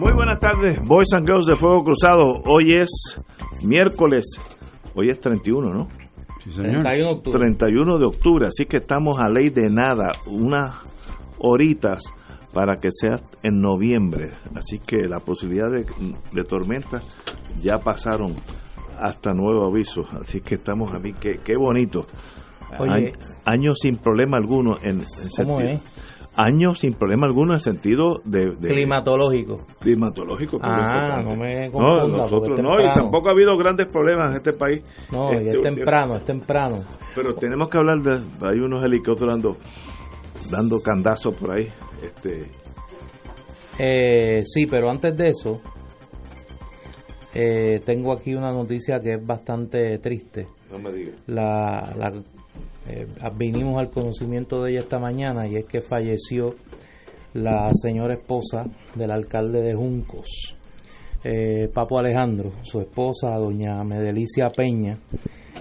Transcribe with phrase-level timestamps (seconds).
[0.00, 2.40] Muy buenas tardes, Boys and Girls de Fuego Cruzado.
[2.46, 2.88] Hoy es
[3.62, 4.24] miércoles,
[4.94, 5.88] hoy es 31, ¿no?
[6.42, 6.82] Sí, señor.
[6.84, 7.38] 31 de octubre.
[7.38, 10.74] 31 de octubre, así que estamos a ley de nada, unas
[11.36, 12.02] horitas
[12.54, 14.30] para que sea en noviembre.
[14.54, 15.84] Así que la posibilidad de,
[16.32, 17.02] de tormenta
[17.60, 18.36] ya pasaron
[18.98, 20.06] hasta nuevo aviso.
[20.18, 22.06] Así que estamos a mí, qué, qué bonito.
[22.78, 23.12] Oye.
[23.44, 25.78] Años sin problema alguno en, en ¿Cómo es?
[26.42, 29.66] Años sin problema alguno en sentido de, de- Climatológico.
[29.80, 30.58] climatológico.
[30.62, 32.00] Ah, no me No, confunda.
[32.02, 34.82] porque nosotros no, y tampoco ha habido grandes problemas en este país.
[35.12, 36.84] No, y Este, es temprano, es temprano.
[37.14, 38.20] Pero tenemos que hablar de.
[38.46, 39.56] Hay unos helicópteros dando,
[40.50, 41.68] dando candazos por ahí.
[42.02, 42.46] Este,
[43.78, 45.60] Eh, sí, pero antes de eso,
[47.34, 50.48] eh, tengo aquí una noticia que es bastante triste.
[50.70, 51.14] no me digas.
[51.26, 52.12] La, la,
[52.92, 56.56] eh, vinimos al conocimiento de ella esta mañana y es que falleció
[57.34, 58.64] la señora esposa
[58.96, 60.56] del alcalde de Juncos,
[61.22, 64.98] eh, Papo Alejandro, su esposa, doña Medelicia Peña,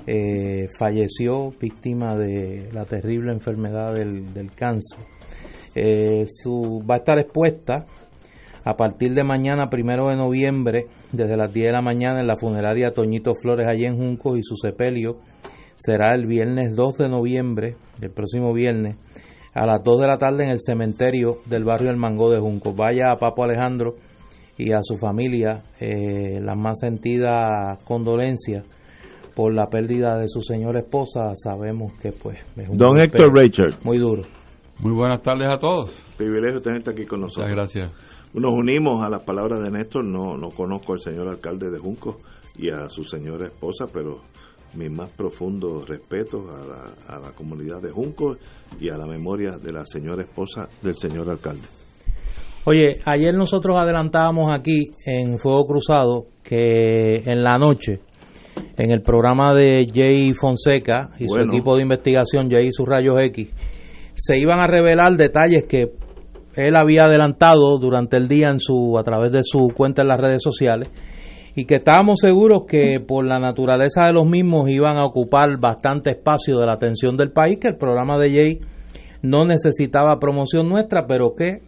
[0.08, 5.00] eh, falleció víctima de la terrible enfermedad del, cáncer.
[6.28, 7.86] Su, va a estar expuesta
[8.64, 12.38] a partir de mañana, primero de noviembre, desde las 10 de la mañana en la
[12.38, 15.20] funeraria Toñito Flores allí en Juncos y su sepelio
[15.80, 18.98] será el viernes 2 de noviembre, el próximo viernes,
[19.54, 22.76] a las 2 de la tarde en el cementerio del barrio El Mangó de Juncos.
[22.76, 23.96] Vaya a Papo Alejandro
[24.58, 28.66] y a su familia eh, las más sentidas condolencias
[29.34, 31.34] por la pérdida de su señora esposa.
[31.36, 34.24] Sabemos que pues es un Don Héctor Richard, muy duro.
[34.80, 36.04] Muy buenas tardes a todos.
[36.18, 37.56] privilegio tenerte aquí con Muchas nosotros.
[37.56, 37.92] gracias.
[38.34, 40.06] Nos unimos a las palabras de Néstor.
[40.06, 42.20] No, no conozco al señor alcalde de Junco
[42.58, 44.22] y a su señora esposa, pero
[44.76, 48.38] mis más profundos respetos a la, a la comunidad de Junco
[48.80, 51.68] y a la memoria de la señora esposa del señor alcalde.
[52.66, 58.00] Oye, ayer nosotros adelantábamos aquí en Fuego Cruzado que en la noche,
[58.78, 61.46] en el programa de Jay Fonseca y Bueno.
[61.46, 63.50] su equipo de investigación, Jay y sus rayos X,
[64.14, 65.94] se iban a revelar detalles que
[66.56, 70.20] él había adelantado durante el día en su a través de su cuenta en las
[70.20, 70.90] redes sociales
[71.56, 76.12] y que estábamos seguros que por la naturaleza de los mismos iban a ocupar bastante
[76.12, 78.60] espacio de la atención del país, que el programa de Jay
[79.22, 81.62] no necesitaba promoción nuestra, pero que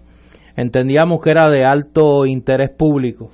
[0.56, 3.32] entendíamos que era de alto interés público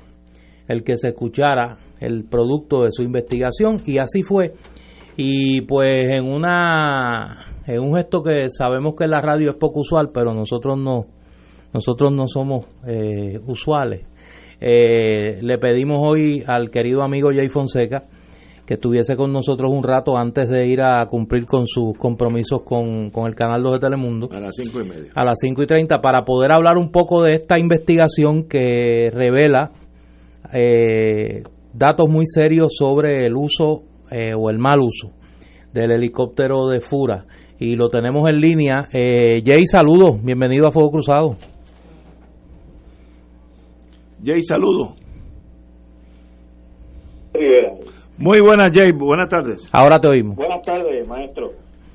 [0.68, 4.54] el que se escuchara el producto de su investigación y así fue.
[5.16, 10.12] Y pues en una en un gesto que sabemos que la radio es poco usual,
[10.14, 11.08] pero nosotros no
[11.74, 14.06] nosotros no somos eh, usuales.
[14.60, 18.04] Eh, le pedimos hoy al querido amigo Jay Fonseca
[18.66, 23.12] que estuviese con nosotros un rato antes de ir a cumplir con sus compromisos con,
[23.12, 25.12] con el Canal 2 de Telemundo A las cinco y media.
[25.16, 29.72] a las 5 y 30 para poder hablar un poco de esta investigación que revela
[30.54, 31.44] eh,
[31.74, 35.14] datos muy serios sobre el uso eh, o el mal uso
[35.74, 37.26] del helicóptero de Fura.
[37.60, 38.88] Y lo tenemos en línea.
[38.94, 40.22] Eh, Jay, saludos.
[40.22, 41.38] Bienvenido a Fuego Cruzado.
[44.24, 44.96] Jay, saludo.
[47.34, 47.74] Rivera.
[48.18, 48.92] Muy buenas, Jay.
[48.92, 49.70] Buenas tardes.
[49.72, 50.36] Ahora te oímos.
[50.36, 51.52] Buenas tardes, maestro.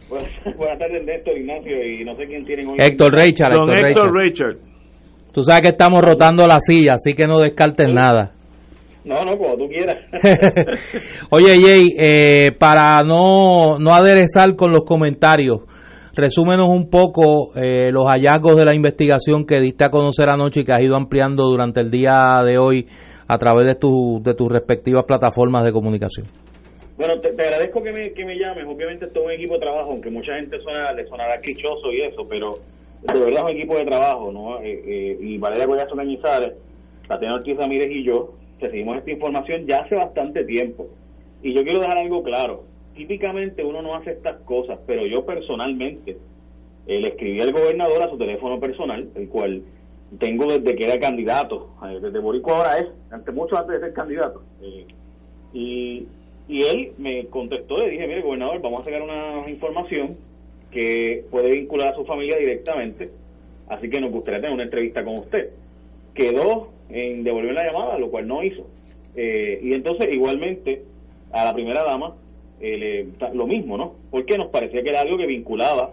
[0.08, 2.76] Buenas, buenas tardes, Néstor, Ignacio, y no sé quién tienen hoy.
[2.78, 3.52] Héctor Richard.
[3.52, 4.48] Don Héctor Héctor Richard.
[4.48, 4.72] Richard.
[5.32, 8.32] Tú sabes que estamos rotando la silla, así que no descartes nada.
[9.04, 9.96] No, no, como tú quieras.
[11.30, 15.62] Oye, Jay, eh, para no, no aderezar con los comentarios,
[16.14, 20.64] resúmenos un poco eh, los hallazgos de la investigación que diste a conocer anoche y
[20.64, 22.86] que has ido ampliando durante el día de hoy
[23.28, 26.26] a través de, tu, de tus respectivas plataformas de comunicación.
[26.96, 28.64] bueno, te, agradezco que me, que me llames.
[28.66, 32.02] Obviamente esto es un equipo de trabajo, aunque mucha gente suena, le sonará clichoso y
[32.02, 32.54] eso, pero
[33.02, 34.60] de verdad es un equipo de trabajo, ¿no?
[34.60, 36.54] Eh, eh, y Valeria Collazo Cañizares,
[37.08, 40.86] Tatiana Ortiz Ramírez y yo recibimos esta información ya hace bastante tiempo.
[41.42, 42.64] Y yo quiero dejar algo claro.
[42.94, 46.16] Típicamente uno no hace estas cosas, pero yo personalmente
[46.86, 49.62] eh, le escribí al gobernador a su teléfono personal, el cual
[50.18, 53.94] tengo desde que era candidato, eh, desde Boricua ahora es, antes, mucho antes de ser
[53.94, 54.42] candidato.
[54.62, 54.86] Eh,
[55.54, 56.06] Y,
[56.48, 60.16] y él me contestó, le dije, mire, gobernador, vamos a sacar una información
[60.70, 63.10] que puede vincular a su familia directamente,
[63.68, 65.50] así que nos gustaría tener una entrevista con usted.
[66.14, 68.66] Quedó en devolver la llamada, lo cual no hizo.
[69.14, 70.82] Y entonces, igualmente,
[71.32, 72.14] a la primera dama,
[72.64, 73.96] eh, lo mismo, ¿no?
[74.08, 75.90] Porque nos parecía que era algo que vinculaba,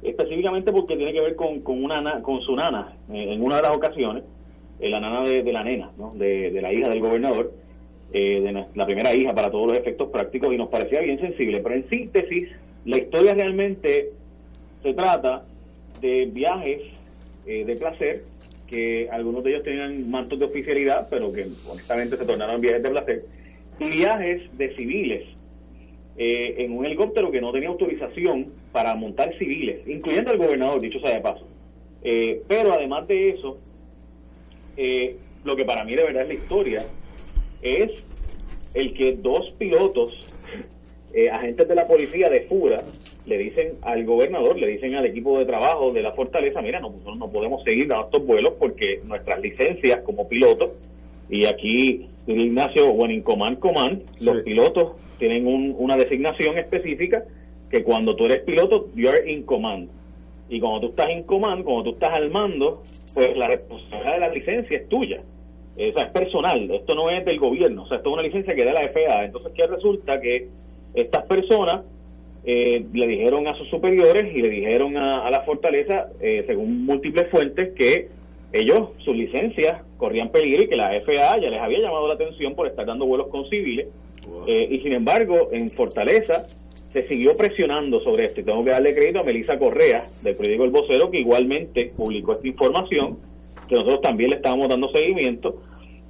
[0.00, 3.62] específicamente porque tiene que ver con, con, una, con su nana, eh, en una de
[3.62, 4.22] las ocasiones,
[4.78, 6.12] la nana de, la nena, ¿no?
[6.14, 7.52] De, la hija del gobernador,
[8.12, 11.60] de la primera hija para todos los efectos prácticos, y nos parecía bien sensible.
[11.60, 12.48] Pero en síntesis,
[12.84, 14.10] la historia realmente
[14.82, 15.44] se trata
[16.00, 16.82] de viajes
[17.44, 18.22] de placer
[18.68, 22.90] que algunos de ellos tenían mantos de oficialidad, pero que honestamente se tornaron viajes de
[22.90, 23.24] placer,
[23.80, 25.33] y viajes de civiles
[26.16, 31.00] eh, en un helicóptero que no tenía autorización para montar civiles, incluyendo el gobernador, dicho
[31.00, 31.46] sea de paso.
[32.02, 33.58] Eh, pero además de eso,
[34.76, 36.86] eh, lo que para mí de verdad es la historia,
[37.62, 37.90] es
[38.74, 40.12] el que dos pilotos
[41.14, 42.82] eh, agentes de la policía de Fura
[43.24, 47.16] le dicen al gobernador, le dicen al equipo de trabajo de la fortaleza, mira, nosotros
[47.18, 50.72] no podemos seguir dando estos vuelos porque nuestras licencias como pilotos,
[51.30, 57.24] y aquí Ignacio, o en Command Command, los pilotos tienen una designación específica
[57.70, 59.88] que cuando tú eres piloto, you're in command.
[60.48, 62.82] Y cuando tú estás en command, cuando tú estás al mando,
[63.14, 65.22] pues la responsabilidad de la licencia es tuya.
[65.74, 68.54] O sea, es personal, esto no es del gobierno, o sea, esto es una licencia
[68.54, 69.24] que da la FAA.
[69.24, 70.20] Entonces, ¿qué resulta?
[70.20, 70.48] Que
[70.94, 71.84] estas personas
[72.44, 77.28] eh, le dijeron a sus superiores y le dijeron a, la fortaleza, eh, según múltiples
[77.30, 78.08] fuentes, que
[78.54, 82.54] ellos, sus licencias, corrían peligro y que la FAA ya les había llamado la atención
[82.54, 83.88] por estar dando vuelos con civiles.
[84.46, 86.44] Eh, y sin embargo, en Fortaleza
[86.92, 88.40] se siguió presionando sobre esto.
[88.40, 92.34] Y tengo que darle crédito a Melissa Correa, del periódico El Vocero, que igualmente publicó
[92.34, 93.18] esta información,
[93.68, 95.60] que nosotros también le estábamos dando seguimiento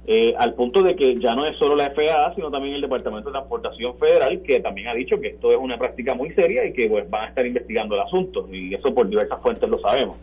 [0.07, 3.29] eh, al punto de que ya no es solo la FAA, sino también el Departamento
[3.29, 6.73] de Transportación Federal, que también ha dicho que esto es una práctica muy seria y
[6.73, 10.17] que pues, van a estar investigando el asunto, y eso por diversas fuentes lo sabemos.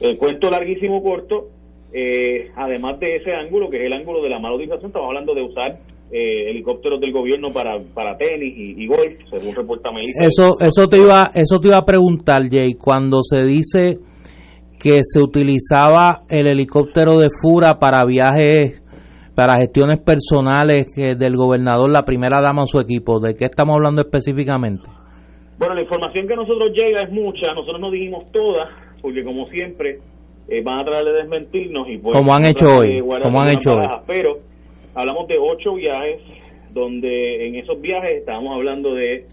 [0.00, 1.48] El cuento larguísimo corto,
[1.92, 5.34] eh, además de ese ángulo, que es el ángulo de la mala utilización, estamos hablando
[5.34, 5.78] de usar
[6.12, 10.24] eh, helicópteros del gobierno para, para tenis y, golf, según reporta Melissa.
[10.26, 13.98] Eso, eso, te iba, eso te iba a preguntar, Jay, cuando se dice
[14.78, 18.82] que se utilizaba el helicóptero de Fura para viajes
[19.34, 23.18] para gestiones personales del gobernador, la primera dama o su equipo.
[23.18, 24.88] ¿De qué estamos hablando específicamente?
[25.58, 28.68] Bueno, la información que nosotros llega es mucha, nosotros no dijimos toda,
[29.04, 29.98] porque como siempre
[30.48, 33.72] eh, van a tratar de desmentirnos y pues, como han hecho hoy, como han hecho
[33.72, 33.86] hoy.
[34.06, 34.38] Pero
[34.94, 36.22] hablamos de ocho viajes,
[36.72, 39.26] donde en esos viajes estábamos hablando de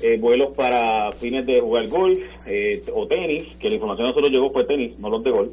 [0.00, 4.30] eh, vuelos para fines de jugar golf eh, o tenis, que la información que nosotros
[4.30, 5.52] llegó fue tenis, no los de golf.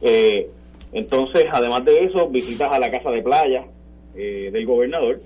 [0.00, 0.48] Eh,
[0.94, 3.66] entonces, además de eso, visitas a la casa de playa
[4.16, 5.20] eh, del gobernador,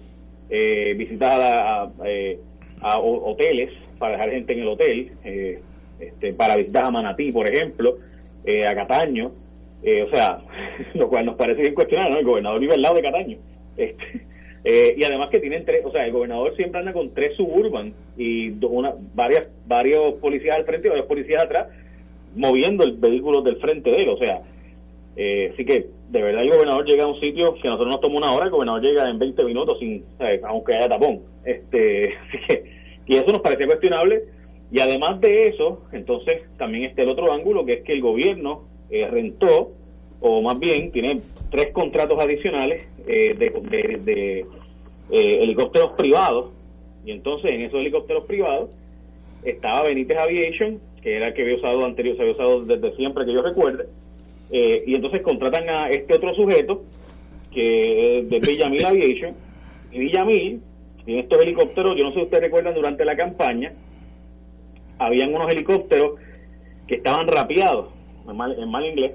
[0.50, 2.40] eh, visitas a, eh,
[2.80, 5.12] a, hoteles para dejar gente en el hotel,
[6.00, 7.98] este, para visitar a Manatí, por ejemplo,
[8.46, 9.32] a Cataño,
[9.82, 10.38] o sea,
[10.94, 12.18] lo cual nos parece bien cuestionable, ¿no?
[12.20, 13.38] El gobernador vive al lado de Cataño.
[13.76, 14.24] Este,
[14.96, 18.50] y además que tienen tres, o sea, el gobernador siempre anda con tres suburban y
[18.64, 21.68] una, varias, varios policías al frente y varios policías atrás
[22.36, 24.42] moviendo el vehículo del frente de él, o sea,
[25.16, 28.00] eh, así que de verdad el gobernador llega a un sitio que a nosotros nos
[28.00, 30.04] toma una hora, el gobernador llega en 20 minutos sin,
[30.46, 31.20] aunque haya tapón.
[31.44, 32.64] Este, así que,
[33.06, 34.24] y eso nos parecía cuestionable.
[34.76, 38.64] Y además de eso, entonces también está el otro ángulo, que es que el gobierno
[38.90, 39.72] eh, rentó,
[40.20, 44.44] o más bien tiene tres contratos adicionales eh, de, de,
[45.40, 46.52] helicópteros privados.
[47.06, 48.68] Y entonces en esos helicópteros privados
[49.44, 53.24] estaba Benítez Aviation, que era el que había usado anterior, se había usado desde siempre
[53.24, 53.86] que yo recuerde,
[54.50, 56.84] eh, y entonces contratan a este otro sujeto,
[57.50, 59.36] que es de Villamil Aviation,
[59.90, 60.60] y Villamil
[61.06, 63.72] tiene estos helicópteros, yo no sé si ustedes recuerdan, durante la campaña,
[64.98, 66.18] habían unos helicópteros
[66.86, 67.88] que estaban rapeados,
[68.28, 69.12] en mal, en mal inglés,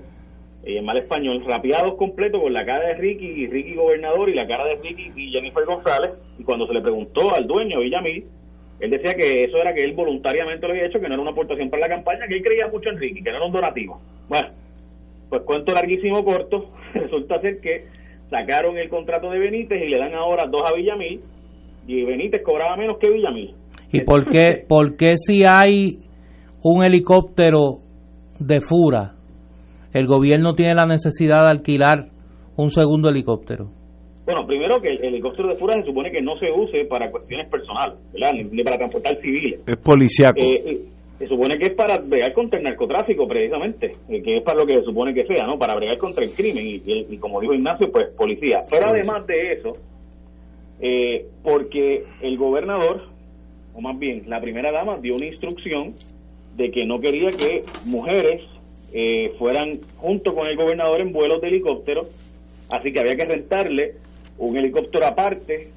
[0.63, 4.35] y en mal español, rapeados completos con la cara de Ricky y Ricky gobernador y
[4.35, 8.25] la cara de Ricky y Jennifer González, y cuando se le preguntó al dueño Villamil,
[8.79, 11.31] él decía que eso era que él voluntariamente lo había hecho, que no era una
[11.31, 14.01] aportación para la campaña, que él creía mucho en Ricky, que no era un donativo.
[14.27, 14.49] Bueno,
[15.29, 17.85] pues cuento larguísimo corto, resulta ser que
[18.29, 21.21] sacaron el contrato de Benítez y le dan ahora dos a Villamil
[21.87, 23.55] y Benítez cobraba menos que Villamil.
[23.91, 25.99] ¿Y por qué, por qué si hay
[26.63, 27.79] un helicóptero
[28.39, 29.15] de Fura,
[29.93, 32.09] el gobierno tiene la necesidad de alquilar
[32.55, 33.71] un segundo helicóptero?
[34.25, 37.49] Bueno, primero que el helicóptero de Fura se supone que no se use para cuestiones
[37.49, 38.31] personales, ¿verdad?
[38.33, 39.61] Ni, para transportar civiles.
[39.65, 40.39] Es policíaco.
[40.39, 40.85] Eh,
[41.21, 44.65] se supone que es para bregar contra el narcotráfico precisamente, eh, que es para lo
[44.65, 45.55] que se supone que sea, ¿no?
[45.57, 48.61] Para bregar contra el crimen y, como dijo Ignacio, pues policía.
[48.71, 49.73] Pero además de eso,
[50.79, 53.03] eh, porque el gobernador,
[53.73, 55.93] o más bien la primera dama, dio una instrucción
[56.55, 58.41] de que no quería que mujeres
[58.93, 62.09] eh, fueran junto con el gobernador en vuelos de helicóptero,
[62.69, 63.95] así que había que rentarle
[64.37, 65.69] un helicóptero aparte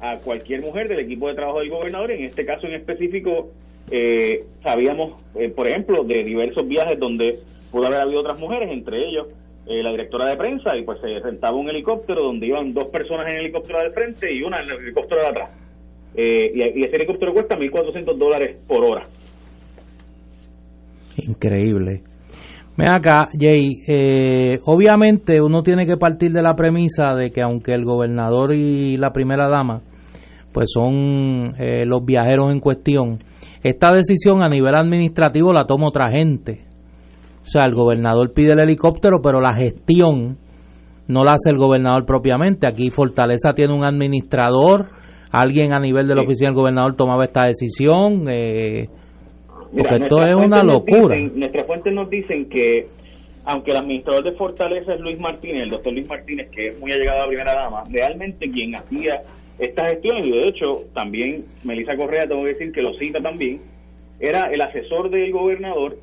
[0.00, 2.10] a cualquier mujer del equipo de trabajo del gobernador.
[2.10, 3.50] En este caso en específico,
[3.90, 7.40] eh, sabíamos, eh, por ejemplo, de diversos viajes donde
[7.70, 9.28] pudo haber habido otras mujeres, entre ellos
[9.66, 13.26] eh, la directora de prensa, y pues se rentaba un helicóptero donde iban dos personas
[13.26, 15.50] en el helicóptero del frente y una en el helicóptero de atrás.
[16.22, 19.06] Eh, y, y ese helicóptero cuesta 1.400 dólares por hora.
[21.16, 22.02] Increíble.
[22.76, 27.72] Ven acá, Jay, eh, obviamente uno tiene que partir de la premisa de que aunque
[27.72, 29.80] el gobernador y la primera dama
[30.52, 33.22] pues son eh, los viajeros en cuestión,
[33.62, 36.64] esta decisión a nivel administrativo la toma otra gente.
[37.42, 40.38] O sea, el gobernador pide el helicóptero, pero la gestión
[41.06, 42.68] no la hace el gobernador propiamente.
[42.68, 44.88] Aquí Fortaleza tiene un administrador,
[45.32, 46.26] alguien a nivel de la Sí.
[46.26, 48.26] oficina del gobernador tomaba esta decisión.
[48.28, 48.88] Eh,
[49.76, 51.14] porque esto es una locura.
[51.16, 52.86] dicen- nuestras fuentes nos dicen que,
[53.44, 56.90] aunque el administrador de Fortaleza es Luis Martínez, el doctor Luis Martínez, que es muy
[56.92, 59.22] allegado a la primera dama, realmente quien hacía
[59.58, 63.60] estas gestiones, y de hecho también Melissa Correa, tengo que decir que lo cita también,
[64.18, 65.96] era el asesor del gobernador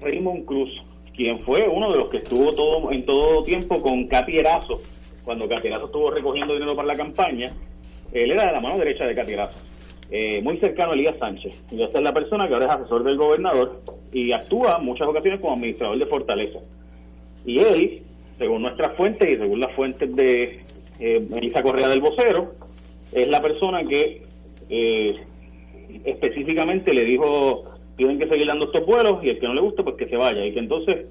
[0.00, 0.70] Raymond Cruz,
[1.16, 4.80] quien fue uno de los que estuvo todo en todo tiempo con Katy Erazo,
[5.24, 7.52] cuando Katy Erazo estuvo recogiendo dinero para la campaña,
[8.14, 9.60] él era la mano derecha de Katy Erazo,
[10.10, 11.52] eh, muy cercano a Elías Sánchez.
[11.70, 15.08] Y esta es la persona que ahora es asesor del gobernador y actúa en muchas
[15.08, 16.60] ocasiones como administrador de Fortaleza.
[17.44, 18.02] Y él,
[18.38, 20.60] según nuestras fuentes y según las fuentes de
[21.00, 22.54] eh, Melissa Correa del Vocero,
[23.12, 24.22] es la persona que
[24.68, 25.16] eh,
[26.04, 27.64] específicamente le dijo
[27.96, 30.16] tienen que seguir dando estos vuelos y el que no le guste pues que se
[30.16, 31.06] vaya y que entonces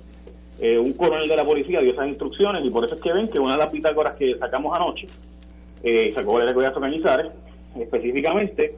[0.60, 3.30] eh, un coronel de la policía dio esas instrucciones y por eso es que ven
[3.30, 5.08] que una de las bitácoras que sacamos anoche
[5.84, 7.32] eh, sacó el Collazo Cañizares
[7.80, 8.76] específicamente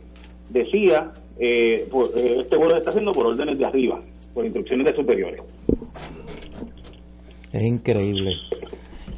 [0.49, 3.99] decía eh, por- eh, este vuelo se está haciendo por órdenes de arriba
[4.33, 5.41] por instrucciones de superiores
[7.53, 8.31] Es increíble.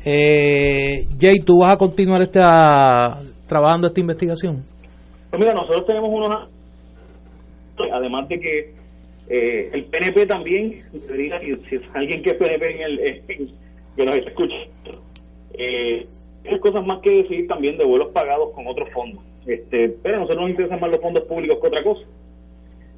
[0.06, 4.64] Eh, Jay, ¿tú vas a continuar esta, trabajando esta investigación?
[5.32, 6.50] Pues mira, nosotros tenemos unos...
[7.94, 8.74] Además de que
[9.30, 13.48] eh, el PNP también, diría, si, si es alguien que es PNP en el, en-
[13.98, 14.56] que nos escucha,
[15.58, 16.06] eh,
[16.56, 19.24] hay cosas más que decir también de vuelos pagados con otros fondos.
[19.46, 22.02] Este, pero a nosotros nos interesan más los fondos públicos que otra cosa.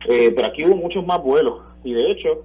[0.07, 2.43] Eh, pero aquí hubo muchos más vuelos y de hecho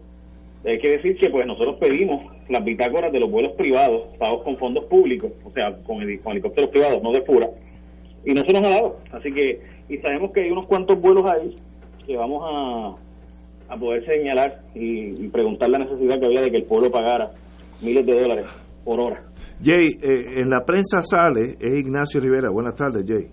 [0.65, 4.57] hay que decir que pues nosotros pedimos las bitácoras de los vuelos privados pagos con
[4.57, 7.51] fondos públicos, o sea, con, heli- con helicópteros privados, no de FURA,
[8.25, 8.97] y no se nos ha dado.
[9.13, 11.57] Así que, y sabemos que hay unos cuantos vuelos ahí
[12.07, 16.65] que vamos a, a poder señalar y preguntar la necesidad que había de que el
[16.65, 17.31] pueblo pagara
[17.81, 18.47] miles de dólares
[18.85, 19.25] por hora.
[19.63, 23.31] Jay, eh, en la prensa sale, es Ignacio Rivera, buenas tardes Jay.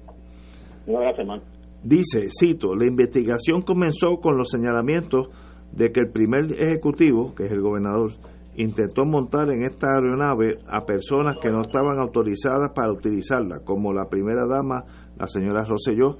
[0.86, 1.44] Gracias, hermano.
[1.84, 5.30] Dice, cito, la investigación comenzó con los señalamientos
[5.72, 8.12] de que el primer ejecutivo, que es el gobernador,
[8.56, 14.10] intentó montar en esta aeronave a personas que no estaban autorizadas para utilizarla, como la
[14.10, 14.84] primera dama,
[15.18, 16.18] la señora Rosselló,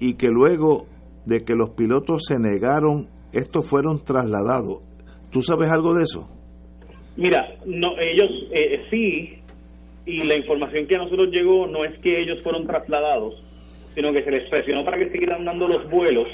[0.00, 0.86] y que luego
[1.26, 4.82] de que los pilotos se negaron, estos fueron trasladados.
[5.30, 6.30] ¿Tú sabes algo de eso?
[7.16, 9.38] Mira, no, ellos eh, sí,
[10.04, 13.34] y la información que a nosotros llegó no es que ellos fueron trasladados,
[13.94, 16.28] sino que se les presionó para que siguieran dando los vuelos,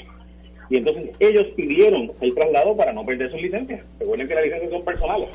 [0.69, 3.85] y entonces ellos pidieron el traslado para no perder sus licencias.
[3.99, 5.29] Recuerden que las licencias son personales.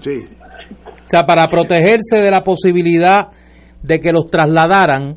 [0.00, 0.14] Sí.
[0.86, 3.28] O sea, para protegerse de la posibilidad
[3.82, 5.16] de que los trasladaran,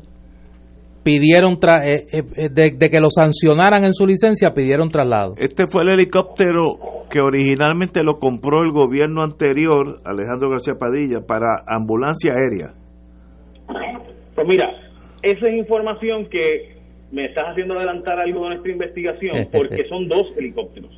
[1.02, 5.34] pidieron tra- eh, eh, eh, de, de que los sancionaran en su licencia, pidieron traslado.
[5.38, 6.78] Este fue el helicóptero
[7.10, 12.74] que originalmente lo compró el gobierno anterior, Alejandro García Padilla, para ambulancia aérea.
[14.34, 14.68] Pues mira,
[15.22, 16.76] esa es información que
[17.12, 20.90] me estás haciendo adelantar algo de nuestra investigación, porque son dos helicópteros.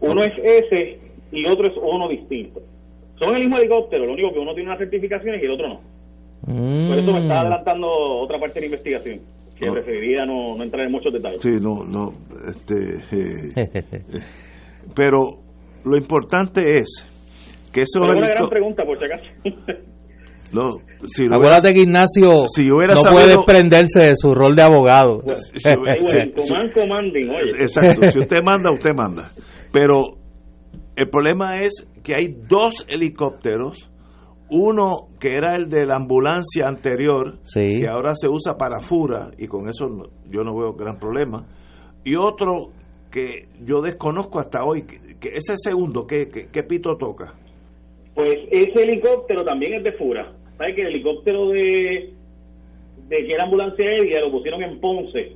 [0.00, 0.98] Uno es ese
[1.32, 2.60] y otro es uno distinto.
[3.20, 5.80] Son el mismo helicóptero, lo único que uno tiene unas certificaciones y el otro no.
[6.44, 7.22] Por eso me Mm.
[7.22, 9.20] está adelantando otra parte de la investigación,
[9.56, 11.40] que preferiría no, no entrar en muchos detalles.
[11.40, 12.12] Sí, no, no,
[12.48, 13.70] este, eh,
[14.94, 15.38] pero
[15.84, 17.06] lo importante es
[17.72, 19.24] que Pero es una gran pregunta, por si acaso.
[20.52, 20.68] no,
[21.06, 24.62] si lo Acuérdate que Ignacio Si hubiera no sabido- puede desprenderse de su rol de
[24.62, 25.22] abogado.
[25.54, 27.50] si hubiera- Ahí, bueno, command commanding, oye.
[27.62, 29.32] Exacto, si usted manda, usted manda.
[29.72, 30.02] Pero
[30.96, 33.88] el problema es que hay dos helicópteros,
[34.50, 37.80] uno que era el de la ambulancia anterior, Sí.
[37.80, 41.46] que ahora se usa para Fura, y con eso no- yo no veo gran problema,
[42.04, 42.72] y otro
[43.12, 47.34] que yo desconozco hasta hoy, que, ese segundo, ¿qué, qué, pito toca?
[48.14, 50.32] Pues ese helicóptero también es de Fura.
[50.58, 52.12] ¿Sabes que el helicóptero de
[53.08, 55.32] de que era ambulancia aérea lo pusieron en Ponce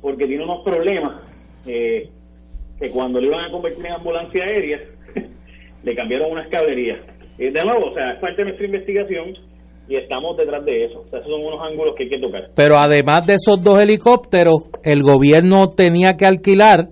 [0.00, 1.22] porque tiene unos problemas
[1.66, 2.08] eh,
[2.78, 4.80] que cuando lo iban a convertir en ambulancia aérea
[5.82, 7.00] le cambiaron unas caballerías.
[7.38, 9.34] Eh, de nuevo, o sea, es parte de nuestra investigación
[9.88, 11.00] y estamos detrás de eso.
[11.00, 12.50] O sea, esos son unos ángulos que hay que tocar.
[12.54, 16.88] Pero además de esos dos helicópteros, el gobierno tenía que alquilar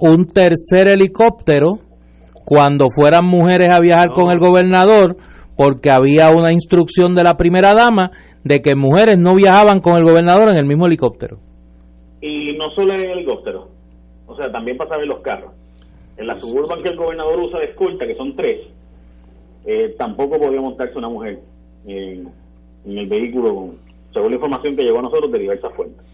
[0.00, 1.78] un tercer helicóptero
[2.44, 5.16] cuando fueran mujeres a viajar con el gobernador,
[5.56, 8.10] porque había una instrucción de la primera dama
[8.44, 11.38] de que mujeres no viajaban con el gobernador en el mismo helicóptero.
[12.20, 13.68] Y no solo en el helicóptero,
[14.26, 15.52] o sea, también pasa en los carros.
[16.16, 18.68] En la suburban que el gobernador usa de escolta, que son tres,
[19.66, 21.40] eh, tampoco podía montarse una mujer
[21.86, 22.28] en,
[22.84, 23.74] en el vehículo,
[24.12, 26.04] según la información que llegó a nosotros de diversas fuentes.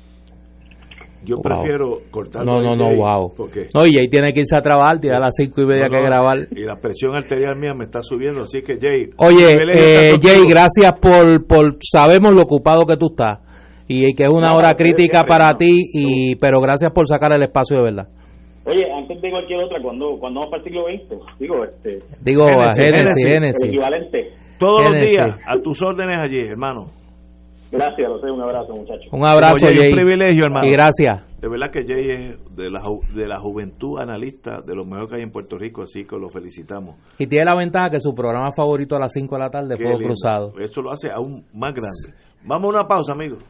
[1.24, 1.42] Yo Wow.
[1.44, 2.44] prefiero cortar.
[2.44, 3.32] No, no, no, wow.
[3.36, 5.84] Porque No, y ahí tiene que irse a trabajar, tiene a las cinco y media
[5.88, 6.38] No, que grabar.
[6.50, 9.10] Y la presión arterial mía me está subiendo, así que Jay.
[9.18, 10.18] Oye, eh.
[10.20, 13.38] Jay, gracias por, por, sabemos lo ocupado que tú estás
[13.86, 15.58] y que es una No, hora no, crítica para no.
[15.58, 18.08] ti, y pero gracias por sacar el espacio de verdad.
[18.64, 21.38] Oye, antes de cualquier otra, cuando cuando vamos para el siglo XX?
[21.38, 23.64] Digo, este, Digo, Génesis, a Génesis, Génesis, el Génesis.
[23.68, 24.30] equivalente.
[24.66, 26.90] Todos los días, a tus órdenes allí, hermano.
[27.70, 29.06] Gracias, lo sé, un abrazo, muchachos.
[29.12, 29.88] Un abrazo, Oye, Jay.
[29.88, 30.66] un privilegio, hermano.
[30.66, 31.22] Y gracias.
[31.40, 35.08] De verdad que Jay es de la, ju- de la juventud analista de los mejores
[35.08, 36.96] que hay en Puerto Rico, así que lo felicitamos.
[37.18, 39.98] Y tiene la ventaja que su programa favorito a las 5 de la tarde, Fuego.
[40.00, 40.52] Cruzado.
[40.60, 42.14] Eso lo hace aún más grande.
[42.44, 43.42] Vamos a una pausa, amigos.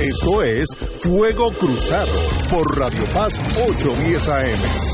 [0.00, 0.66] Esto es
[1.02, 2.12] Fuego Cruzado
[2.50, 4.93] por Radio Paz 810 AM.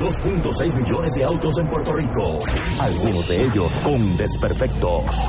[0.00, 2.38] 2.6 millones de autos en Puerto Rico,
[2.80, 5.28] algunos de ellos con desperfectos.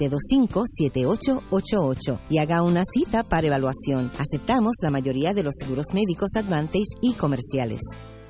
[0.09, 4.11] 725-7888 y haga una cita para evaluación.
[4.17, 7.79] Aceptamos la mayoría de los seguros médicos Advantage y comerciales.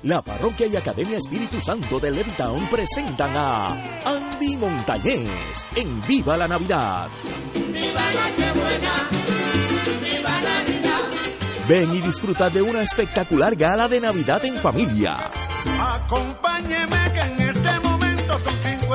[0.02, 5.28] La Parroquia y Academia Espíritu Santo de Levittown presentan a Andy Montañez
[5.76, 7.08] en Viva la Navidad.
[11.68, 15.30] Ven y disfruta de una espectacular gala de Navidad en familia.
[15.80, 18.94] Acompáñeme que en este momento son 55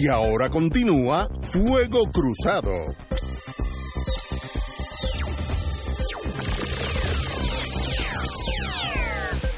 [0.00, 2.94] Y ahora continúa Fuego Cruzado.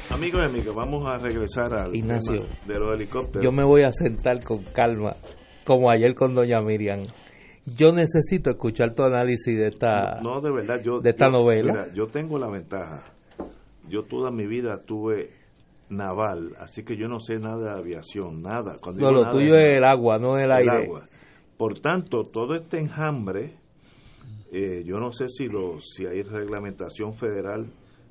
[0.09, 3.43] Amigos y amigas, vamos a regresar al Ignacio, tema de los helicópteros.
[3.43, 5.15] Yo me voy a sentar con calma,
[5.65, 7.01] como ayer con doña Miriam.
[7.65, 10.99] Yo necesito escuchar tu análisis de esta, No, de verdad, yo...
[10.99, 11.71] de esta yo- novela.
[11.73, 13.03] mira, yo tengo la ventaja.
[13.89, 15.31] Yo toda mi vida tuve
[15.91, 18.75] naval, así que yo no sé nada de aviación, nada.
[18.81, 20.85] Cuando No, lo nada, tuyo es el agua, no el, el aire.
[20.85, 21.07] agua.
[21.57, 23.59] Por tanto, todo este enjambre,
[24.51, 27.67] eh, yo no sé si, lo, si hay reglamentación federal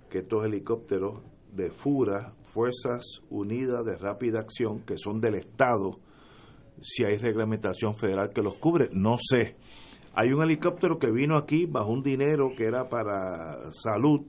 [0.09, 5.99] que estos helicópteros de FURA, Fuerzas Unidas de Rápida Acción, que son del Estado,
[6.81, 9.57] si hay reglamentación federal que los cubre, no sé.
[10.15, 14.23] Hay un helicóptero que vino aquí bajo un dinero que era para salud,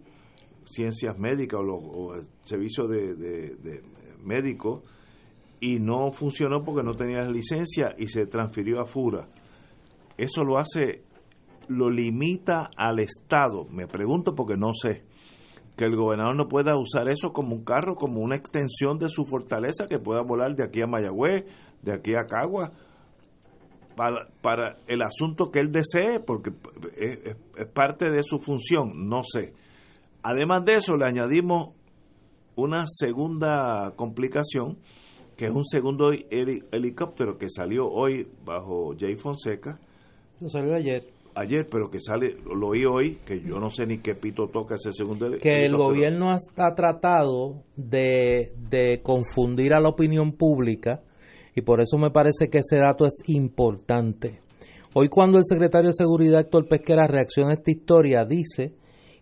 [0.72, 3.82] ciencias médicas o, lo- o el servicio de, de,
[4.24, 4.84] médico
[5.60, 9.28] y no funcionó porque no tenía licencia y se transfirió a FURA.
[10.18, 11.04] Eso lo hace,
[11.68, 13.66] lo limita al Estado.
[13.70, 15.04] Me pregunto porque no sé.
[15.78, 19.24] Que el gobernador no pueda usar eso como un carro, como una extensión de su
[19.26, 21.46] fortaleza, que pueda volar de aquí a Mayagüez,
[21.82, 22.72] de aquí a Cagua,
[23.96, 26.52] para, para el asunto que él desee, porque
[26.98, 29.54] es- es parte de su función, no sé.
[30.24, 31.70] Además de eso, le añadimos
[32.56, 34.78] una segunda complicación,
[35.38, 39.80] que es un segundo heli- helicóptero que salió hoy bajo Jay Fonseca,
[40.40, 41.04] Lo salió ayer.
[41.36, 44.76] ayer, pero que sale, lo oí hoy, que yo no sé ni qué pito toca
[44.76, 45.90] ese segundo heli- que el helicóptero.
[45.90, 51.02] gobierno ha, tratado de, de confundir a la opinión pública
[51.56, 54.42] y por eso me parece que ese dato es importante.
[54.94, 58.74] Hoy cuando el secretario de Seguridad Héctor Pesquera reacciona a esta historia dice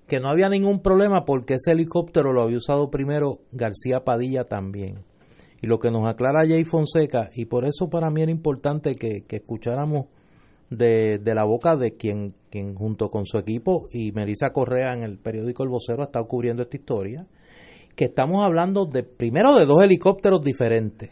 [0.10, 5.06] que no había ningún problema porque ese helicóptero lo había usado primero García Padilla también.
[5.62, 9.24] Y lo que nos aclara Jay Fonseca, y por eso para mí era importante que,
[9.26, 10.08] que escucháramos
[10.70, 15.04] de, de la boca de quien, quien junto con su equipo y Melissa Correa en
[15.04, 17.26] el periódico El Vocero ha estado cubriendo esta historia,
[17.96, 21.12] que estamos hablando de primero de dos helicópteros diferentes.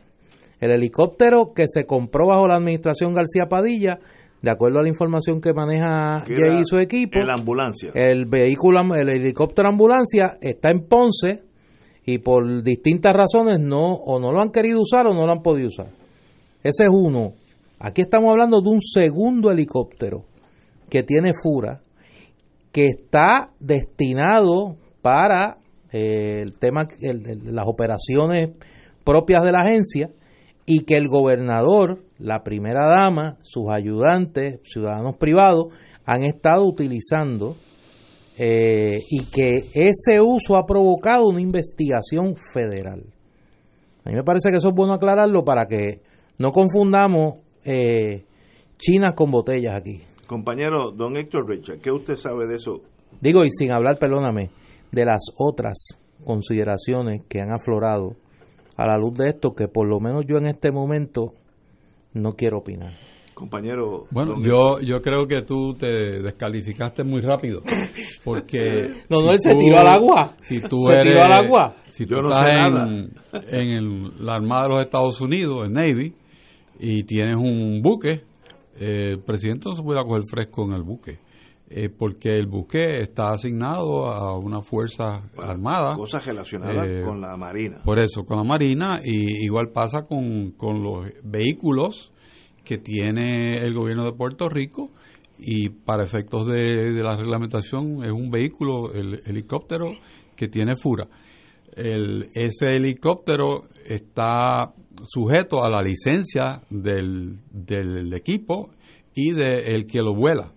[0.60, 4.00] El helicóptero que se compró bajo la administración García Padilla,
[4.48, 7.92] de acuerdo a la información que maneja Jay y su equipo, ambulancia.
[7.94, 11.44] el vehículo, el helicóptero ambulancia está en Ponce
[12.06, 15.42] y por distintas razones no o no lo han querido usar o no lo han
[15.42, 15.88] podido usar.
[16.64, 17.34] Ese es uno.
[17.80, 20.24] Aquí estamos hablando de un segundo helicóptero
[20.90, 21.82] que tiene Fura,
[22.72, 25.58] que está destinado para
[25.92, 28.52] eh, el tema, el- el- las operaciones
[29.04, 30.10] propias de la agencia
[30.70, 35.68] y que el gobernador, la primera dama, sus ayudantes, ciudadanos privados,
[36.06, 37.56] han estado utilizando
[38.38, 43.06] eh, y que ese uso ha provocado una investigación federal.
[44.04, 46.02] A mí me parece que eso es bueno aclararlo para que
[46.38, 48.26] no confundamos eh,
[48.78, 50.02] chinas con botellas aquí.
[50.28, 52.82] Compañero, don Héctor Richard, ¿qué usted sabe de eso?
[53.22, 54.50] Digo, y sin hablar, perdóname,
[54.92, 58.18] de las otras consideraciones que han aflorado
[58.78, 61.34] a la luz de esto, que por lo menos yo en este momento
[62.14, 62.94] no quiero opinar.
[63.34, 64.06] Compañero.
[64.10, 67.62] Bueno, yo, yo creo que tú te descalificaste muy rápido.
[68.24, 68.88] Porque.
[69.10, 70.34] No, no, él se tiró al agua.
[70.42, 71.76] Si tú Se eres, tiró al agua.
[71.86, 73.46] Si Yo tú no estás sé en, nada.
[73.62, 76.14] en el- la Armada de los Estados Unidos, el Navy,
[76.80, 78.24] y tienes un buque,
[78.80, 81.20] eh, el presidente no se puede coger fresco en el buque.
[81.70, 85.96] Eh, porque el buque está asignado a una fuerza armada.
[85.96, 87.78] Cosas relacionadas Eh, con la Marina.
[87.84, 92.12] Por eso, con la Marina, y igual pasa con, con los vehículos
[92.64, 94.92] que tiene el gobierno de Puerto Rico,
[95.40, 99.92] y para efectos de, de la reglamentación es un vehículo, el helicóptero
[100.36, 101.08] que tiene FURA.
[101.76, 104.74] El, ese helicóptero está
[105.06, 108.72] sujeto a la licencia del, del equipo
[109.14, 110.54] y del que lo vuela.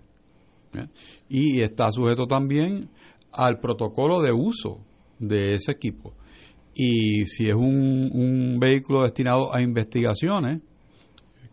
[0.75, 0.87] ¿Eh?
[1.29, 2.89] Y está sujeto también
[3.33, 4.79] al protocolo de uso
[5.19, 6.15] de ese equipo.
[6.75, 10.63] Y si es un, un vehículo destinado a investigaciones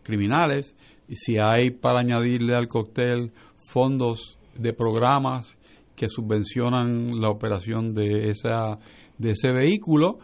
[0.02, 0.74] criminales,
[1.08, 3.32] y si hay para añadirle al cóctel
[3.72, 5.58] fondos de programas
[5.96, 8.78] que subvencionan la operación de, esa,
[9.16, 10.18] de ese vehículo,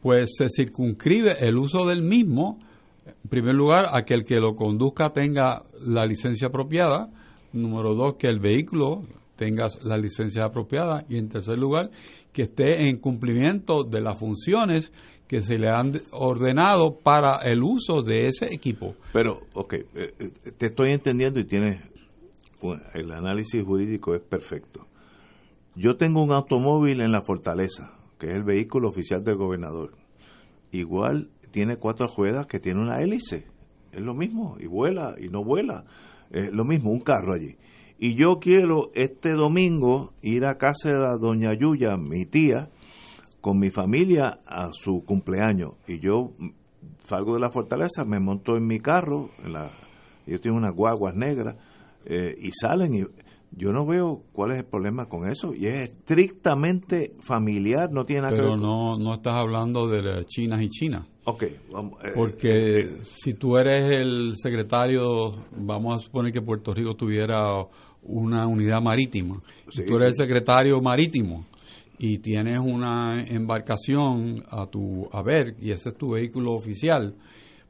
[0.00, 2.60] pues se circunscribe el uso del mismo,
[3.06, 7.10] en primer lugar, a que el que lo conduzca tenga la licencia apropiada,
[7.56, 9.02] número dos, que el vehículo
[9.36, 11.90] tenga la licencia apropiada y en tercer lugar,
[12.32, 14.92] que esté en cumplimiento de las funciones
[15.28, 18.94] que se le han ordenado para el uso de ese equipo.
[19.12, 21.82] Pero, ok, eh, eh, te estoy entendiendo y tienes
[22.94, 24.86] el análisis jurídico es perfecto.
[25.74, 29.92] Yo tengo un automóvil en la fortaleza, que es el vehículo oficial del gobernador.
[30.72, 33.46] Igual tiene cuatro ruedas que tiene una hélice.
[33.92, 35.84] Es lo mismo, y vuela y no vuela.
[36.30, 37.56] Es lo mismo, un carro allí.
[37.98, 42.68] Y yo quiero este domingo ir a casa de doña Yuya, mi tía,
[43.40, 45.74] con mi familia a su cumpleaños.
[45.86, 46.32] Y yo
[47.04, 49.70] salgo de la fortaleza, me monto en mi carro, en la,
[50.26, 51.56] yo tengo unas guaguas negras,
[52.04, 53.04] eh, y salen y
[53.52, 58.22] yo no veo cuál es el problema con eso y es estrictamente familiar, no tiene
[58.22, 58.60] nada que Pero ver.
[58.60, 61.06] no, no estás hablando de las chinas y chinas.
[61.28, 66.72] Ok, vamos, eh, Porque este, si tú eres el secretario, vamos a suponer que Puerto
[66.72, 67.36] Rico tuviera
[68.04, 69.40] una unidad marítima.
[69.70, 71.40] Si tú eres el secretario marítimo
[71.98, 77.16] y tienes una embarcación a tu haber y ese es tu vehículo oficial,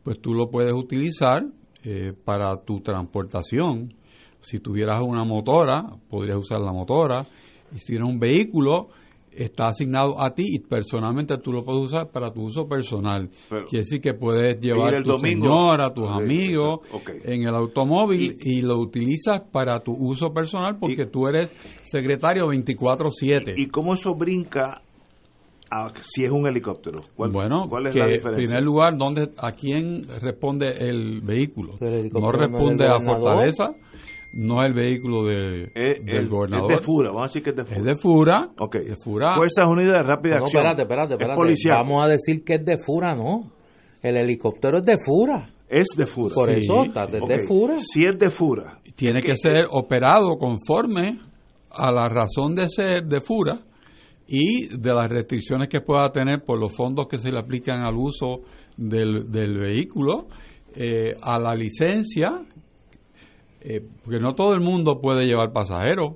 [0.02, 1.46] pues tú lo puedes utilizar
[1.82, 3.94] eh, para tu transportación.
[4.38, 7.26] Si tuvieras una motora, podrías usar la motora.
[7.74, 8.88] Y si tienes un vehículo,
[9.36, 13.28] está asignado a ti y personalmente tú lo puedes usar para tu uso personal.
[13.48, 15.46] Pero- Quiere decir que puedes llevar el a tu domingo.
[15.46, 16.80] señora, a tus amigos
[17.24, 21.50] en el automóvil y, lo utilizas para tu uso personal porque tú eres
[21.82, 23.54] secretario 24/7.
[23.56, 24.82] ¿Y cómo eso brinca
[25.70, 27.02] a si es un helicóptero?
[27.16, 28.44] ¿Cuál, Bueno, ¿cuál es que la en diferencia?
[28.46, 31.74] primer lugar, ¿dónde, ¿a quién responde el vehículo?
[31.80, 33.00] El No no es responde a.
[33.00, 33.70] Fortaleza,
[34.36, 36.72] no es el vehículo de, del el- gobernador.
[36.72, 37.78] Es de FURA, vamos a decir que es de FURA.
[37.78, 38.48] Es de FURA.
[38.60, 38.74] Ok.
[38.76, 39.34] de FURA.
[39.36, 40.60] Fuerzas Unidas de Rápida No, Acción.
[40.62, 41.36] espérate, espérate, Es espérate.
[41.36, 41.76] policial.
[41.78, 43.50] Vamos a decir que es de Fura, no.
[44.02, 45.48] El helicóptero es de Fura.
[45.68, 46.34] Es de FURA.
[46.34, 46.60] Por Sí.
[46.60, 47.76] eso, está de, Fura.
[47.80, 51.18] Si es de FURA, Tiene que ser operado conforme
[51.70, 53.60] a la razón de ser de FURA
[54.28, 57.94] y de las restricciones que pueda tener por los fondos que se le aplican al
[57.96, 58.42] uso
[58.76, 60.26] del, del vehículo,
[60.74, 62.42] eh, a la licencia,
[63.60, 66.12] eh, porque no todo el mundo puede llevar pasajeros.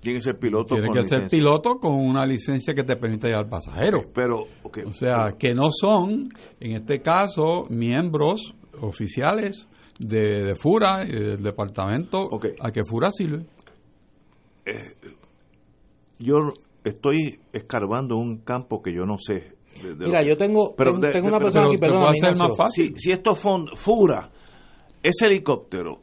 [0.00, 3.28] tiene que ser piloto Tiene con que ser piloto con una licencia que te permita
[3.28, 4.06] llevar pasajeros.
[4.14, 6.28] Pero, ok, O sea, que no son,
[6.60, 9.66] en este caso, miembros oficiales
[9.98, 12.28] de, de FURA, eh, del departamento
[12.60, 13.44] a que FURA sirve.
[16.18, 16.34] yo
[16.84, 19.56] estoy escarbando un campo que yo no sé.
[19.82, 22.32] de- de Mira, yo tengo, Pero tengo, de- tengo una persona pero aquí, puedo hacer
[22.32, 22.48] Ignacio.
[22.48, 22.86] más fácil.
[22.96, 24.30] si, si estos fondos, FURA,
[25.02, 26.00] ese helicóptero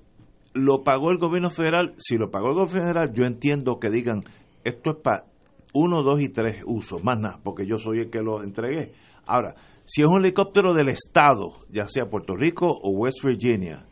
[0.56, 4.22] lo pagó el gobierno federal, si lo pagó el gobierno federal, yo entiendo que digan,
[4.64, 5.26] esto es para
[5.74, 8.94] uno, dos y tres usos, más nada, porque yo soy el que lo entregué.
[9.28, 13.86] Ahora, si es un helicóptero del Estado, ya sea Puerto Rico o West Virginia,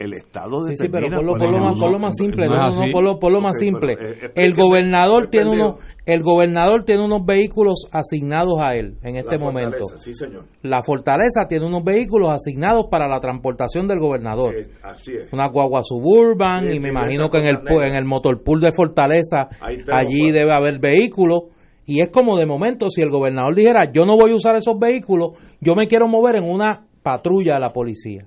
[0.00, 2.68] el Estado Sí, sí, pero determina ponlo, cuál ponlo es el más, simple, no no,
[2.68, 2.92] es no, así.
[2.92, 3.92] ponlo, ponlo más pero, simple.
[3.92, 5.74] eh, el gobernador tiene unos,
[6.06, 9.84] el gobernador tiene unos vehículos asignados a él en este La momento.
[9.96, 10.44] Sí, señor.
[10.62, 14.54] La fortaleza tiene unos vehículos asignados para la transportación del gobernador.
[14.56, 15.32] Eh, así es.
[15.32, 18.72] Una guagua suburban Sí, y me sí, imagino que en el, en el motorpool de
[18.72, 19.48] Fortaleza
[19.92, 21.42] allí debe haber vehículos
[21.86, 24.78] y es como de momento si el gobernador dijera yo no voy a usar esos
[24.78, 28.26] vehículos, yo me quiero mover en una patrulla de la policía.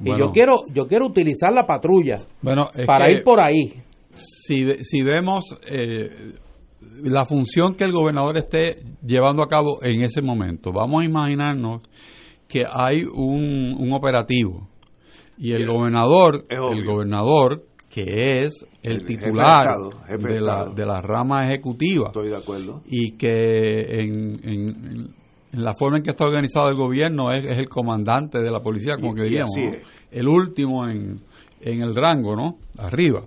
[0.00, 3.72] Y yo quiero yo quiero utilizar la patrulla Bueno, para que ir por ahí.
[4.14, 6.34] si, si vemos eh,
[7.02, 11.82] la función que el gobernador esté llevando a cabo en ese momento, vamos a imaginarnos
[12.48, 14.68] que hay un, un operativo
[15.38, 20.40] y el gobernador, el gobernador que es el, El jefe de titular Estado, jefe de
[20.40, 22.82] la, de la rama ejecutiva Estoy de acuerdo.
[22.86, 25.14] y que en, en- en
[25.56, 28.96] la forma en que está organizado el gobierno es, es el comandante de la policía,
[28.96, 29.54] como Y- que diríamos,
[30.10, 31.20] el último en,
[31.60, 32.58] en el rango, ¿no?
[32.78, 33.24] Arriba.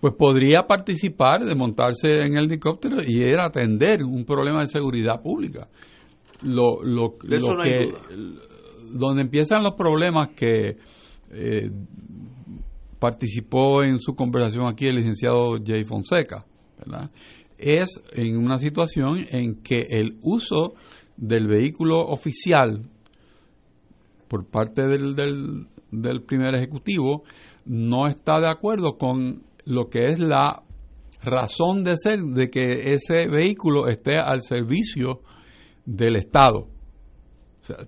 [0.00, 4.68] Pues podría participar de montarse en el helicóptero y ir a atender un problema de
[4.68, 5.68] seguridad pública.
[6.42, 7.88] Lo, lo, De eso lo no hay que,
[8.92, 10.76] donde empiezan los problemas que
[11.30, 11.70] eh,
[12.98, 16.44] participó en su conversación aquí el licenciado Jay Fonseca,
[16.78, 17.10] ¿verdad?
[17.58, 20.74] Es en una situación en que el uso
[21.16, 22.88] del vehículo oficial
[24.28, 25.14] por parte del,
[25.90, 27.24] del, primer ejecutivo
[27.66, 30.62] no está de acuerdo con lo que es la
[31.22, 35.20] razón de ser de que ese vehículo esté al servicio
[35.84, 36.68] del Estado.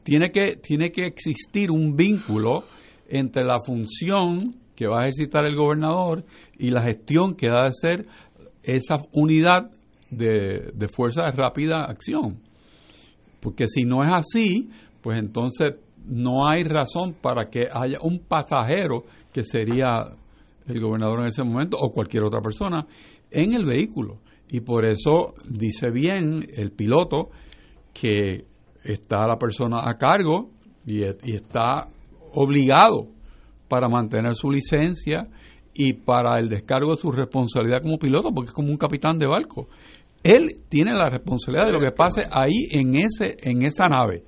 [0.03, 2.65] Tiene que, tiene que existir un vínculo
[3.09, 6.25] entre la función que va a ejercitar el gobernador
[6.59, 8.07] y la gestión que da de ser
[8.63, 9.71] esa unidad
[10.11, 12.44] de, de fuerza de rápida acción.
[13.45, 14.71] Porque si no es así,
[15.03, 15.75] pues entonces
[16.07, 20.17] no hay razón para que haya un pasajero que sería
[20.67, 22.87] el gobernador en ese momento o cualquier otra persona
[23.31, 24.21] en el vehículo.
[24.51, 27.29] Y por eso dice bien el piloto
[27.93, 28.47] que
[28.83, 30.51] está la persona a cargo
[30.87, 31.87] y, está
[32.33, 33.09] obligado
[33.69, 35.29] para mantener su licencia
[35.75, 39.27] y para el descargo de su responsabilidad como piloto, porque es como un capitán de
[39.27, 39.69] barco.
[40.25, 44.25] Él tiene la responsabilidad de lo que pase ahí en ese en esa nave.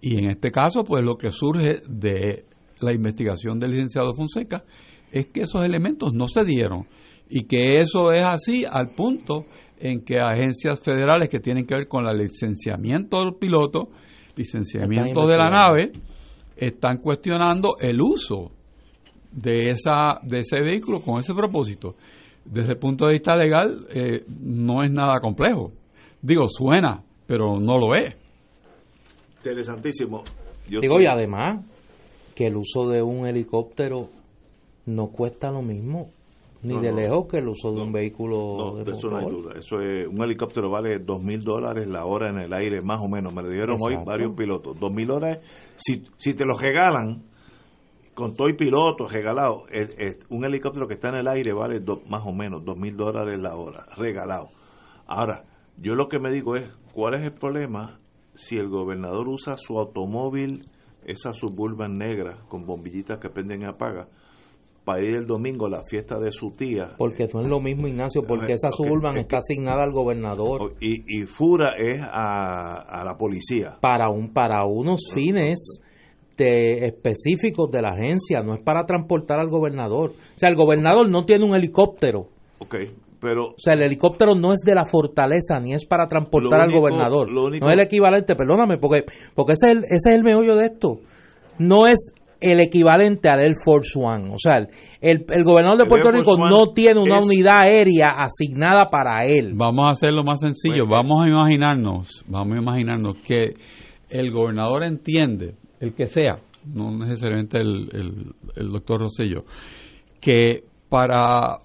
[0.00, 2.46] Y en este caso, pues lo que surge de
[2.80, 4.64] la investigación del licenciado Fonseca
[5.12, 6.86] es que esos elementos no se dieron
[7.28, 9.46] y que eso es así al punto
[9.78, 13.88] en que agencias federales que tienen que ver con el licenciamiento del piloto,
[14.36, 15.92] licenciamiento de la nave,
[16.56, 18.52] están cuestionando el uso
[19.32, 21.96] de esa de ese vehículo con ese propósito.
[22.44, 25.72] Desde el punto de vista legal eh, no es nada complejo.
[26.22, 28.16] Digo, suena, pero no lo es.
[29.38, 30.22] Interesantísimo.
[30.68, 31.64] Yo Digo, y además,
[32.34, 34.08] que el uso de un helicóptero
[34.86, 36.10] no cuesta lo mismo,
[36.62, 36.96] ni No, de no.
[36.96, 39.52] lejos, que el uso de un vehículo No, de de eso no hay duda.
[39.58, 43.08] Eso es, un helicóptero vale dos mil dólares la hora en el aire, más o
[43.08, 43.32] menos.
[43.32, 44.78] Me lo dijeron hoy varios pilotos.
[44.78, 45.38] Dos mil dólares,
[45.76, 47.22] si, si te lo regalan,
[48.14, 51.80] con todo y piloto regalado, el- el- un helicóptero que está en el aire vale
[51.80, 54.50] do- más o menos dos mil dólares la hora, regalado.
[55.06, 55.44] Ahora,
[55.78, 57.98] yo lo que me digo es, ¿cuál es el problema
[58.34, 60.68] si el gobernador usa su automóvil,
[61.06, 64.08] esa suburban negra con bombillitas que prenden y apagan,
[64.84, 66.94] para ir el domingo a la fiesta de su tía?
[66.98, 71.04] Porque no es lo mismo, Ignacio, porque esa suburban es está asignada al gobernador Y,
[71.22, 73.78] y Fura es a, a la policía.
[73.80, 75.80] para un para unos fines
[76.44, 80.10] de- específicos de la agencia, no es para transportar al gobernador.
[80.10, 82.28] O sea, el gobernador no tiene un helicóptero.
[82.58, 82.76] Ok,
[83.20, 86.70] pero O sea, el helicóptero no es de la fortaleza ni es para transportar al
[86.72, 87.28] gobernador.
[87.28, 90.56] único- No es el equivalente, perdóname, porque porque ese es, el, ese es el meollo
[90.56, 91.00] de esto.
[91.58, 94.30] No es el equivalente al Air Force One.
[94.32, 94.68] O sea, el,
[95.02, 99.26] el, el gobernador de El Puerto Rico no tiene una es- unidad aérea asignada para
[99.26, 99.52] él.
[99.54, 100.86] Vamos a hacerlo más sencillo.
[100.88, 103.52] Pues, vamos a imaginarnos, vamos a imaginarnos que
[104.08, 109.44] el gobernador entiende, el que sea, no necesariamente el, el- el doctor Rosello,
[110.20, 111.58] que para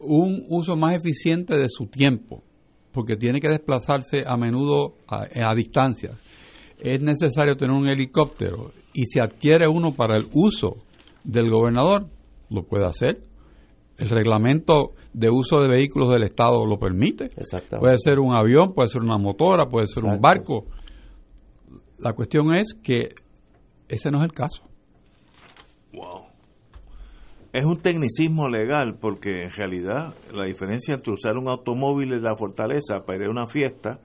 [0.00, 2.42] un uso más eficiente de su tiempo,
[2.92, 6.16] porque tiene que desplazarse a menudo a, a distancias,
[6.78, 10.76] es necesario tener un helicóptero y se adquiere uno para el uso
[11.24, 12.06] del gobernador,
[12.50, 13.22] lo puede hacer.
[13.96, 17.30] El reglamento de uso de vehículos del Estado lo permite.
[17.80, 20.66] Puede ser un avión, puede ser una motora, puede ser un barco.
[22.00, 23.10] La cuestión es que
[23.94, 24.62] ese no es el caso.
[25.92, 26.22] wow.
[27.52, 32.34] Es un tecnicismo legal porque en realidad la diferencia entre usar un automóvil en la
[32.36, 34.00] fortaleza para ir a una fiesta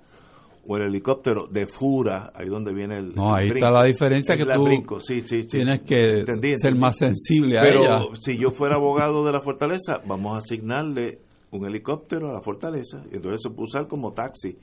[0.68, 4.40] o el helicóptero de Fura, ahí donde viene el No, ahí está la diferencia Es
[4.42, 5.48] que la tú brinco, sí, sí, sí.
[5.48, 6.80] tienes que Entendí, ser entendí.
[6.80, 8.00] más sensible a Pero ella.
[8.20, 11.18] si yo fuera abogado de la fortaleza, vamos a asignarle
[11.50, 14.58] un helicóptero a la fortaleza y entonces se puede usar como taxi.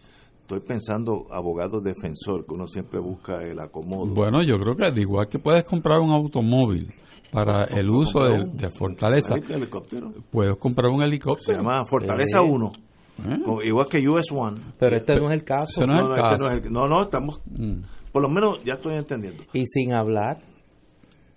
[0.47, 4.07] Estoy pensando abogado defensor, que uno siempre busca el acomodo.
[4.07, 6.95] Bueno, yo creo que igual que puedes comprar un automóvil
[7.33, 10.13] para el uso de, un- de Fortaleza, un helicóptero.
[10.31, 11.59] puedes comprar un Se helicóptero.
[11.59, 12.49] llama Fortaleza Sí.
[12.49, 12.73] 1,
[13.29, 13.39] ¿Eh?
[13.65, 14.61] igual que US One.
[14.79, 15.67] Pero este no es el caso.
[15.83, 16.45] Ese no es el este caso.
[16.45, 17.81] no, es el- no, no, estamos, Mm.
[18.13, 19.43] por lo menos ya estoy entendiendo.
[19.53, 20.39] Y sin hablar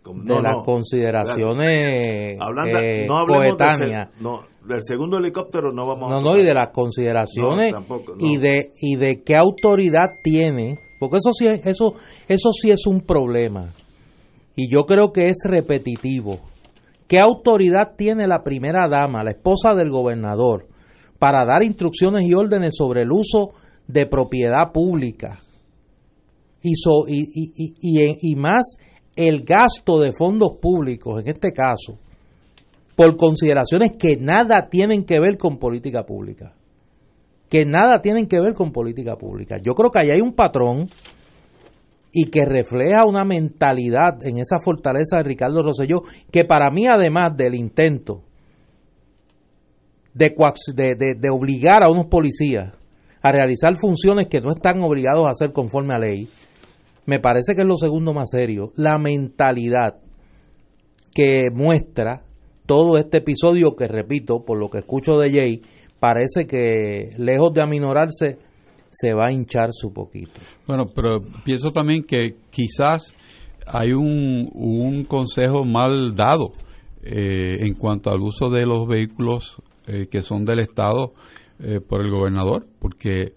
[0.03, 5.73] Como- de no, las no, consideraciones Hablando, eh, no hablemos se- no, del segundo helicóptero,
[5.73, 8.25] no vamos a No, no, y de las consideraciones No, tampoco, no.
[8.25, 11.95] y de y de qué autoridad tiene, porque eso sí es, eso
[12.29, 13.73] eso sí es un problema.
[14.55, 16.39] Y yo creo que es repetitivo.
[17.07, 20.67] ¿Qué autoridad tiene la primera dama, la esposa del gobernador,
[21.17, 23.51] para dar instrucciones y órdenes sobre el uso
[23.87, 25.39] de propiedad pública?
[26.61, 28.75] Y, so- y, y- y- y y más
[29.15, 31.97] el gasto de fondos públicos, en este caso,
[32.99, 36.51] por consideraciones que nada tienen que ver con política pública.
[37.49, 39.55] Que nada tienen que ver con política pública.
[39.57, 40.89] Yo creo que ahí hay un patrón
[42.11, 47.37] y que refleja una mentalidad en esa fortaleza de Ricardo Rosselló, que para mí, además
[47.37, 48.23] del intento
[50.13, 50.35] de,
[50.75, 52.73] de obligar a unos policías
[53.21, 56.27] a realizar funciones que no están obligados a hacer conforme a ley,
[57.05, 60.01] me parece que es lo segundo más serio, la mentalidad
[61.13, 62.23] que muestra
[62.69, 65.61] todo este episodio que, repito, por lo que escucho de Jay,
[65.99, 68.37] parece que lejos de aminorarse,
[68.91, 70.39] se va a hinchar su poquito.
[70.67, 73.15] Bueno, pero pienso también que quizás
[73.65, 76.51] hay un, un consejo mal dado
[77.01, 81.13] eh, en cuanto al uso de los vehículos eh, que son del Estado
[81.57, 83.33] eh, por el gobernador, porque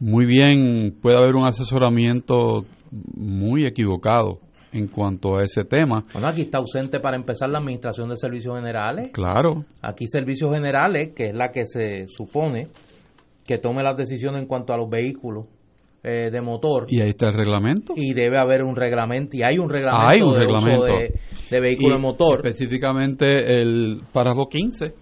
[0.00, 4.38] muy bien puede haber un asesoramiento muy equivocado
[4.74, 6.04] en cuanto a ese tema.
[6.12, 9.10] Bueno, aquí está ausente para empezar la Administración de Servicios Generales.
[9.12, 12.68] Claro, Aquí Servicios Generales, que es la que se supone
[13.46, 15.46] que tome las decisiones en cuanto a los vehículos
[16.02, 16.86] eh, de motor.
[16.88, 17.94] Y ahí está el reglamento.
[17.96, 20.84] Y debe haber un reglamento, y hay un reglamento, Hay un de, uso reglamento.
[20.86, 21.20] de,
[21.50, 22.46] de vehículo Y de motor.
[22.46, 24.94] Específicamente el párrafo 15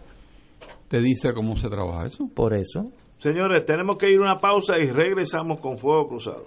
[0.89, 2.29] te dice cómo se trabaja eso.
[2.35, 2.91] Por eso.
[3.18, 6.47] Señores, tenemos que ir a una pausa y regresamos con Fuego Cruzado.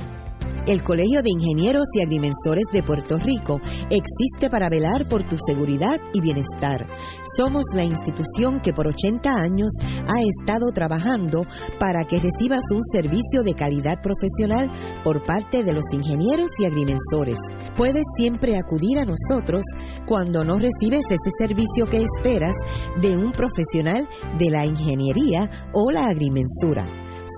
[0.67, 3.59] El Colegio de Ingenieros y Agrimensores de Puerto Rico
[3.89, 6.85] existe para velar por tu seguridad y bienestar.
[7.35, 9.71] Somos la institución que por 80 años
[10.07, 11.47] ha estado trabajando
[11.79, 14.69] para que recibas un servicio de calidad profesional
[15.03, 17.39] por parte de los ingenieros y agrimensores.
[17.75, 19.63] Puedes siempre acudir a nosotros
[20.05, 22.55] cuando no recibes ese servicio que esperas
[23.01, 24.07] de un profesional
[24.37, 26.87] de la ingeniería o la agrimensura.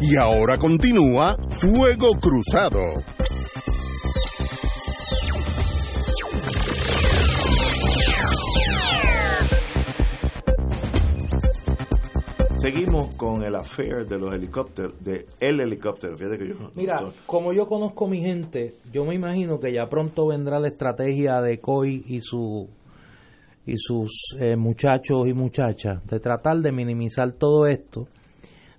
[0.01, 2.81] Y ahora continúa Fuego Cruzado.
[12.58, 16.18] Seguimos con el affair de los helicópteros, de el helicóptero.
[16.18, 19.72] Fíjate que yo no- Mira, no- como yo conozco mi gente, yo me imagino que
[19.72, 22.68] ya pronto vendrá la estrategia de COI y su
[23.66, 28.08] y sus eh, muchachos y muchachas de tratar de minimizar todo esto.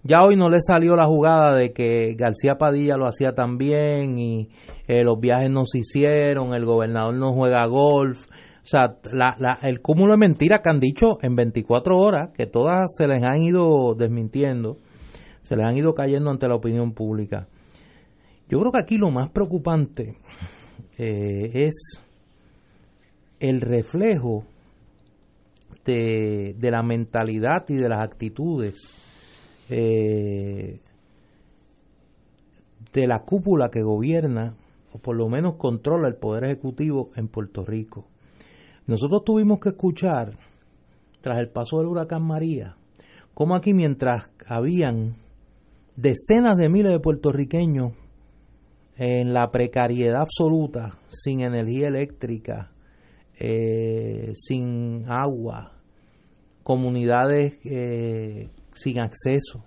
[0.02, 4.18] Ya hoy no le salió la jugada de que García Padilla lo hacía tan bien
[4.18, 4.48] y
[4.86, 8.18] eh, los viajes no se hicieron, el gobernador no juega golf.
[8.68, 12.44] O sea, la, la- el cúmulo de mentiras que han dicho en 24 horas, que
[12.44, 14.76] todas se les han ido desmintiendo,
[15.40, 17.48] se les han ido cayendo ante la opinión pública.
[18.46, 20.18] Yo creo que aquí lo más preocupante
[20.98, 22.02] eh, es
[23.40, 24.44] el reflejo
[25.86, 28.74] de, la mentalidad y de las actitudes
[29.70, 30.78] eh,
[32.92, 34.56] de la cúpula que gobierna,
[34.92, 38.04] o por lo menos controla el Poder Ejecutivo en Puerto Rico.
[38.88, 40.38] Nosotros tuvimos que escuchar,
[41.20, 42.74] tras el paso del huracán María,
[43.34, 45.16] cómo aquí mientras habían
[45.94, 47.92] decenas de miles de puertorriqueños
[48.96, 52.72] en la precariedad absoluta, sin energía eléctrica,
[53.38, 55.74] eh, sin agua,
[56.62, 59.64] comunidades eh, sin acceso.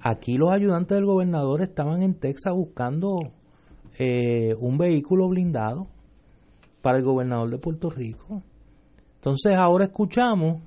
[0.00, 3.30] Aquí los ayudantes del gobernador estaban en Texas buscando
[3.96, 5.86] eh, un vehículo blindado
[6.82, 8.42] para el gobernador de Puerto Rico.
[9.16, 10.62] Entonces ahora escuchamos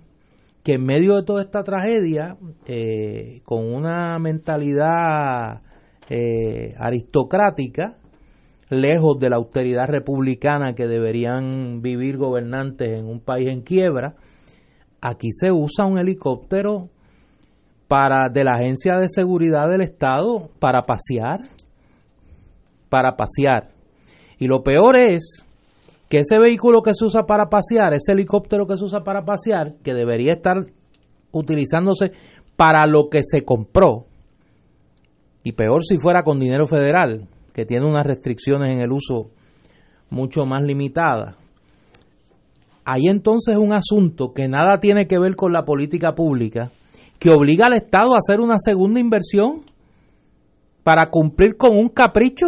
[0.64, 5.62] que en medio de toda esta tragedia, eh, con una mentalidad
[6.10, 7.97] eh, aristocrática,
[8.70, 14.16] lejos de la austeridad republicana que deberían vivir gobernantes en un país en quiebra,
[15.02, 16.89] aquí se usa un helicóptero
[17.88, 21.39] para de la agencia de seguridad del estado para pasear,
[22.89, 23.72] para pasear.
[24.38, 25.45] Y lo peor es
[26.10, 29.76] que ese vehículo que se usa para pasear, ese helicóptero que se usa para pasear,
[29.84, 30.66] que debería estar
[31.32, 32.12] utilizándose
[32.55, 34.05] para lo que se compró,
[35.43, 39.30] y peor si fuera con dinero federal, que tiene unas restricciones en el uso
[40.10, 41.38] mucho más limitada.
[42.84, 46.72] Hay entonces un asunto que nada tiene que ver con la política pública,
[47.20, 49.62] que obliga al Estado a hacer una segunda inversión
[50.84, 52.47] para cumplir con un capricho.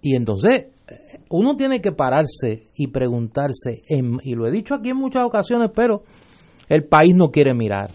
[0.00, 0.73] Y entonces
[1.30, 6.02] uno tiene que pararse y preguntarse, y lo he dicho aquí en muchas ocasiones, pero
[6.68, 7.90] el país no quiere mirar.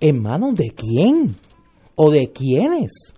[0.00, 1.36] ¿En manos de quién?
[1.94, 3.14] ¿O de quiénes?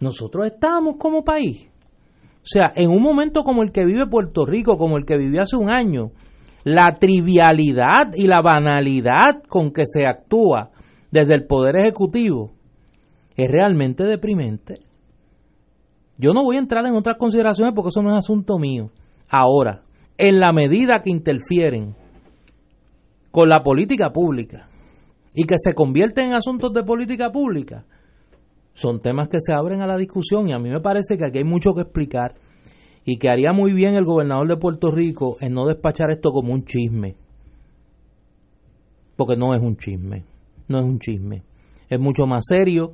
[0.00, 1.68] Nosotros estamos como país.
[2.44, 5.40] O sea, en un momento como el que vive Puerto Rico, como el que vivió
[5.40, 6.10] hace un año,
[6.62, 10.70] la trivialidad y la banalidad con que se actúa
[11.10, 12.52] desde el Poder Ejecutivo
[13.36, 14.80] es realmente deprimente.
[16.18, 18.90] Yo no voy a entrar en otras consideraciones porque eso no es asunto mío.
[19.28, 19.82] Ahora,
[20.16, 21.96] en la medida que interfieren
[23.30, 24.68] con la política pública
[25.34, 27.84] y que se convierten en asuntos de política pública,
[28.74, 31.38] son temas que se abren a la discusión y a mí me parece que aquí
[31.38, 32.34] hay mucho que explicar
[33.04, 36.52] y que haría muy bien el gobernador de Puerto Rico en no despachar esto como
[36.52, 37.16] un chisme.
[39.16, 40.24] Porque no es un chisme,
[40.68, 41.42] no es un chisme.
[41.88, 42.92] Es mucho más serio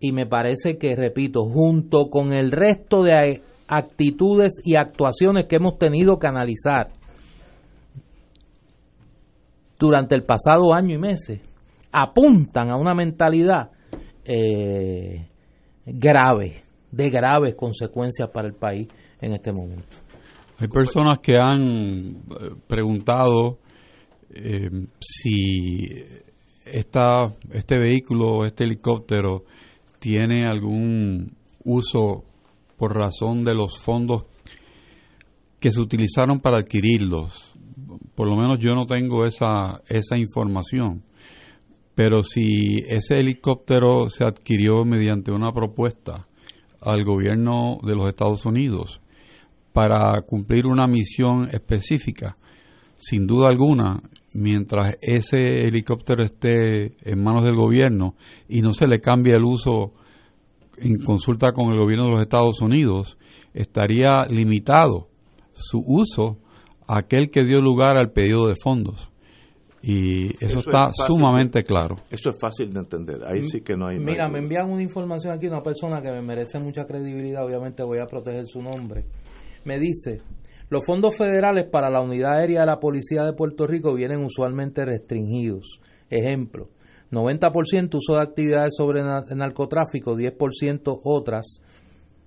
[0.00, 5.78] y me parece que, repito, junto con el resto de actitudes y actuaciones que hemos
[5.78, 6.90] tenido que analizar
[9.78, 11.40] durante el pasado año y meses,
[11.92, 13.70] apuntan a una mentalidad
[14.24, 15.28] eh,
[15.84, 18.88] grave, de graves consecuencias para el país
[19.20, 19.96] en este momento.
[20.58, 23.58] Hay personas que han eh, preguntado
[24.30, 26.04] eh, si
[26.64, 29.44] esta, este vehículo, este helicóptero,
[30.06, 31.32] tiene algún
[31.64, 32.22] uso
[32.76, 34.24] por razón de los fondos
[35.58, 37.56] que se utilizaron para adquirirlos.
[38.14, 41.02] Por lo menos yo no tengo esa, esa información.
[41.96, 46.20] Pero si ese helicóptero se adquirió mediante una propuesta
[46.80, 49.00] al gobierno de los Estados Unidos
[49.72, 52.36] para cumplir una misión específica,
[52.96, 54.00] sin duda alguna,
[54.36, 58.14] mientras ese helicóptero esté en manos del gobierno
[58.48, 59.92] y no se le cambie el uso
[60.78, 63.16] en consulta con el gobierno de los Estados Unidos,
[63.54, 65.08] estaría limitado
[65.52, 66.38] su uso
[66.86, 69.10] a aquel que dio lugar al pedido de fondos.
[69.82, 71.96] Y eso, está sumamente claro.
[72.10, 73.18] Eso es fácil de entender.
[73.24, 73.98] Ahí sí que no hay.
[73.98, 77.98] Mira, me envían una información aquí, una persona que me merece mucha credibilidad, obviamente voy
[77.98, 79.04] a proteger su nombre.
[79.64, 80.22] Me dice:
[80.68, 84.84] los fondos federales para la unidad aérea de la Policía de Puerto Rico vienen usualmente
[84.84, 85.80] restringidos.
[86.10, 86.68] Ejemplo,
[87.12, 91.60] 90% uso de actividades sobre narcotráfico, 10% otras,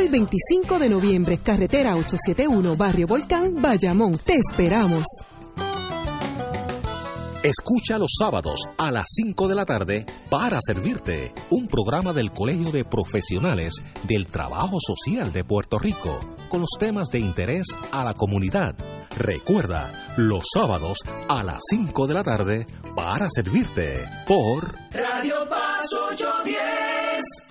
[0.03, 4.17] y 25 de noviembre, carretera 871, Barrio Volcán, Bayamón.
[4.17, 5.03] Te esperamos.
[7.43, 12.71] Escucha los sábados a las 5 de la tarde para servirte un programa del Colegio
[12.71, 13.73] de Profesionales
[14.03, 18.75] del Trabajo Social de Puerto Rico con los temas de interés a la comunidad.
[19.17, 27.50] Recuerda, los sábados a las 5 de la tarde para servirte por Radio Paz 810.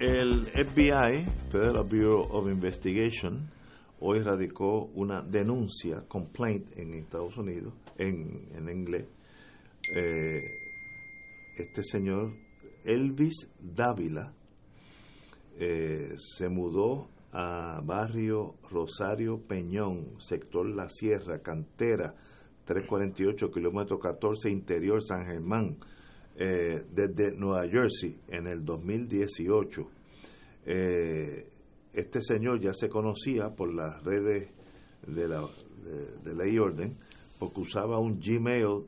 [0.00, 3.48] El FBI, Federal Bureau of Investigation,
[4.00, 9.06] hoy radicó una denuncia, complaint en Estados Unidos, en, en inglés.
[9.96, 10.40] Eh,
[11.56, 12.32] este señor
[12.84, 14.32] Elvis Dávila
[15.60, 22.16] eh, se mudó a barrio Rosario Peñón, sector La Sierra, cantera,
[22.64, 25.76] 348 kilómetros 14, interior San Germán,
[26.36, 29.86] eh, desde Nueva Jersey en el 2018.
[30.66, 31.48] Eh,
[31.92, 34.48] este señor ya se conocía por las redes
[35.06, 35.46] de la
[36.24, 36.96] de, ley orden
[37.38, 38.86] porque usaba un Gmail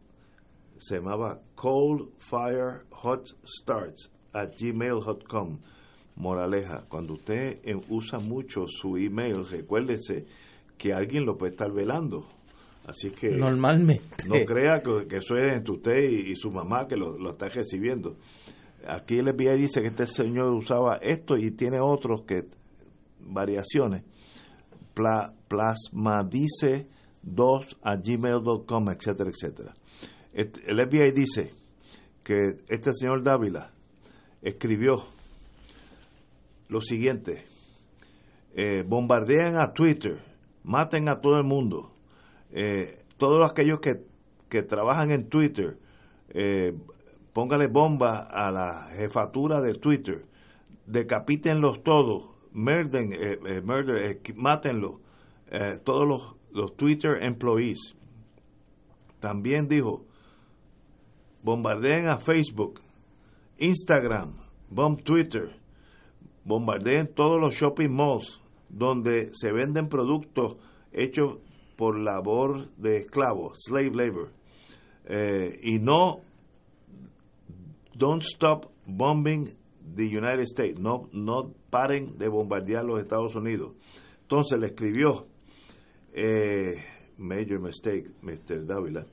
[0.78, 5.58] se llamaba Cold Fire Hot Starts at gmail.com
[6.16, 10.26] moraleja cuando usted usa mucho su email recuérdese
[10.78, 12.26] que alguien lo puede estar velando
[12.86, 14.26] así que Normalmente.
[14.28, 17.30] no crea que, que eso es entre usted y, y su mamá que lo, lo
[17.30, 18.16] está recibiendo.
[18.88, 22.42] Aquí el FBI dice que este señor usaba esto y tiene otros que
[23.20, 24.04] variaciones.
[24.94, 26.86] Pla, plasmadice
[27.22, 29.72] 2 a gmail.com etcétera etcétera.
[30.32, 31.52] Et- el FBI dice
[32.22, 33.72] que este señor Dávila
[34.42, 34.94] escribió
[36.68, 37.44] lo siguiente.
[38.54, 40.22] Eh, bombardean a Twitter
[40.64, 41.92] maten a todo el mundo
[42.56, 44.00] eh, todos aquellos que,
[44.48, 45.76] que trabajan en Twitter
[46.30, 46.72] eh,
[47.36, 50.24] póngale bomba a la jefatura de Twitter,
[50.86, 54.94] decapítenlos todos, murden, eh, eh, eh, mátenlos,
[55.84, 57.94] todos los, los Twitter employees.
[59.20, 60.06] También dijo,
[61.42, 62.80] bombardeen a Facebook,
[63.58, 64.32] Instagram,
[64.70, 65.60] bomb Twitter,
[66.42, 68.40] bombardeen todos los shopping malls
[68.70, 70.56] donde se venden productos
[70.90, 71.38] hechos
[71.76, 74.30] por labor de esclavos, slave labor,
[75.04, 76.22] eh, y no
[77.94, 79.54] don't stop bombing
[79.94, 83.72] the United States, no, no paren de bombardear los Estados Unidos.
[84.22, 85.26] Entonces le escribió,
[86.12, 86.82] eh,
[87.16, 88.66] major mistake, Mr.
[88.66, 89.06] Dávila,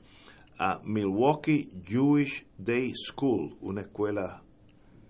[0.58, 4.42] a Milwaukee Jewish Day School, una escuela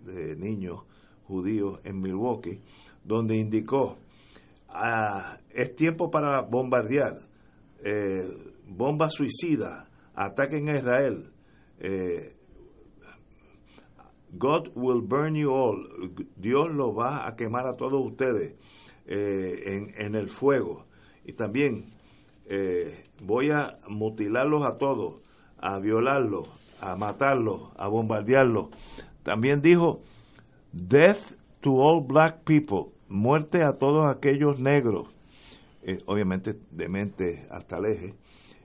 [0.04, 0.84] de niños
[1.26, 2.60] judíos en Milwaukee,
[3.02, 3.96] donde indicó,
[4.68, 7.20] ah, es tiempo para bombardear,
[7.84, 8.26] eh,
[8.66, 11.30] bomba suicida, ataquen a Israel,
[11.78, 12.34] eh,
[14.36, 15.86] God will burn you all.
[16.36, 18.54] Dios lo va a quemar a todos ustedes
[19.06, 20.86] eh, en, en el fuego.
[21.24, 21.94] Y también
[22.46, 25.20] eh, voy a mutilarlos a todos,
[25.58, 26.48] a violarlos,
[26.80, 28.70] a matarlos, a bombardearlos.
[29.22, 30.00] También dijo,
[30.72, 35.13] death to all black people, muerte a todos aquellos negros.
[35.86, 38.14] Eh, obviamente de mente hasta el eje.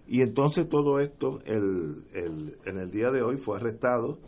[0.07, 4.19] Y entonces todo esto, el, el, en el día de hoy fue arrestado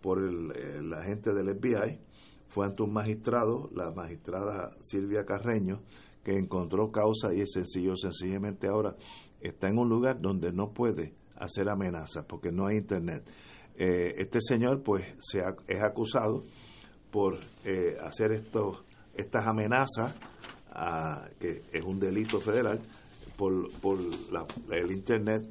[0.00, 1.98] por el, el agente del FBI,
[2.46, 5.82] fue ante un magistrado, la magistrada Silvia Carreño,
[6.24, 8.94] que encontró causa y es sencillo, sencillamente ahora
[9.40, 13.24] está en un lugar donde no puede hacer amenazas porque no hay internet.
[13.76, 16.42] Eh, este señor pues se ha- es acusado
[17.10, 18.32] por eh, hacer
[19.14, 20.14] estas amenazas
[20.78, 22.80] a- que es un delito federal
[23.36, 23.98] por, por
[24.32, 25.48] la- el internet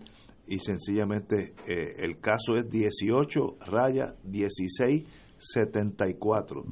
[0.48, 5.04] y sencillamente eh, el caso es 18 raya 16
[5.38, 6.64] 74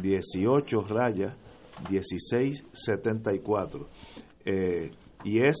[0.00, 1.36] 18 raya
[1.90, 3.88] 16 74
[4.44, 4.90] eh,
[5.24, 5.56] y es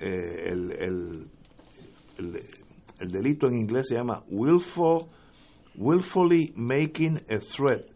[0.00, 1.26] eh, el, el,
[2.18, 2.40] el,
[3.00, 5.06] el delito en inglés se llama willful,
[5.76, 7.86] willfully making a threat,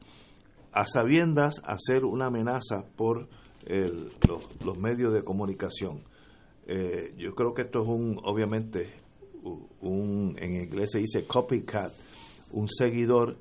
[0.73, 3.29] a sabiendas hacer una amenaza por
[3.69, 6.03] el- los, los medios de comunicación.
[6.67, 8.91] Eh, yo creo que esto es un, obviamente,
[9.81, 11.93] un, en inglés se dice copycat,
[12.53, 13.37] un seguidor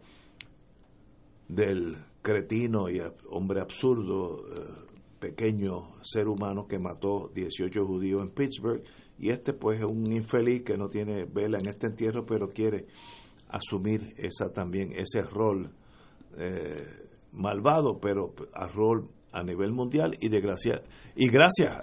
[1.48, 4.86] del cretino y hombre absurdo, eh,
[5.20, 8.84] pequeño ser humano que mató 18 judíos en Pittsburgh.
[9.20, 12.86] Y este, pues, es un infeliz que no tiene vela en este entierro, pero quiere
[13.50, 15.72] asumir esa también ese rol
[16.38, 16.76] eh,
[17.32, 21.76] malvado, pero a rol a nivel mundial y y gracias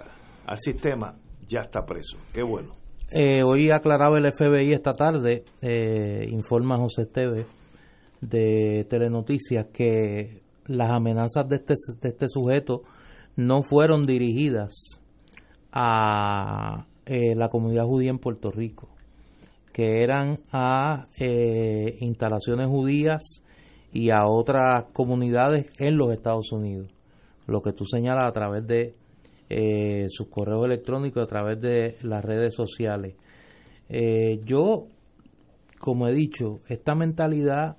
[0.45, 1.15] al sistema
[1.47, 2.17] ya está preso.
[2.33, 2.75] Qué bueno.
[3.11, 7.45] Eh, hoy aclaraba el FBI esta tarde, eh, informa José Esteves
[8.19, 12.81] de Telenoticias, que las amenazas de este, de este sujeto
[13.35, 14.99] no fueron dirigidas
[15.71, 18.89] a eh, la comunidad judía en Puerto Rico,
[19.71, 21.07] que eran a
[21.99, 23.21] instalaciones judías
[23.93, 26.94] y a otras comunidades en los Estados Unidos.
[27.47, 28.95] Lo que tú señalas a través de
[29.49, 33.15] eh, sus correos electrónicos, a través de las redes sociales.
[33.89, 34.87] Eh, yo,
[35.79, 37.77] como he dicho, esta mentalidad,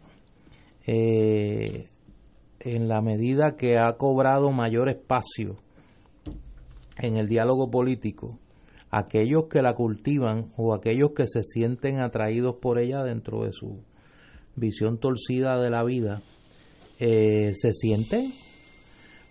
[0.87, 1.89] eh,
[2.61, 5.57] en la medida que ha cobrado mayor espacio
[6.99, 8.39] en el diálogo político,
[8.91, 13.83] aquellos que la cultivan o aquellos que se sienten atraídos por ella dentro de su
[14.55, 16.23] visión torcida de la vida,
[16.99, 18.33] eh, se sienten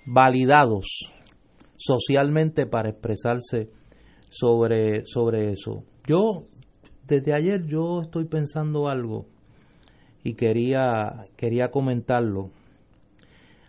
[0.05, 0.85] validados
[1.77, 3.69] socialmente para expresarse
[4.29, 5.83] sobre, sobre eso.
[6.07, 6.45] Yo,
[7.07, 9.25] desde ayer, yo estoy pensando algo
[10.23, 12.49] y quería, quería comentarlo.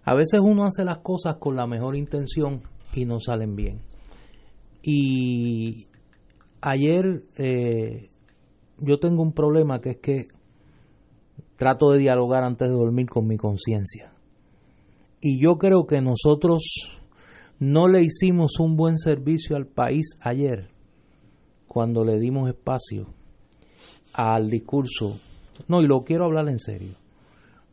[0.04, 2.62] A veces uno hace las cosas con la mejor intención
[2.94, 3.80] y no salen bien.
[4.82, 5.88] Y
[6.60, 8.08] ayer eh,
[8.78, 10.28] yo tengo un problema que es que
[11.56, 14.15] trato de dialogar antes de dormir con mi conciencia.
[15.20, 17.00] Y yo creo que nosotros
[17.58, 20.68] no le hicimos un buen servicio al país ayer
[21.66, 23.06] cuando le dimos espacio
[24.12, 25.18] al discurso,
[25.68, 26.96] no, y lo quiero hablar en serio,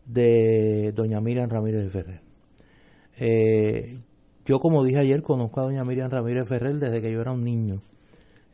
[0.05, 2.21] de doña Miriam Ramírez Ferrer.
[3.17, 3.97] Eh,
[4.45, 7.43] yo, como dije ayer, conozco a doña Miriam Ramírez Ferrer desde que yo era un
[7.43, 7.81] niño.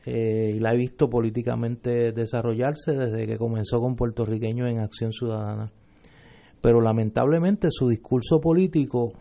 [0.06, 5.72] Eh, y la he visto políticamente desarrollarse desde que comenzó con puertorriqueños en Acción Ciudadana.
[6.62, 9.14] Pero lamentablemente su discurso político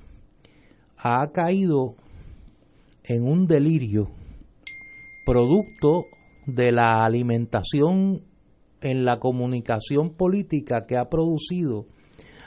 [0.97, 1.95] ha caído
[3.05, 4.09] en un delirio
[5.24, 6.05] producto
[6.47, 8.22] de la alimentación
[8.80, 11.86] en la comunicación política que ha producido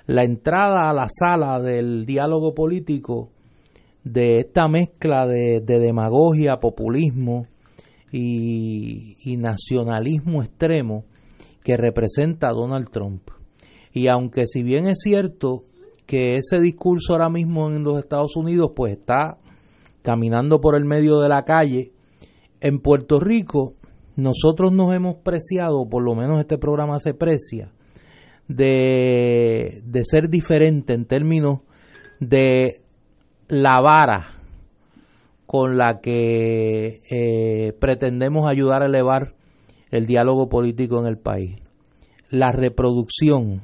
[0.07, 3.29] la entrada a la sala del diálogo político
[4.03, 7.45] de esta mezcla de, de demagogia, populismo
[8.11, 11.05] y, y nacionalismo extremo
[11.63, 13.29] que representa a Donald Trump.
[13.93, 15.63] Y aunque si bien es cierto
[16.05, 19.37] que ese discurso ahora mismo en los Estados Unidos pues está
[20.01, 21.91] caminando por el medio de la calle,
[22.59, 23.75] en Puerto Rico
[24.15, 27.71] nosotros nos hemos preciado, por lo menos este programa se precia,
[28.47, 31.61] de, de ser diferente en términos
[32.19, 32.81] de
[33.47, 34.27] la vara
[35.45, 39.33] con la que eh, pretendemos ayudar a elevar
[39.91, 41.57] el diálogo político en el país.
[42.29, 43.61] La reproducción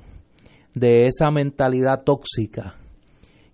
[0.80, 2.75] de esa mentalidad tóxica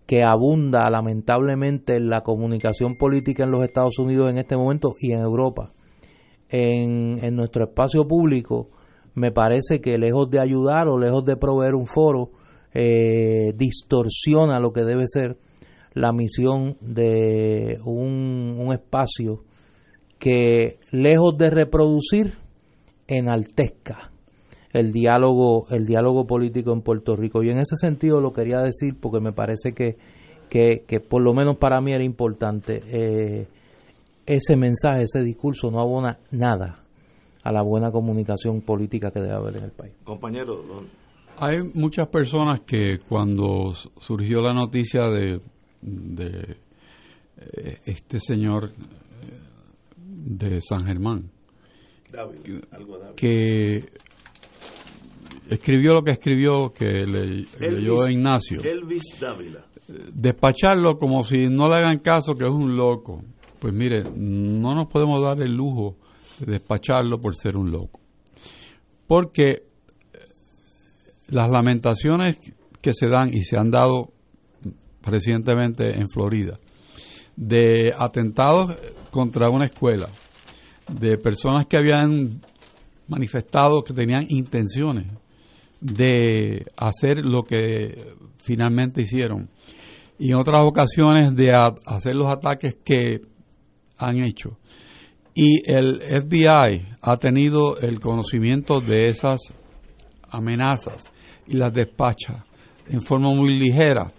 [0.05, 5.13] que abunda lamentablemente en la comunicación política en los Estados Unidos en este momento y
[5.13, 5.71] en Europa.
[6.49, 8.69] En, en nuestro espacio público
[9.15, 12.31] me parece que lejos de ayudar o lejos de proveer un foro,
[12.73, 15.37] eh, distorsiona lo que debe ser
[15.93, 19.43] la misión de un, un espacio
[20.17, 22.33] que lejos de reproducir
[23.07, 24.12] enaltezca
[24.73, 27.43] el diálogo el diálogo político en Puerto Rico.
[27.43, 29.95] Y en ese sentido lo quería decir porque me parece que,
[30.49, 33.47] que, que por lo menos para mí era importante eh,
[34.25, 36.79] ese mensaje ese discurso no abona nada
[37.43, 39.93] a la buena comunicación política que debe haber en el país.
[40.05, 40.87] Compañero, don-
[41.39, 45.41] Hay muchas personas que cuando surgió la noticia de,
[45.81, 46.55] de
[47.37, 49.39] eh, este señor eh,
[50.25, 51.29] de San Germán,
[52.71, 53.83] algo que
[55.49, 59.65] escribió lo que escribió, que le, leyó Ignacio, Elvis Dávila.
[60.13, 63.23] despacharlo como si no le hagan caso que es un loco.
[63.59, 65.97] Pues mire, no nos podemos dar el lujo
[66.39, 68.01] de despacharlo por ser un loco.
[69.07, 69.63] Porque eh,
[71.29, 72.37] las lamentaciones
[72.81, 74.11] que se dan y se han dado
[75.01, 76.59] recientemente en Florida
[77.35, 78.77] de atentados
[79.09, 80.09] contra una escuela
[80.87, 82.41] de personas que habían
[83.07, 85.07] manifestado que tenían intenciones
[85.83, 89.49] de hacer lo que finalmente hicieron
[90.17, 91.53] y en otras ocasiones de
[91.85, 93.21] hacer los ataques que
[93.97, 94.57] han hecho.
[95.35, 99.39] Y el FBI ha tenido el conocimiento de esas
[100.29, 101.11] amenazas
[101.47, 102.45] y las despacha
[102.87, 104.13] en forma muy ligera.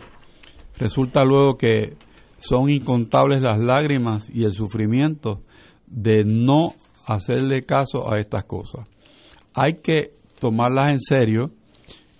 [0.76, 1.96] Resulta luego que
[2.38, 5.40] son incontables las lágrimas y el sufrimiento
[5.86, 6.74] de no
[7.06, 8.86] hacerle caso a estas cosas.
[9.54, 10.10] Hay que
[10.44, 11.52] tomarlas en serio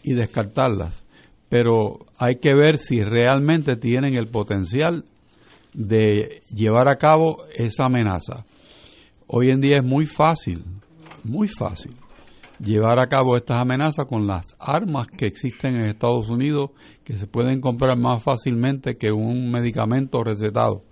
[0.03, 1.05] y descartarlas,
[1.51, 5.05] pero hay que ver si realmente tienen el potencial
[5.75, 8.47] de llevar a cabo esa amenaza.
[9.27, 10.65] Hoy en día es muy fácil,
[11.23, 11.93] muy fácil,
[12.59, 16.71] llevar a cabo estas amenazas con las armas que existen en Estados Unidos,
[17.05, 20.83] que se pueden comprar más fácilmente que un medicamento recetado.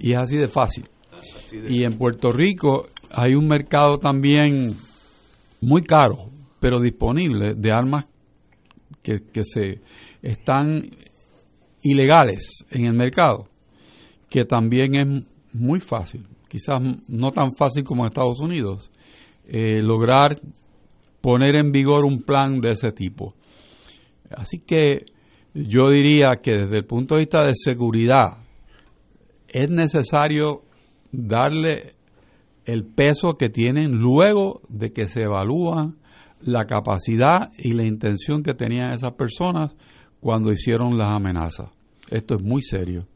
[0.00, 0.88] Y es así de fácil.
[1.68, 4.74] Y en Puerto Rico hay un mercado también
[5.60, 6.30] muy caro,
[6.60, 8.06] pero disponible, de armas
[9.02, 9.80] que, que se
[10.22, 10.82] están
[11.82, 13.48] ilegales en el mercado,
[14.28, 18.90] que también es muy fácil quizás no tan fácil como en Estados Unidos,
[19.46, 20.40] eh, lograr
[21.20, 23.34] poner en vigor un plan de ese tipo.
[24.30, 25.04] Así que
[25.54, 28.38] yo diría que desde el punto de vista de seguridad
[29.48, 30.62] es necesario
[31.10, 31.94] darle
[32.68, 35.94] el peso que tienen luego de que se evalúa
[36.42, 39.74] la capacidad y la intención que tenían esas personas
[40.20, 41.70] cuando hicieron las amenazas.
[42.10, 43.06] Esto es muy serio.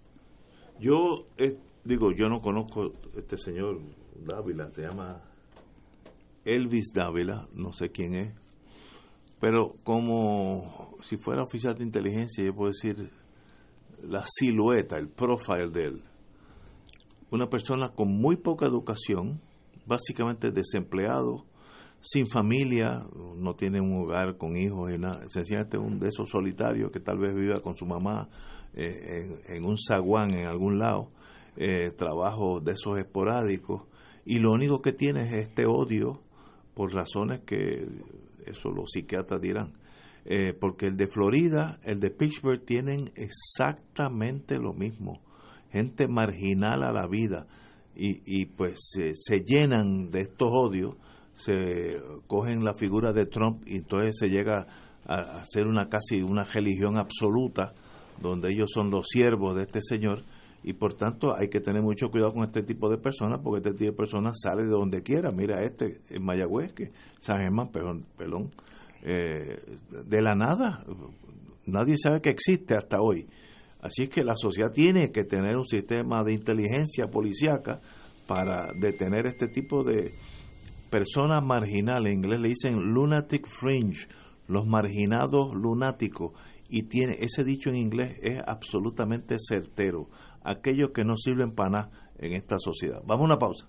[0.80, 1.26] Yo
[1.84, 3.82] digo, yo no conozco este señor
[4.24, 5.20] Dávila, se llama
[6.46, 8.34] Elvis Dávila, no sé quién es,
[9.38, 13.10] pero como si fuera oficial de inteligencia, yo puedo decir
[14.02, 16.02] la silueta, el profile de él.
[17.32, 19.40] Una persona con muy poca educación,
[19.86, 21.46] básicamente desempleado,
[22.00, 23.06] sin familia,
[23.36, 27.16] no tiene un hogar con hijos, y nada, sencillamente un de esos solitarios que tal
[27.16, 28.28] vez viva con su mamá
[28.74, 31.10] eh, en un zaguán en algún lado
[31.56, 33.82] eh, trabajo de esos esporádicos
[34.26, 36.20] y lo único que tiene es este odio
[36.74, 37.88] por razones que
[38.44, 39.72] eso los psiquiatras dirán.
[40.24, 45.20] Eh, porque el de Florida, el de Pittsburgh tienen exactamente lo mismo.
[45.72, 47.46] Gente marginal a la vida
[47.96, 48.78] y, y pues
[49.14, 50.96] se, llenan de estos odios,
[51.34, 54.66] se cogen la figura de Trump y entonces se llega
[55.06, 57.74] a hacer una casi una religión absoluta
[58.20, 60.22] donde ellos son los siervos de este señor
[60.62, 63.78] y por tanto hay que tener mucho cuidado con este tipo de personas porque este
[63.78, 65.32] tipo de personas sale de donde quiera.
[65.32, 68.06] Mira este en Mayagüez, que San Germán, perdón,
[69.02, 69.60] eh,
[70.04, 70.84] de la nada,
[71.66, 73.26] nadie sabe que existe hasta hoy.
[73.82, 77.80] Así es que la sociedad tiene que tener un sistema de inteligencia policíaca
[78.26, 80.14] para detener este tipo de
[80.88, 82.12] personas marginales.
[82.12, 84.06] En inglés le dicen lunatic fringe,
[84.46, 86.32] los marginados lunáticos.
[86.68, 90.08] Y tiene ese dicho en inglés es absolutamente certero
[90.44, 93.02] aquellos que no sirven para nada en esta sociedad.
[93.04, 93.66] Vamos a una pausa.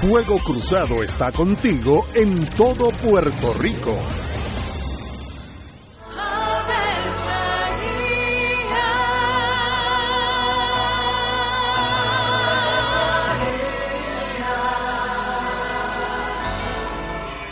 [0.00, 3.94] Fuego Cruzado está contigo en todo Puerto Rico.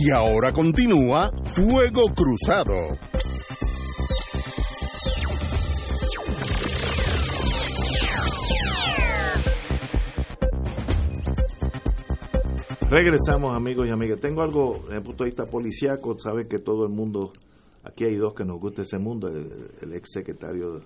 [0.00, 2.72] Y ahora continúa Fuego Cruzado.
[12.88, 14.20] Regresamos, amigos y amigas.
[14.20, 16.16] Tengo algo desde el punto de vista policiaco.
[16.20, 17.32] Saben que todo el mundo,
[17.82, 20.76] aquí hay dos que nos gusta ese mundo: el, el ex secretario,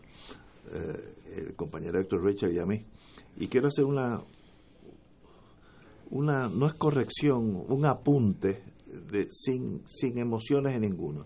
[0.73, 2.83] eh, el compañero Héctor Richard y a mí.
[3.37, 4.23] Y quiero hacer una,
[6.13, 8.63] una no es corrección, un apunte
[9.11, 11.25] de, sin, sin emociones en ninguno.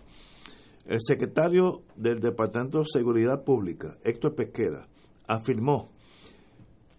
[0.87, 4.87] El secretario del Departamento de Seguridad Pública, Héctor Pesquera,
[5.26, 5.91] afirmó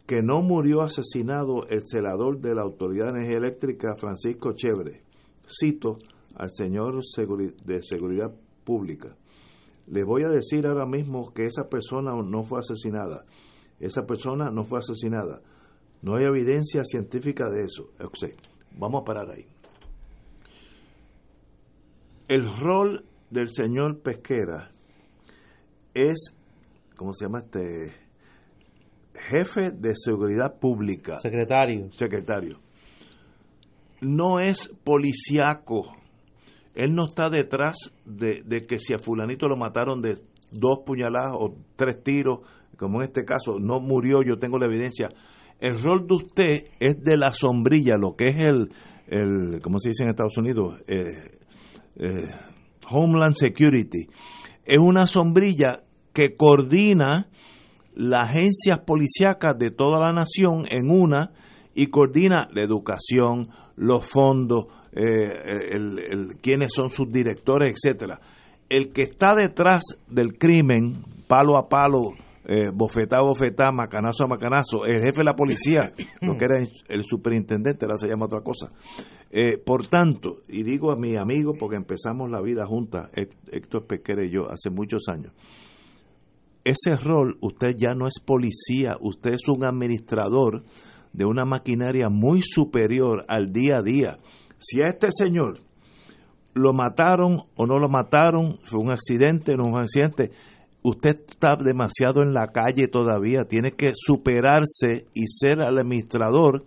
[0.06, 5.04] que no murió asesinado el celador de la Autoridad de Energía Eléctrica, Francisco Chévere.
[5.48, 5.96] Cito
[6.36, 7.00] al señor
[7.66, 8.34] de Seguridad
[8.66, 9.16] Pública.
[9.88, 13.24] Le voy a decir ahora mismo que esa persona no fue asesinada.
[13.80, 15.42] Esa persona no fue asesinada.
[16.02, 17.92] No hay evidencia científica de eso.
[18.78, 19.46] Vamos a parar ahí.
[22.28, 24.72] El rol del señor Pesquera
[25.94, 26.36] es,
[26.96, 28.08] ¿cómo se llama este?
[29.18, 31.20] jefe de seguridad pública.
[31.20, 31.92] Secretario.
[31.94, 32.60] Secretario.
[34.02, 35.96] No es policiaco.
[36.76, 37.76] Él no está detrás
[38.06, 40.16] de, de, que si a fulanito lo mataron de
[40.52, 42.40] dos puñaladas o tres tiros,
[42.78, 45.10] como en este caso, no murió, yo tengo la evidencia.
[45.60, 48.70] El rol de usted es de la sombrilla, lo que es el,
[49.08, 50.80] el ¿cómo se dice en Estados Unidos?
[50.88, 51.38] Eh,
[51.96, 52.30] eh,
[52.90, 54.08] Homeland Security.
[54.66, 55.84] Es una sombrilla
[56.14, 57.28] que coordina
[57.96, 61.32] las agencias policíacas de toda la nación en una
[61.74, 68.20] y coordina la educación, los fondos, eh, el, el, quiénes son sus directores, etcétera.
[68.70, 72.14] El que está detrás del crimen, palo a palo,
[72.50, 75.92] eh, bofetá a bofetá, macanazo a macanazo, el jefe de la policía,
[76.22, 78.72] lo que era el superintendente, ahora se llama otra cosa.
[79.30, 83.10] Eh, por tanto, y digo a mi amigo, porque empezamos la vida juntas,
[83.52, 85.34] Héctor Pesquera y yo, hace muchos años,
[86.64, 90.64] ese rol usted ya no es policía, usted es un administrador
[91.12, 94.20] de una maquinaria muy superior al día a día.
[94.58, 95.62] Si a este señor
[96.54, 100.32] lo mataron o no lo mataron, fue un accidente, no fue un accidente,
[100.90, 106.64] usted está demasiado en la calle todavía, tiene que superarse y ser administrador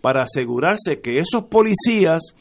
[0.00, 2.34] para asegurarse que esos policías,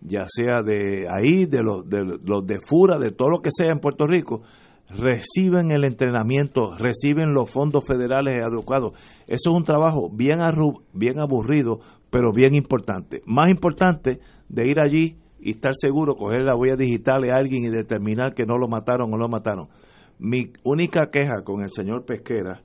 [0.00, 3.70] ya sea de ahí, de los de, los de Fura, de todo lo que sea
[3.70, 4.42] en Puerto Rico,
[4.88, 8.92] reciben el entrenamiento, reciben los fondos federales adecuados.
[9.26, 10.38] Eso es un trabajo bien,
[10.92, 13.22] bien aburrido, pero bien importante.
[13.26, 17.70] Más importante de ir allí y estar seguro, coger la huella digital de alguien y
[17.70, 19.68] determinar que no lo mataron o lo mataron.
[20.20, 22.62] Mi única queja con el señor Pesquera,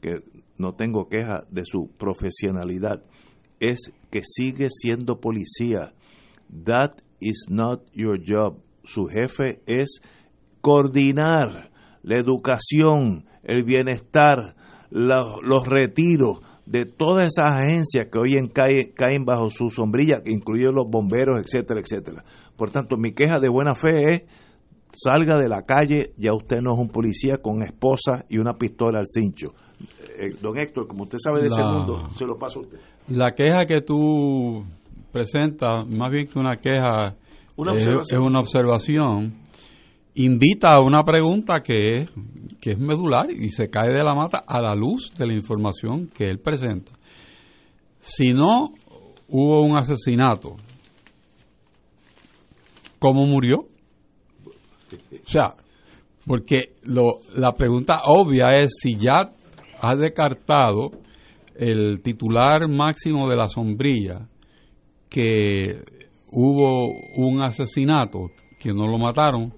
[0.00, 0.18] que
[0.58, 3.04] no tengo queja de su profesionalidad,
[3.60, 5.94] es que sigue siendo policía.
[6.64, 8.58] That is not your job.
[8.82, 10.00] Su jefe es
[10.60, 11.70] coordinar
[12.02, 14.56] la educación, el bienestar,
[14.90, 20.74] los, retiros de todas esas agencias que hoy en caen, caen bajo su sombrilla, incluidos
[20.74, 22.24] los bomberos, etcétera, etcétera.
[22.56, 24.22] Por tanto, mi queja de buena fe es
[24.94, 28.98] salga de la calle, ya usted no es un policía con esposa y una pistola
[28.98, 29.54] al cincho.
[30.18, 32.78] Eh, don Héctor, como usted sabe de la, ese mundo, se lo paso a usted.
[33.08, 34.64] La queja que tú
[35.12, 37.14] presentas, más bien que una queja,
[37.56, 39.44] una es, es una observación
[40.14, 42.10] invita a una pregunta que es,
[42.60, 46.08] que es medular y se cae de la mata a la luz de la información
[46.08, 46.92] que él presenta.
[47.98, 48.74] Si no
[49.28, 50.56] hubo un asesinato,
[52.98, 53.66] ¿cómo murió?
[55.26, 55.54] O sea,
[56.26, 59.30] porque lo, la pregunta obvia es si ya
[59.80, 60.90] has descartado
[61.54, 64.28] el titular máximo de la sombrilla
[65.08, 65.82] que
[66.32, 69.54] hubo un asesinato, que no lo mataron,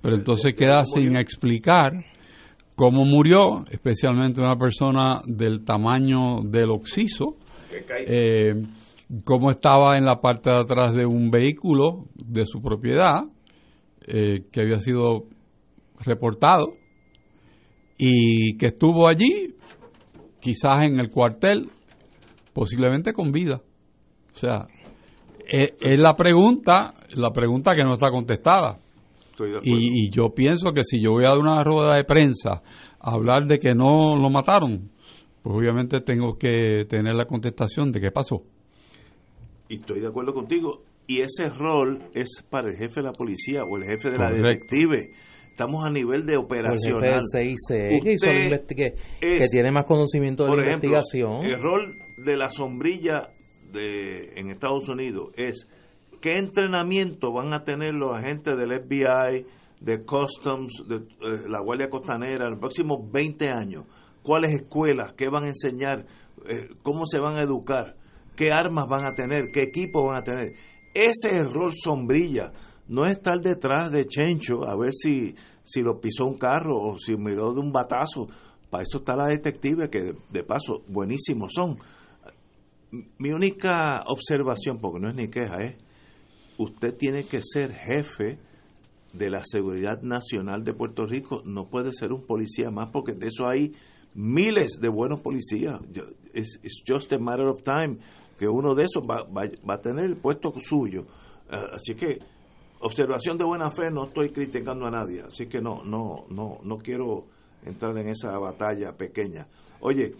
[0.00, 1.92] pero entonces queda sin explicar
[2.74, 7.36] cómo murió, especialmente una persona del tamaño del oxiso,
[8.06, 8.54] eh,
[9.24, 13.24] cómo estaba en la parte de atrás de un vehículo de su propiedad,
[14.08, 15.24] eh, que había sido
[16.00, 16.72] reportado
[17.98, 19.54] y que estuvo allí,
[20.40, 21.68] quizás en el cuartel,
[22.54, 23.60] posiblemente con vida.
[24.34, 24.66] O sea,
[25.46, 28.78] es, es la pregunta, la pregunta que no está contestada.
[29.62, 32.62] Y, y yo pienso que si yo voy a dar una rueda de prensa
[32.98, 34.90] a hablar de que no lo mataron,
[35.42, 38.42] pues obviamente tengo que tener la contestación de qué pasó.
[39.68, 40.82] Y estoy de acuerdo contigo.
[41.08, 44.30] Y ese rol es para el jefe de la policía o el jefe de la
[44.30, 45.10] detective.
[45.50, 47.20] Estamos a nivel de O el jefe operacional.
[47.32, 51.44] del CIC, Usted que, es, que tiene más conocimiento de Por la ejemplo, investigación.
[51.46, 53.30] el rol de la sombrilla
[53.72, 55.66] de, en Estados Unidos es
[56.20, 59.46] qué entrenamiento van a tener los agentes del FBI,
[59.80, 63.84] de Customs, de eh, la Guardia Costanera en los próximos 20 años.
[64.22, 65.14] ¿Cuáles escuelas?
[65.14, 66.04] ¿Qué van a enseñar?
[66.48, 67.96] Eh, ¿Cómo se van a educar?
[68.36, 69.46] ¿Qué armas van a tener?
[69.52, 70.52] ¿Qué equipo van a tener?
[70.94, 72.52] Ese es el rol sombrilla.
[72.88, 76.98] No es estar detrás de Chencho a ver si, si lo pisó un carro o
[76.98, 78.28] si miró de un batazo.
[78.70, 81.78] Para eso está la detective, que de paso, buenísimos son.
[83.18, 85.76] Mi única observación, porque no es ni queja, es,
[86.56, 88.38] usted tiene que ser jefe
[89.12, 93.28] de la seguridad nacional de Puerto Rico, no puede ser un policía más, porque de
[93.28, 93.72] eso hay
[94.14, 95.80] miles de buenos policías.
[96.34, 97.98] It's just a matter of time
[98.38, 101.04] que uno de esos va, va- va a tener el puesto suyo.
[101.50, 102.18] Ah, así que,
[102.80, 106.78] observación de buena fe, no estoy criticando a nadie, así que no, no, no, no
[106.78, 107.24] quiero
[107.64, 109.46] entrar en esa batalla pequeña.
[109.80, 110.14] Oye,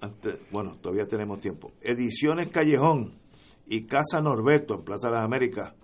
[0.00, 1.72] antes- bueno, todavía tenemos tiempo.
[1.82, 3.14] Ediciones Callejón
[3.66, 5.74] y Casa Norberto en Plaza de las Américas.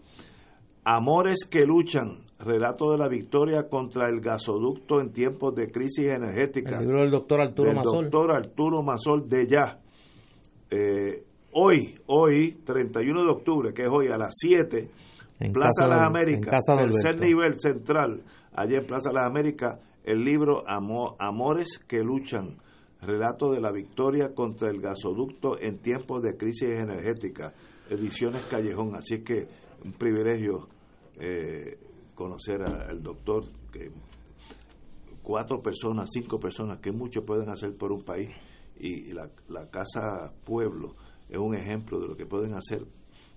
[0.84, 6.78] Amores que luchan, relato de la victoria contra el gasoducto en tiempos de crisis energética.
[6.78, 8.04] El libro del doctor Arturo del Mazol.
[8.10, 9.78] doctor Arturo Mazol de ya.
[10.70, 14.88] Eh, hoy, hoy, 31 de octubre, que es hoy a las 7,
[15.40, 16.50] En Plaza las Américas,
[17.02, 18.22] tercer nivel central,
[18.54, 22.56] allá en Plaza de las Américas, el libro Amo- Amores que luchan,
[23.00, 27.52] relato de la victoria contra el gasoducto en tiempos de crisis energética,
[27.90, 29.46] ediciones Callejón, así que
[29.84, 30.68] un privilegio
[31.18, 31.78] eh,
[32.14, 33.90] conocer al doctor, que
[35.22, 38.30] cuatro personas, cinco personas, que mucho pueden hacer por un país,
[38.78, 40.94] y la, la Casa Pueblo
[41.32, 42.84] es un ejemplo de lo que pueden hacer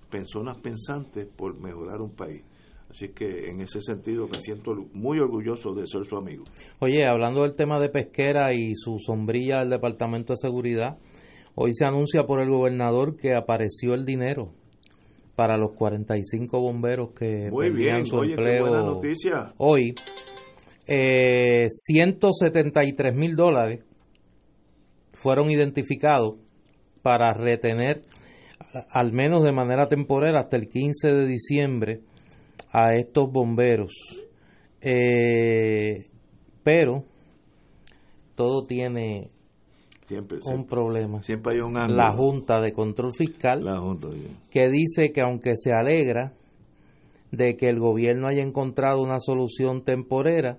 [0.10, 2.44] personas pensantes por mejorar un país.
[2.90, 6.44] Así que en ese sentido me siento muy orgulloso de ser su amigo.
[6.80, 10.98] Oye, hablando del tema de pesquera y su sombrilla del Departamento de Seguridad,
[11.56, 14.52] hoy se anuncia por el gobernador que apareció el dinero
[15.36, 19.54] para los 45 bomberos que Muy bien, su oye, qué empleo buena noticia.
[19.58, 19.96] hoy.
[20.88, 23.84] Eh, 173 mil dólares
[25.12, 26.36] fueron identificados
[27.06, 28.02] para retener
[28.90, 32.00] al menos de manera temporal hasta el 15 de diciembre
[32.72, 33.94] a estos bomberos.
[34.82, 36.08] Eh,
[36.64, 37.04] pero
[38.34, 39.30] todo tiene
[40.08, 41.22] Siempre, un siempre, problema.
[41.22, 41.96] siempre hay un ángulo.
[41.96, 44.26] La Junta de Control Fiscal La Junta, sí.
[44.50, 46.34] que dice que aunque se alegra
[47.32, 50.58] de que el gobierno haya encontrado una solución temporera,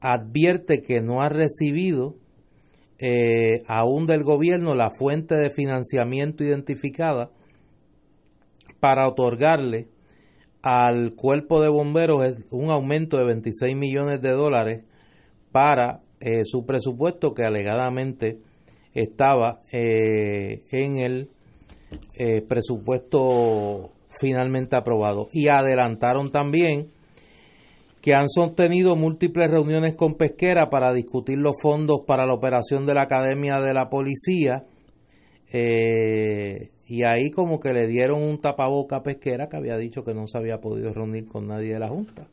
[0.00, 2.16] advierte que no ha recibido
[2.98, 7.30] eh, aún del gobierno la fuente de financiamiento identificada
[8.80, 9.88] para otorgarle
[10.62, 14.84] al cuerpo de bomberos un aumento de 26 millones de dólares
[15.50, 18.38] para eh, su presupuesto que alegadamente
[18.94, 21.30] estaba eh, en el
[22.14, 23.90] eh, presupuesto
[24.20, 25.28] finalmente aprobado.
[25.32, 26.91] Y adelantaron también
[28.02, 32.94] que han sostenido múltiples reuniones con Pesquera para discutir los fondos para la operación de
[32.94, 34.64] la Academia de la Policía.
[35.52, 40.12] eh, y ahí como que le dieron un tapaboca a Pesquera que había dicho que
[40.12, 42.26] no se había podido reunir con nadie de la Junta.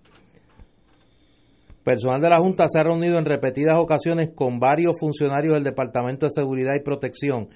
[1.84, 6.26] Personal de la Junta se ha reunido en repetidas ocasiones con varios funcionarios del Departamento
[6.26, 7.50] de Seguridad y Protección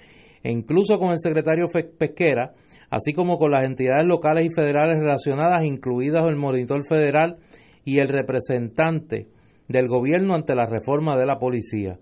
[0.44, 1.68] e incluso con el secretario
[1.98, 2.54] Pesquera,
[2.90, 7.38] así como con las entidades locales y federales relacionadas, incluidas el Monitor Federal
[7.86, 9.28] y el representante
[9.68, 12.00] del gobierno ante la reforma de la policía.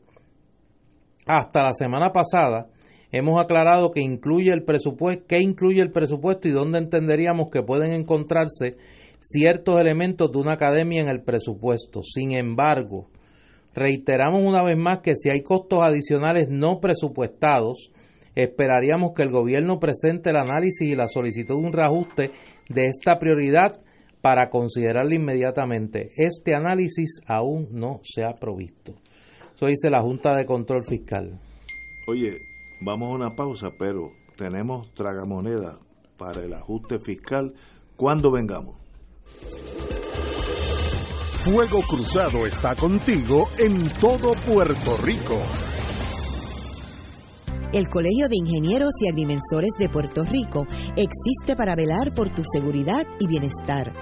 [1.25, 2.67] Hasta la semana pasada
[3.11, 7.93] hemos aclarado que incluye el presupuesto, qué incluye el presupuesto y dónde entenderíamos que pueden
[7.93, 8.77] encontrarse
[9.19, 12.01] ciertos elementos de una academia en el presupuesto.
[12.03, 13.09] Sin embargo,
[13.73, 17.91] reiteramos una vez más que si hay costos adicionales no presupuestados,
[18.35, 22.31] esperaríamos que el gobierno presente el análisis y la solicitud de un reajuste
[22.69, 23.81] de esta prioridad
[24.21, 26.11] para considerarla inmediatamente.
[26.15, 28.93] Este análisis aún no se ha provisto.
[29.55, 31.39] Eso dice la Junta de Control Fiscal.
[32.07, 32.39] Oye,
[32.81, 35.79] vamos a una pausa, pero tenemos tragamoneda
[36.17, 37.53] para el ajuste fiscal
[37.95, 38.75] cuando vengamos.
[41.43, 45.70] Fuego Cruzado está contigo en todo Puerto Rico.
[47.73, 50.67] El Colegio de Ingenieros y Agrimensores de Puerto Rico
[50.97, 53.93] existe para velar por tu seguridad y bienestar.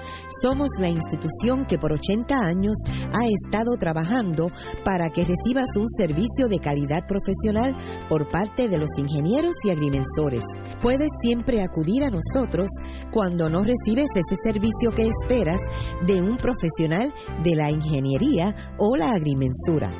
[0.42, 2.76] Somos la institución que por 80 años
[3.12, 4.50] ha estado trabajando
[4.84, 7.76] para que recibas un servicio de calidad profesional
[8.08, 10.42] por parte de los ingenieros y agrimensores.
[10.82, 12.70] Puedes siempre acudir a nosotros
[13.12, 15.60] cuando no recibes ese servicio que esperas
[16.04, 17.14] de un profesional
[17.44, 19.94] de la ingeniería o la agrimensura.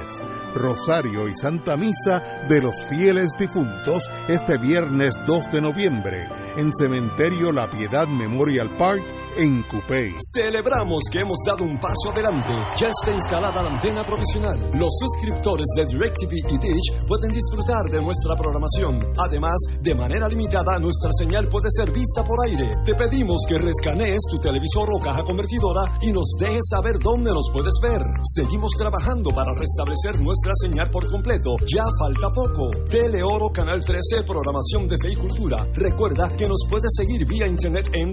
[0.54, 7.52] Rosario y Santa Misa de los fieles difuntos este viernes 2 de noviembre en Cementerio
[7.52, 9.02] La Piedad Memorial Park
[9.36, 10.14] en Cupey.
[10.34, 12.52] Celebramos que hemos dado un paso adelante.
[12.76, 14.56] Ya está instalada la antena provisional.
[14.74, 18.98] Los suscriptores de DirecTV y Dish pueden disfrutar de nuestra programación.
[19.16, 22.76] Además, de manera limitada, nuestra señal puede ser vista por aire.
[22.84, 27.50] Te pedimos que rescanees tu televisor o caja convertidora y nos dejes saber dónde nos
[27.52, 28.02] puedes ver.
[28.24, 31.56] Seguimos trabajando para restablecer nuestra señal por completo.
[31.72, 32.70] Ya falta poco.
[32.90, 35.66] Teleoro Canal 13, programación de fe y cultura.
[35.74, 38.12] Recuerda que nos puedes seguir vía internet en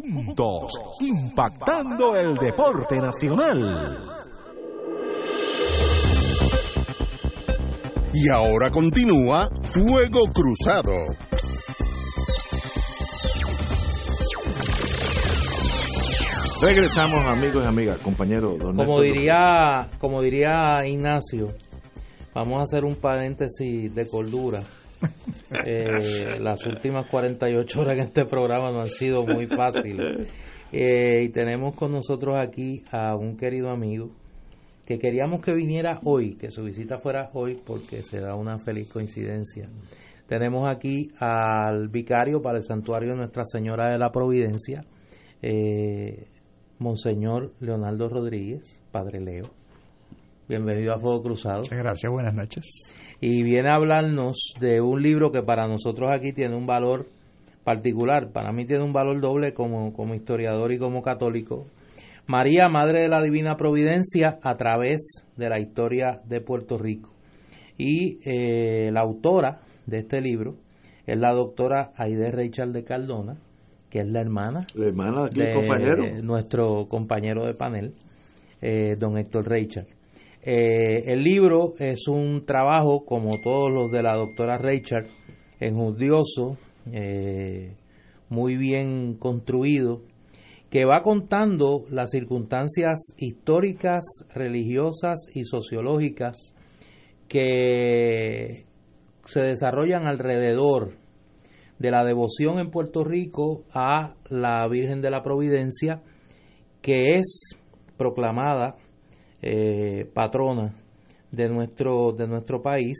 [0.00, 3.96] juntos, impactando el deporte nacional.
[8.12, 10.92] Y ahora continúa Fuego Cruzado.
[16.62, 18.56] Regresamos amigos y amigas, compañero.
[18.56, 21.54] Don Como diría, como diría Ignacio,
[22.34, 24.62] vamos a hacer un paréntesis de cordura.
[25.66, 30.28] Eh, las últimas 48 horas en este programa no han sido muy fáciles.
[30.72, 34.10] Eh, y tenemos con nosotros aquí a un querido amigo
[34.84, 38.88] que queríamos que viniera hoy, que su visita fuera hoy porque se da una feliz
[38.88, 39.68] coincidencia.
[40.26, 44.84] Tenemos aquí al vicario para el santuario de Nuestra Señora de la Providencia,
[45.42, 46.26] eh,
[46.78, 49.50] Monseñor Leonardo Rodríguez, Padre Leo.
[50.48, 51.60] Bienvenido a Fuego Cruzado.
[51.60, 52.64] Muchas gracias, buenas noches.
[53.20, 57.06] Y viene a hablarnos de un libro que para nosotros aquí tiene un valor
[57.64, 58.30] particular.
[58.32, 61.66] Para mí tiene un valor doble como, como historiador y como católico.
[62.26, 67.10] María, Madre de la Divina Providencia, a través de la historia de Puerto Rico.
[67.76, 70.56] Y eh, la autora de este libro
[71.06, 73.36] es la doctora Aide Rachel de Cardona,
[73.90, 76.22] que es la hermana, La hermana de aquí, de compañero.
[76.22, 77.94] nuestro compañero de panel,
[78.62, 79.86] eh, don Héctor Rachel.
[80.46, 85.06] Eh, el libro es un trabajo, como todos los de la doctora Rachel,
[85.58, 86.58] enjudioso,
[86.92, 87.76] eh,
[88.28, 90.02] muy bien construido,
[90.68, 94.04] que va contando las circunstancias históricas,
[94.34, 96.54] religiosas y sociológicas
[97.26, 98.66] que
[99.24, 100.98] se desarrollan alrededor
[101.78, 106.02] de la devoción en Puerto Rico a la Virgen de la Providencia,
[106.82, 107.56] que es
[107.96, 108.76] proclamada
[109.46, 110.74] eh, patrona
[111.30, 112.96] de nuestro, de nuestro país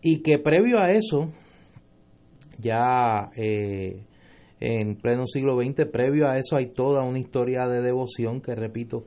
[0.00, 1.32] y que previo a eso,
[2.60, 4.04] ya eh,
[4.60, 9.06] en pleno siglo XX, previo a eso hay toda una historia de devoción que, repito,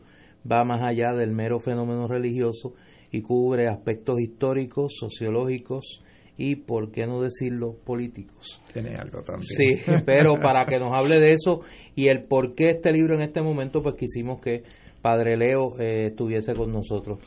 [0.50, 2.74] va más allá del mero fenómeno religioso
[3.12, 6.04] y cubre aspectos históricos, sociológicos
[6.36, 8.62] y, por qué no decirlo, políticos.
[8.74, 9.48] Tiene algo también.
[9.48, 11.62] Sí, pero para que nos hable de eso
[11.96, 14.64] y el por qué este libro en este momento, pues quisimos que
[15.02, 17.20] Padre Leo eh, estuviese con nosotros.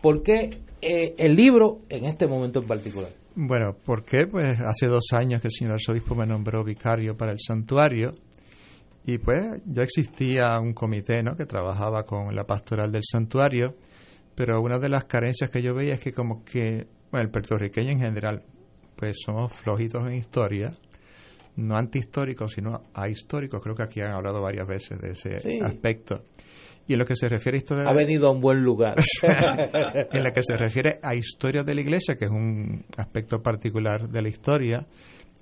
[0.00, 0.50] ¿Por qué
[0.82, 3.10] eh, el libro en este momento en particular?
[3.34, 4.26] Bueno, ¿por qué?
[4.26, 8.14] Pues hace dos años que el señor arzobispo me nombró vicario para el santuario
[9.06, 11.36] y pues ya existía un comité ¿no?
[11.36, 13.74] que trabajaba con la pastoral del santuario,
[14.34, 17.90] pero una de las carencias que yo veía es que como que, bueno, el puertorriqueño
[17.90, 18.42] en general,
[18.96, 20.74] pues somos flojitos en historia,
[21.56, 25.60] no antihistóricos, sino ahistóricos, creo que aquí han hablado varias veces de ese Sí.
[25.62, 26.24] aspecto.
[26.86, 28.96] Y en lo que se refiere a historia Ha venido a un buen lugar.
[29.22, 34.08] en la que se refiere a historia de la iglesia, que es un aspecto particular
[34.08, 34.86] de la historia,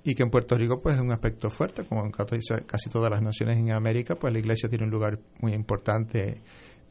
[0.03, 3.21] y que en Puerto Rico pues es un aspecto fuerte, como en casi todas las
[3.21, 6.41] naciones en América, pues la iglesia tiene un lugar muy importante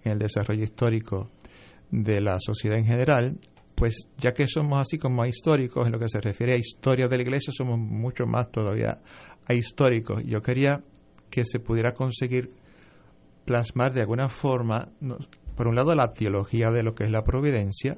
[0.04, 1.30] en el desarrollo histórico
[1.90, 3.38] de la sociedad en general,
[3.74, 7.16] pues ya que somos así como históricos en lo que se refiere a historia de
[7.16, 8.98] la iglesia, somos mucho más todavía
[9.48, 10.22] históricos.
[10.24, 10.82] Yo quería
[11.30, 12.50] que se pudiera conseguir
[13.48, 14.90] plasmar de alguna forma,
[15.56, 17.96] por un lado, la teología de lo que es la providencia,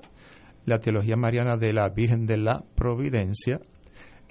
[0.64, 3.60] la teología mariana de la Virgen de la Providencia,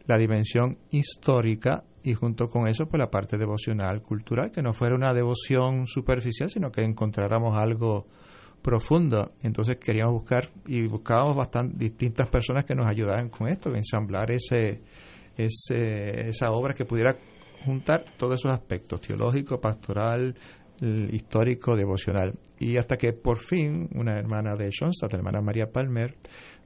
[0.05, 4.95] la dimensión histórica y junto con eso, pues la parte devocional, cultural, que no fuera
[4.95, 8.07] una devoción superficial, sino que encontráramos algo
[8.61, 9.33] profundo.
[9.43, 14.83] Entonces queríamos buscar y buscábamos bastante distintas personas que nos ayudaran con esto, ensamblar ese,
[15.35, 17.17] ese, esa obra que pudiera
[17.65, 20.33] juntar todos esos aspectos, teológico, pastoral,
[20.81, 22.33] histórico, devocional.
[22.59, 26.15] Y hasta que por fin una hermana de Schoenstatt, la hermana María Palmer,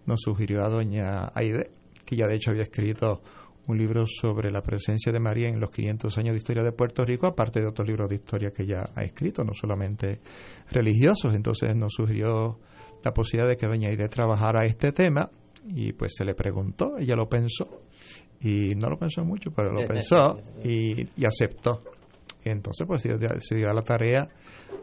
[0.06, 1.72] nos sugirió a doña Aide,
[2.06, 3.22] que ya de hecho había escrito
[3.68, 7.06] un libro sobre la presencia de María en los 500 años de historia de Puerto
[7.06, 10.20] Rico, aparte de otros libros de historia que ya ha escrito, no solamente
[10.72, 11.34] religiosos.
[11.34, 12.60] Entonces nos sugirió
[13.04, 15.30] la posibilidad de que doña Aide trabajara este tema
[15.68, 17.84] y pues se le preguntó, ella lo pensó
[18.42, 21.82] y no lo pensó mucho, pero lo pensó y, y aceptó.
[22.44, 23.18] Entonces, pues se
[23.56, 24.28] dio, a la tarea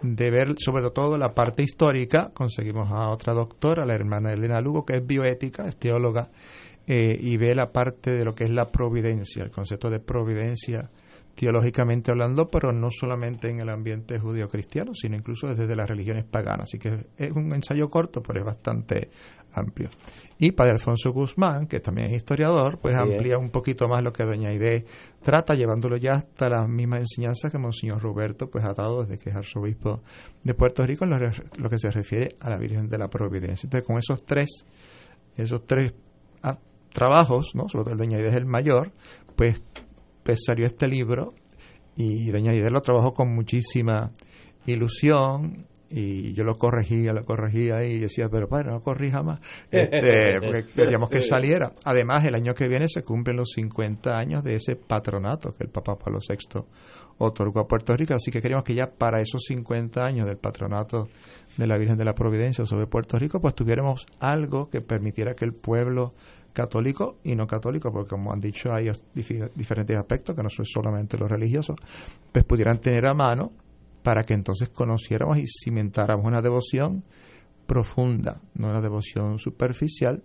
[0.02, 2.30] de ver sobre todo la parte histórica.
[2.32, 6.30] Conseguimos a otra doctora, la hermana Elena Lugo, que es bioética, es teóloga,
[6.86, 10.90] eh, y ve la parte de lo que es la providencia, el concepto de providencia
[11.40, 16.68] teológicamente hablando, pero no solamente en el ambiente judío-cristiano, sino incluso desde las religiones paganas.
[16.68, 19.08] Así que es un ensayo corto, pero es bastante
[19.54, 19.88] amplio.
[20.38, 23.14] Y Padre Alfonso Guzmán, que también es historiador, pues Así es.
[23.14, 24.84] amplía un poquito más lo que Doña Aide
[25.22, 29.30] trata, llevándolo ya hasta las mismas enseñanzas que Monseñor Roberto pues ha dado desde que
[29.30, 30.02] es arzobispo
[30.44, 31.18] de Puerto Rico en lo,
[31.56, 33.66] lo que se refiere a la Virgen de la Providencia.
[33.66, 34.66] Entonces, con esos tres,
[35.38, 35.94] esos tres
[36.42, 36.58] ah,
[36.92, 37.66] trabajos, ¿no?
[37.66, 38.92] sobre todo el Doña Aide es el mayor,
[39.36, 39.62] pues,
[40.22, 41.34] pues salió este libro
[41.96, 44.10] y Doña Aide lo trabajó con muchísima
[44.66, 49.40] ilusión y yo lo corregía, lo corregía y decía, pero padre, no corrija más,
[49.70, 51.72] este, porque queríamos que saliera.
[51.84, 55.70] Además, el año que viene se cumplen los 50 años de ese patronato que el
[55.70, 56.62] Papa Pablo VI
[57.18, 61.08] otorgó a Puerto Rico, así que queríamos que ya para esos 50 años del patronato
[61.56, 65.44] de la Virgen de la Providencia sobre Puerto Rico, pues tuviéramos algo que permitiera que
[65.44, 66.14] el pueblo
[66.52, 70.64] católico y no católico, porque como han dicho hay dif- diferentes aspectos que no son
[70.64, 71.76] solamente los religiosos,
[72.32, 73.52] pues pudieran tener a mano
[74.02, 77.02] para que entonces conociéramos y cimentáramos una devoción
[77.66, 80.22] profunda, no una devoción superficial.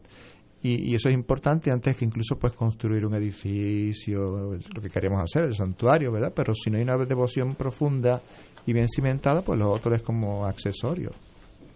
[0.63, 5.21] Y, y eso es importante antes que incluso pues construir un edificio, lo que queríamos
[5.21, 6.33] hacer, el santuario, ¿verdad?
[6.35, 8.19] Pero si no hay una devoción profunda
[8.65, 11.11] y bien cimentada, pues lo otro es como accesorio.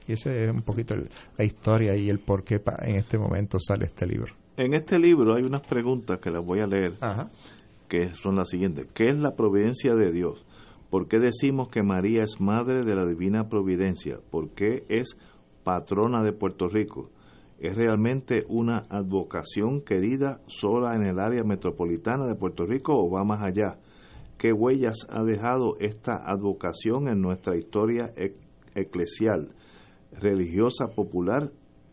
[0.10, 1.08] Y esa es un poquito el-
[1.38, 4.34] la historia y el por qué en este momento sale este libro.
[4.58, 6.94] En este libro hay unas preguntas que las voy a leer,
[7.88, 8.88] que son las siguientes.
[8.94, 10.46] ¿Qué es la providencia de Dios?
[10.90, 14.18] ¿Por qué decimos que María es madre de la divina providencia?
[14.32, 15.16] ¿Por qué es
[15.64, 17.12] patrona de Puerto Rico?
[17.60, 23.24] ¿Es realmente una advocación querida sola en el área metropolitana de Puerto Rico o va
[23.24, 23.78] más allá?
[24.40, 28.34] ¿Qué huellas ha dejado esta advocación en nuestra historia ec-
[28.74, 29.50] eclesial,
[30.12, 31.52] religiosa, popular,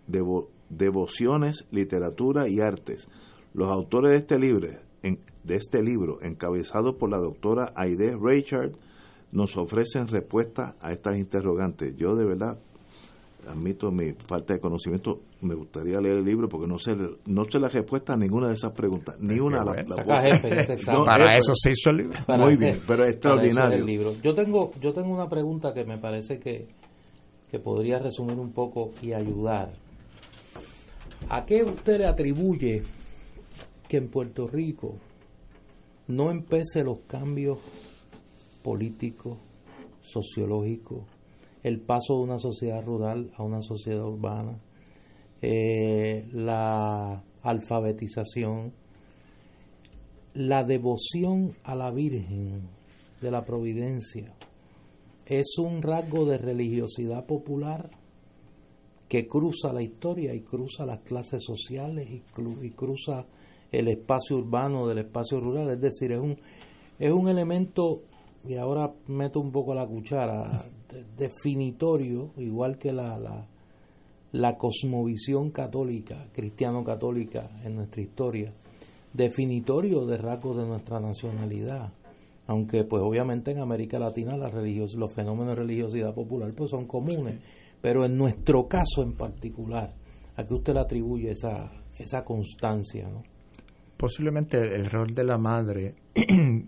[0.09, 3.09] devo- devociones, literatura y artes?
[3.55, 4.69] Los autores de este libro,
[5.03, 8.73] en- de este libro, encabezado por la doctora Aide Richard,
[9.33, 11.95] nos ofrecen respuestas a estas interrogantes.
[11.97, 12.59] Yo de verdad
[13.49, 17.61] admito mi falta de conocimiento, me gustaría leer el libro porque no sé no sé
[17.61, 20.93] la respuesta a ninguna de esas preguntas, ni una la, la jefe.
[20.93, 21.39] No, Para jefe.
[21.39, 22.19] eso se hizo el libro.
[22.27, 23.79] Para- Muy bien, pero es extraordinario.
[23.79, 24.13] el libro.
[24.21, 26.67] Yo tengo, yo tengo una pregunta que me parece que,
[27.51, 29.73] que podría resumir un poco y ayudar.
[31.29, 32.83] ¿A qué usted le atribuye
[33.89, 34.97] que en Puerto Rico
[36.09, 37.59] no empece los cambios
[38.63, 39.39] políticos,
[40.01, 41.05] sociológicos,
[41.63, 44.59] el paso de una sociedad rural a una sociedad urbana,
[45.43, 48.73] eh, la alfabetización,
[50.35, 52.69] la devoción a la Virgen
[53.21, 54.33] de la Providencia,
[55.27, 57.91] es un rasgo de religiosidad popular
[59.09, 62.23] que cruza la historia y cruza las clases sociales y,
[62.63, 63.27] y, cruza
[63.71, 66.39] el espacio urbano del espacio rural, es decir, es un,
[66.99, 68.03] es un elemento,
[68.45, 70.65] y ahora meto un poco la cuchara,
[71.17, 73.47] definitorio, igual que la, la,
[74.33, 78.53] la cosmovisión católica, cristiano-católica en nuestra historia,
[79.13, 81.93] definitorio de rasgos de nuestra nacionalidad.
[82.47, 86.87] Aunque pues obviamente en América Latina la religios, los fenómenos de religiosidad popular pues son
[86.87, 87.41] comunes,
[87.81, 89.95] pero en nuestro caso en particular,
[90.37, 93.09] ¿a qué usted le atribuye esa, esa constancia?
[93.09, 93.23] ¿no?
[93.97, 95.95] Posiblemente el rol de la madre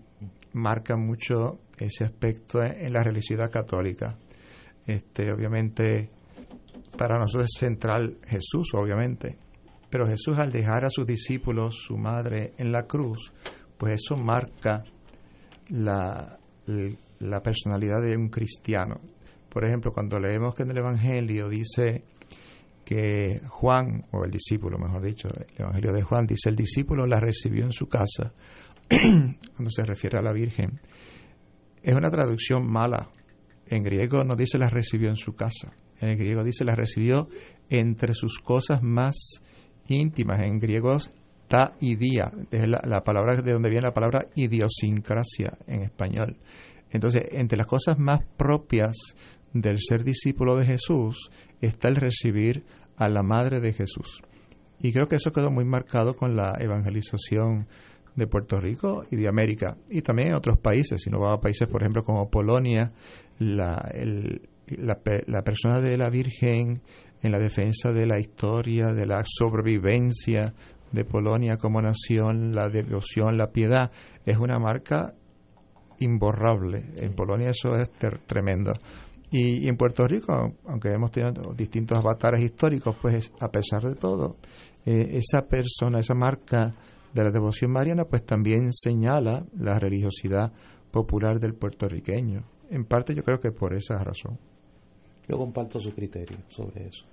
[0.53, 4.17] marca mucho ese aspecto en la religiosidad católica.
[4.85, 6.09] Este, obviamente,
[6.97, 9.37] para nosotros es central Jesús, obviamente,
[9.89, 13.31] pero Jesús al dejar a sus discípulos, su madre, en la cruz,
[13.77, 14.83] pues eso marca
[15.69, 16.37] la,
[17.19, 18.99] la personalidad de un cristiano.
[19.49, 22.03] Por ejemplo, cuando leemos que en el Evangelio dice
[22.85, 27.19] que Juan, o el discípulo, mejor dicho, el Evangelio de Juan dice, el discípulo la
[27.19, 28.33] recibió en su casa,
[28.89, 30.79] cuando se refiere a la Virgen.
[31.81, 33.09] Es una traducción mala.
[33.67, 35.71] En griego no dice la recibió en su casa.
[36.01, 37.27] En griego dice la recibió
[37.69, 39.15] entre sus cosas más
[39.87, 40.41] íntimas.
[40.41, 40.97] En griego
[41.49, 46.37] ta y día, es la, la, palabra de donde viene la palabra idiosincrasia en español.
[46.91, 48.95] Entonces, entre las cosas más propias
[49.51, 52.63] del ser discípulo de Jesús está el recibir
[52.97, 54.21] a la madre de Jesús.
[54.79, 57.67] Y creo que eso quedó muy marcado con la evangelización
[58.15, 61.01] de Puerto Rico y de América, y también en otros países.
[61.01, 62.87] Si no va a países, por ejemplo, como Polonia,
[63.39, 63.91] la,
[64.77, 66.81] la persona de la Virgen
[67.21, 70.53] en la defensa de la historia, de la sobrevivencia
[70.91, 73.91] de Polonia como nación, la devoción, la piedad,
[74.25, 75.13] es una marca
[75.99, 76.85] imborrable.
[76.97, 77.89] En Polonia eso es
[78.25, 78.73] tremendo.
[79.31, 83.95] Y, y, en Puerto Rico, aunque hemos tenido distintos avatares históricos, pues a pesar de
[83.95, 84.37] todo,
[84.85, 86.73] eh, esa persona, esa marca
[87.13, 90.51] de la devoción mariana, pues también señala la religiosidad
[90.91, 92.43] popular del puertorriqueño.
[92.69, 94.39] En parte yo creo que por esa razón.
[95.27, 97.05] Yo comparto su criterio sobre eso.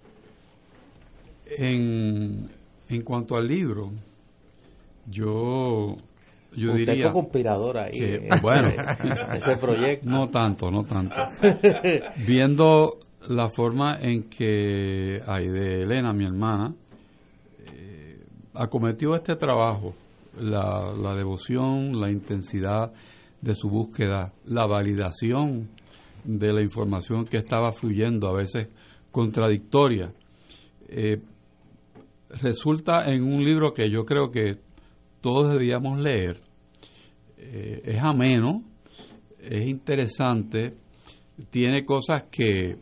[1.58, 2.48] En,
[2.88, 3.92] en cuanto al libro,
[5.08, 5.96] yo
[6.56, 7.92] yo Usted diría conspirador ahí.
[7.92, 8.68] que, eh, bueno,
[9.34, 10.08] ese proyecto.
[10.08, 11.14] No tanto, no tanto.
[12.26, 12.98] Viendo
[13.28, 16.74] la forma en que Aide Elena, mi hermana,
[17.66, 18.20] eh,
[18.54, 19.94] acometió este trabajo,
[20.38, 22.92] la, la devoción, la intensidad
[23.40, 25.68] de su búsqueda, la validación
[26.24, 28.68] de la información que estaba fluyendo, a veces
[29.10, 30.12] contradictoria,
[30.88, 31.20] eh,
[32.30, 34.58] resulta en un libro que yo creo que
[35.20, 36.40] todos deberíamos leer.
[37.38, 38.64] Eh, es ameno,
[39.40, 40.74] es interesante,
[41.50, 42.76] tiene cosas que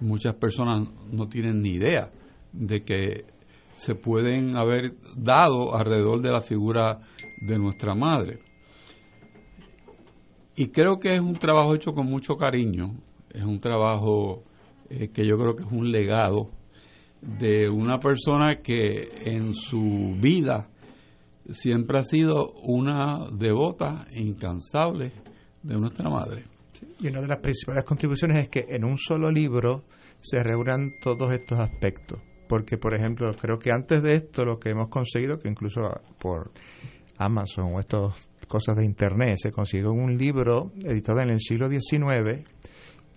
[0.00, 2.10] muchas personas no tienen ni idea
[2.52, 3.24] de que
[3.72, 7.00] se pueden haber dado alrededor de la figura
[7.46, 8.40] de nuestra madre.
[10.56, 12.96] Y creo que es un trabajo hecho con mucho cariño,
[13.32, 14.42] es un trabajo
[14.90, 16.50] eh, que yo creo que es un legado
[17.20, 20.68] de una persona que en su vida
[21.50, 25.12] siempre ha sido una devota incansable
[25.62, 26.44] de nuestra madre.
[27.00, 29.84] Y una de las principales contribuciones es que en un solo libro
[30.20, 32.20] se reúnan todos estos aspectos.
[32.48, 35.82] Porque, por ejemplo, creo que antes de esto lo que hemos conseguido, que incluso
[36.18, 36.50] por
[37.18, 38.14] Amazon o estas
[38.46, 42.44] cosas de Internet, se consiguió un libro editado en el siglo XIX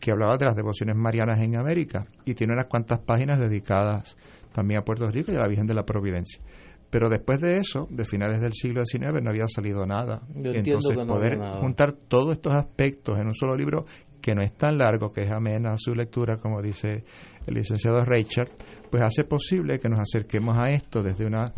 [0.02, 4.18] que hablaba de las devociones marianas en América y tiene unas cuantas páginas dedicadas
[4.52, 6.41] también a Puerto Rico y a la Virgen de la Providencia.
[6.90, 10.23] Pero después de eso, de finales del siglo XIX, no había salido nada.
[10.36, 13.86] Yo Entonces, no poder juntar todos estos aspectos en un solo libro,
[14.19, 17.06] que no es tan largo, que es amena su lectura, como dice
[17.48, 18.49] el licenciado Richard,
[18.90, 21.53] pues hace posible que nos acerquemos a esto desde una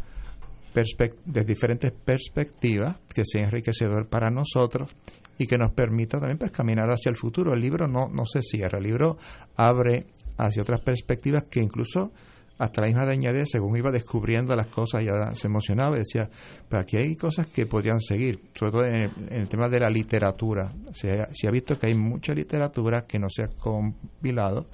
[0.73, 4.89] desde diferentes perspectivas, que sea enriquecedor para nosotros
[5.37, 7.53] y que nos permita también pues, caminar hacia el futuro.
[7.53, 9.17] El libro no, no se cierra, el libro
[9.55, 10.05] abre
[10.37, 12.11] hacia otras perspectivas que incluso
[12.57, 16.29] hasta la misma de añadir, según iba descubriendo las cosas, ya se emocionaba y decía,
[16.69, 19.79] pero aquí hay cosas que podrían seguir, sobre todo en el, en el tema de
[19.79, 20.71] la literatura.
[20.91, 24.67] Se ha, se ha, visto que hay mucha literatura que no se ha compilado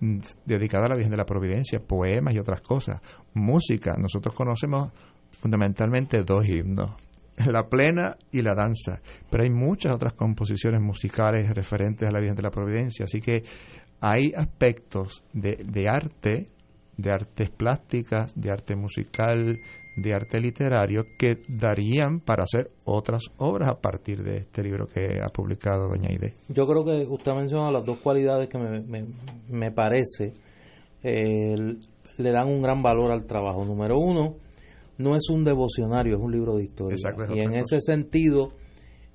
[0.00, 3.00] mm, dedicada a la Virgen de la Providencia, poemas y otras cosas.
[3.32, 4.92] Música, nosotros conocemos
[5.40, 6.92] fundamentalmente dos himnos,
[7.46, 9.00] la plena y la danza,
[9.30, 13.42] pero hay muchas otras composiciones musicales referentes a la Virgen de la Providencia, así que
[14.00, 16.48] hay aspectos de, de arte,
[16.96, 19.58] de artes plásticas, de arte musical,
[19.96, 25.20] de arte literario que darían para hacer otras obras a partir de este libro que
[25.22, 26.34] ha publicado doña Ide.
[26.48, 29.04] Yo creo que usted ha mencionado las dos cualidades que me, me,
[29.50, 30.32] me parece
[31.02, 31.54] eh,
[32.16, 33.64] le dan un gran valor al trabajo.
[33.64, 34.36] Número uno,
[34.98, 36.94] no es un devocionario, es un libro de historia.
[36.94, 37.76] Exacto, y en cosa.
[37.76, 38.52] ese sentido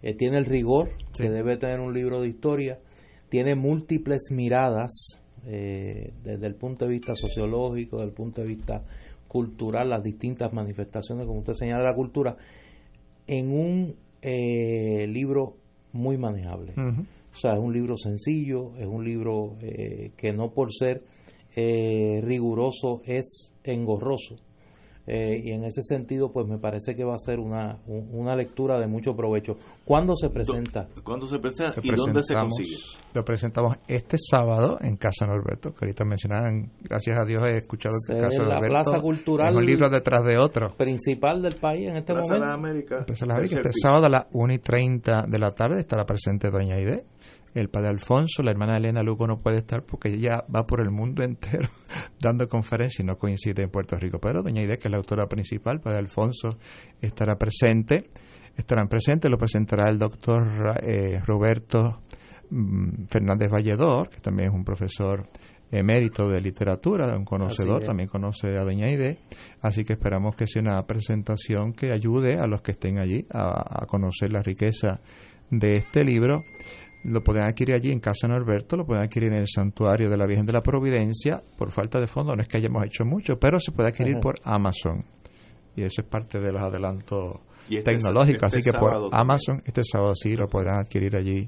[0.02, 1.24] eh, tiene el rigor Sí.
[1.24, 2.80] que debe tener un libro de historia,
[3.30, 4.92] tiene múltiples miradas
[5.46, 8.84] eh, desde el punto de vista sociológico, desde el punto de vista
[9.28, 12.36] cultural, las distintas manifestaciones, como usted señala, de la cultura,
[13.28, 15.56] en un eh, libro
[15.94, 16.74] muy manejable.
[17.32, 21.04] O sea, es un libro sencillo, es un libro eh, que no por ser
[21.56, 24.36] eh, riguroso es engorroso.
[25.08, 28.36] Eh, y en ese sentido, pues me parece que va a ser una, un- una
[28.36, 29.58] lectura de mucho provecho.
[29.84, 30.88] ¿Cuándo se presenta?
[31.04, 32.76] ¿Cuándo se presenta y dónde se consigue?
[33.16, 37.96] Lo presentamos este sábado en Casa Norberto, que ahorita mencionaban, gracias a Dios he escuchado
[38.06, 40.76] Se que ve Casa en la Norberto Plaza Cultural un libro detrás de otro.
[40.78, 42.46] Principal del país en este Plaza de momento.
[42.46, 43.06] las Américas.
[43.06, 46.52] Plaza de tercer este sábado a las 1 y 30 de la tarde estará presente
[46.52, 47.06] Doña Aide.
[47.54, 50.92] El padre Alfonso, la hermana Elena Lugo no puede estar porque ella va por el
[50.92, 51.70] mundo entero
[52.20, 54.20] dando conferencias y no coincide en Puerto Rico.
[54.20, 56.58] Pero Doña Aide, que es la autora principal, padre Alfonso,
[57.02, 58.10] estará presente.
[58.56, 62.02] Estarán presentes, lo presentará el doctor eh, Roberto
[62.50, 65.30] mm, Fernández Valledor, que también es un profesor
[65.72, 69.20] emérito de literatura, un conocedor, también conoce a Doña Aide,
[69.62, 73.84] así que esperamos que sea una presentación que ayude a los que estén allí a,
[73.84, 75.00] a conocer la riqueza
[75.52, 76.44] de este libro.
[77.04, 80.26] Lo pueden adquirir allí en Casa Norberto, lo pueden adquirir en el Santuario de la
[80.26, 83.58] Virgen de la Providencia, por falta de fondo, no es que hayamos hecho mucho, pero
[83.60, 84.22] se puede adquirir Ajá.
[84.22, 85.06] por Amazon.
[85.78, 87.40] Y eso es parte de los adelantos
[87.70, 89.22] este tecnológicos, así este que por sábado también.
[89.22, 91.48] Amazon este sábado sí lo podrán adquirir allí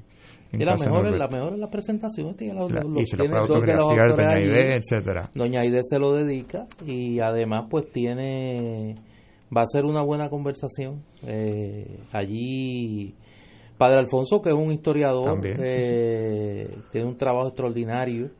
[0.52, 2.34] en Y la mejor, es, la mejor es la presentación.
[2.34, 4.28] tiene los- La- los- y se lo puede autografiar Doña.
[4.30, 5.30] Aide, etcétera.
[5.34, 8.94] Doña Aide se lo dedica y además pues tiene
[9.54, 13.14] va a ser una buena conversación eh, allí
[13.82, 18.30] Padre Alfonso que es un historiador También, sí, eh, tiene un trabajo extraordinario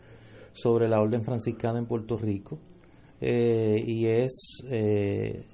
[0.52, 2.60] sobre la orden franciscana en Puerto Rico
[3.20, 5.44] eh, y es eh,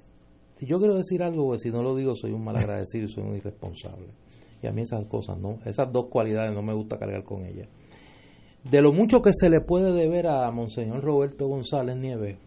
[0.61, 3.35] yo quiero decir algo porque si no lo digo soy un malagradecido y soy un
[3.35, 4.09] irresponsable.
[4.61, 7.67] Y a mí esas cosas no esas dos cualidades no me gusta cargar con ellas.
[8.69, 12.37] De lo mucho que se le puede deber a Monseñor Roberto González Nieves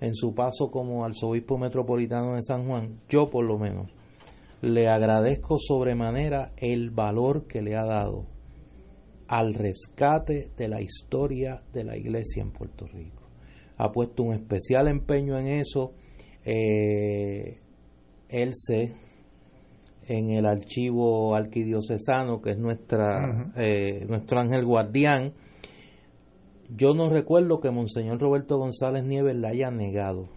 [0.00, 3.86] en su paso como arzobispo metropolitano de San Juan, yo por lo menos
[4.62, 8.26] le agradezco sobremanera el valor que le ha dado
[9.28, 13.22] al rescate de la historia de la iglesia en Puerto Rico.
[13.76, 15.92] Ha puesto un especial empeño en eso.
[16.44, 17.60] Eh,
[18.28, 18.94] él se
[20.08, 25.34] en el archivo arquidiocesano, que es nuestra, eh, nuestro ángel guardián.
[26.68, 30.28] Yo no recuerdo que Monseñor Roberto González Nieves le haya negado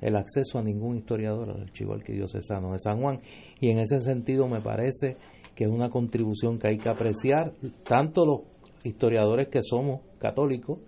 [0.00, 3.20] el acceso a ningún historiador al archivo arquidiocesano de San Juan.
[3.60, 5.16] Y en ese sentido me parece
[5.54, 7.52] que es una contribución que hay que apreciar,
[7.84, 8.40] tanto los
[8.84, 10.78] historiadores que somos católicos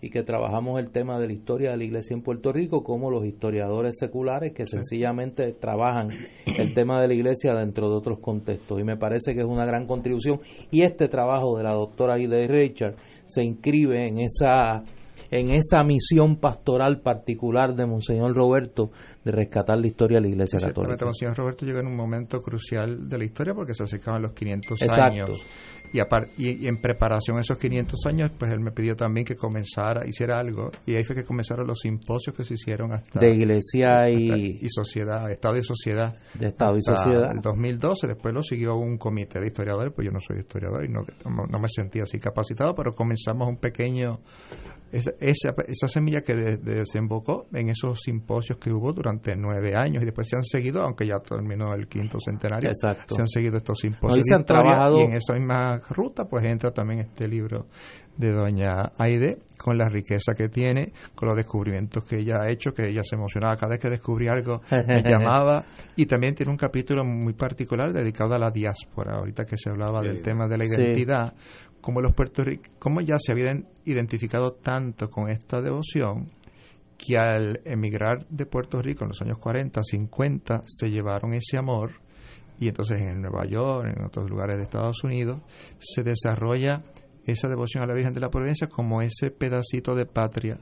[0.00, 3.10] y que trabajamos el tema de la historia de la iglesia en Puerto Rico, como
[3.10, 6.10] los historiadores seculares que sencillamente trabajan
[6.46, 8.80] el tema de la iglesia dentro de otros contextos.
[8.80, 10.40] Y me parece que es una gran contribución.
[10.70, 14.84] Y este trabajo de la doctora Ida Richard se inscribe en esa
[15.30, 18.90] en esa misión pastoral particular de Monseñor Roberto
[19.24, 21.04] de rescatar la historia de la Iglesia Católica.
[21.04, 24.82] Monseñor Roberto llegó en un momento crucial de la historia porque se acercaban los 500
[24.82, 25.02] Exacto.
[25.02, 25.30] años.
[25.92, 26.00] Y,
[26.36, 30.06] y, y en preparación a esos 500 años, pues él me pidió también que comenzara,
[30.06, 30.70] hiciera algo.
[30.84, 33.18] Y ahí fue que comenzaron los simposios que se hicieron hasta.
[33.20, 36.14] De iglesia y- hasta- y sociedad, Estado y sociedad.
[36.34, 37.30] De Estado y sociedad.
[37.32, 40.88] El 2012, después lo siguió un comité de historiadores, pues yo no soy historiador y
[40.88, 44.18] no, no, no me sentía así capacitado, pero comenzamos un pequeño
[44.96, 50.02] esa, esa, esa semilla que de- desembocó en esos simposios que hubo durante nueve años
[50.02, 53.14] y después se han seguido, aunque ya terminó el quinto centenario, Exacto.
[53.14, 55.34] se han seguido estos No, simposios y se de han historia, trabajado- y en esa
[55.34, 57.66] misma ruta pues entra también este libro
[58.16, 62.72] de doña Aide con la riqueza que tiene, con los descubrimientos que ella ha hecho,
[62.72, 65.64] que ella se emocionaba cada vez que descubría algo, me llamaba
[65.96, 70.00] y también tiene un capítulo muy particular dedicado a la diáspora, ahorita que se hablaba
[70.00, 70.70] del tema de la Sí.
[71.86, 76.32] Como los puertorriqueños, como ya se habían identificado tanto con esta devoción
[76.98, 81.92] que al emigrar de Puerto Rico en los años 40, 50, se llevaron ese amor
[82.58, 85.42] y entonces en Nueva York, en otros lugares de Estados Unidos,
[85.78, 86.82] se desarrolla
[87.24, 90.58] esa devoción a la Virgen de la Providencia como ese pedacito de patria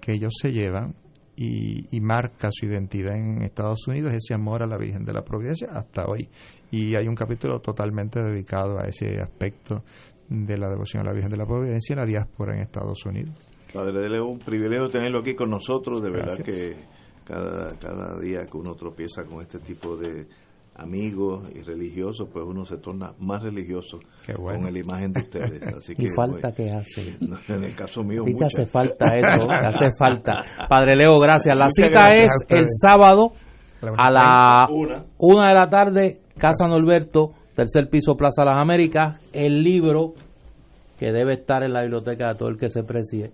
[0.00, 0.94] que ellos se llevan
[1.34, 5.24] y, y, marca su identidad en Estados Unidos, ese amor a la Virgen de la
[5.24, 6.28] Providencia hasta hoy.
[6.70, 9.82] Y hay un capítulo totalmente dedicado a ese aspecto
[10.30, 13.34] de la devoción a la Virgen de la Providencia en la diáspora en Estados Unidos.
[13.74, 16.76] Padre, es un privilegio tenerlo aquí con nosotros, de verdad que
[17.24, 20.26] cada, cada día que uno tropieza con este tipo de
[20.76, 23.98] amigos y religiosos, pues uno se torna más religioso
[24.34, 25.62] con la imagen de ustedes.
[25.76, 27.16] Así que, y falta que hace.
[27.48, 28.46] En el caso mío, mucha.
[28.46, 30.34] hace falta eso, hace falta.
[30.68, 31.58] Padre Leo, gracias.
[31.58, 33.32] La cita es el sábado
[33.82, 35.04] a la una.
[35.18, 39.20] una de la tarde, Casa Norberto, tercer piso, Plaza Las Américas.
[39.34, 40.14] El libro
[40.98, 43.32] que debe estar en la biblioteca de todo el que se preside.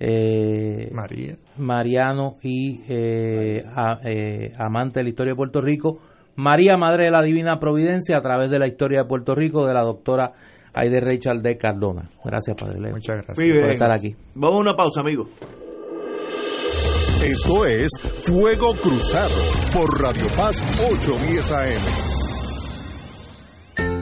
[0.00, 1.36] Eh, María.
[1.58, 5.98] Mariano y eh, a, eh, amante de la historia de Puerto Rico
[6.36, 9.74] María, Madre de la Divina Providencia, a través de la historia de Puerto Rico, de
[9.74, 10.32] la doctora
[10.72, 12.08] Aide Rachel de Cardona.
[12.24, 12.92] Gracias, Padre Leo.
[12.92, 14.14] Muchas gracias por estar aquí.
[14.36, 15.28] Vamos a una pausa, amigos.
[17.24, 17.90] Esto es
[18.22, 19.34] Fuego Cruzado
[19.74, 22.17] por Radio Paz 810 AM.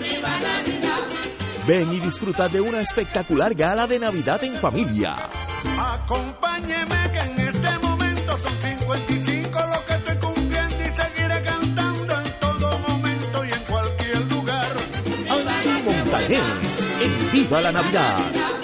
[0.00, 1.00] ¡Viva Navidad!
[1.66, 5.28] Ven y disfruta de una espectacular gala de Navidad en familia.
[5.78, 12.40] Acompáñeme que en este momento son 55 los que estoy cumpliendo y seguiré cantando en
[12.40, 14.72] todo momento y en cualquier lugar.
[15.28, 16.42] Andy Montañez
[17.02, 18.63] en Viva la Navidad.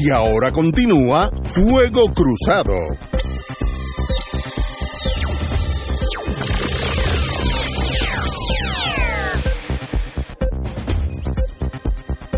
[0.00, 2.76] Y ahora continúa Fuego Cruzado.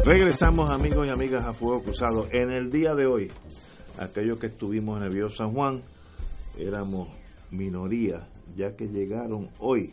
[0.07, 2.29] Regresamos amigos y amigas a Fuego Cruzado.
[2.33, 3.31] En el día de hoy,
[3.99, 5.83] aquellos que estuvimos en el Río San Juan,
[6.57, 7.09] éramos
[7.51, 8.27] minoría,
[8.57, 9.93] ya que llegaron hoy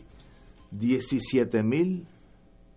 [0.70, 2.06] 17 mil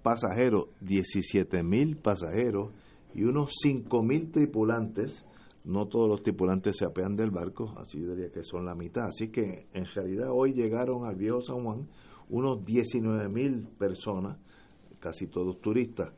[0.04, 2.74] pasajeros, 17 mil pasajeros
[3.14, 5.26] y unos 5.000 tripulantes
[5.64, 9.06] no todos los tripulantes se apean del barco, así yo diría que son la mitad.
[9.06, 11.88] Así que en realidad hoy llegaron al viejo San Juan
[12.30, 14.38] unos 19 mil personas,
[15.00, 16.14] casi todos turistas.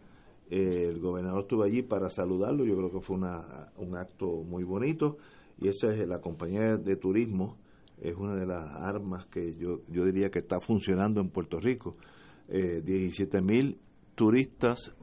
[0.49, 4.63] Eh, el gobernador estuvo allí para saludarlo, yo creo que fue una, un acto muy
[4.63, 5.17] bonito
[5.59, 7.57] y esa es la compañía de turismo,
[7.99, 11.95] es una de las armas que yo, yo diría que está funcionando en Puerto Rico.
[12.49, 13.79] Eh, 17 mil
[14.15, 14.93] turistas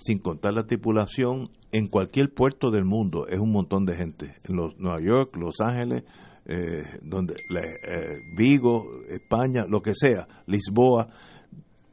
[0.00, 4.36] sin contar la tripulación, en cualquier puerto del mundo es un montón de gente.
[4.44, 6.04] En los, Nueva York, Los Ángeles,
[6.46, 11.08] eh, donde eh, Vigo, España, lo que sea, Lisboa,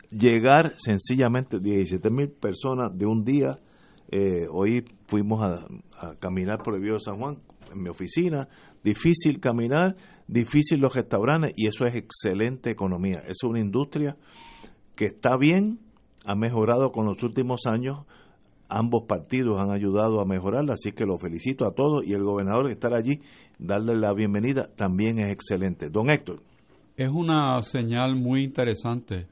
[0.09, 3.59] llegar sencillamente 17 mil personas de un día.
[4.09, 5.65] Eh, hoy fuimos a,
[6.19, 7.37] caminar por el Río San Juan
[7.71, 8.47] en mi oficina.
[8.83, 9.95] Difícil caminar,
[10.27, 13.23] difícil los restaurantes y eso es excelente economía.
[13.27, 14.15] Es una industria
[14.95, 15.79] que está bien,
[16.27, 18.05] ha mejorado con los últimos años.
[18.69, 22.67] Ambos partidos han ayudado a mejorarla, así que lo felicito a todos y el gobernador
[22.67, 23.21] que estar allí,
[23.57, 25.89] darle la bienvenida, también es excelente.
[25.89, 26.43] Don Héctor.
[26.97, 29.27] Es una señal muy interesante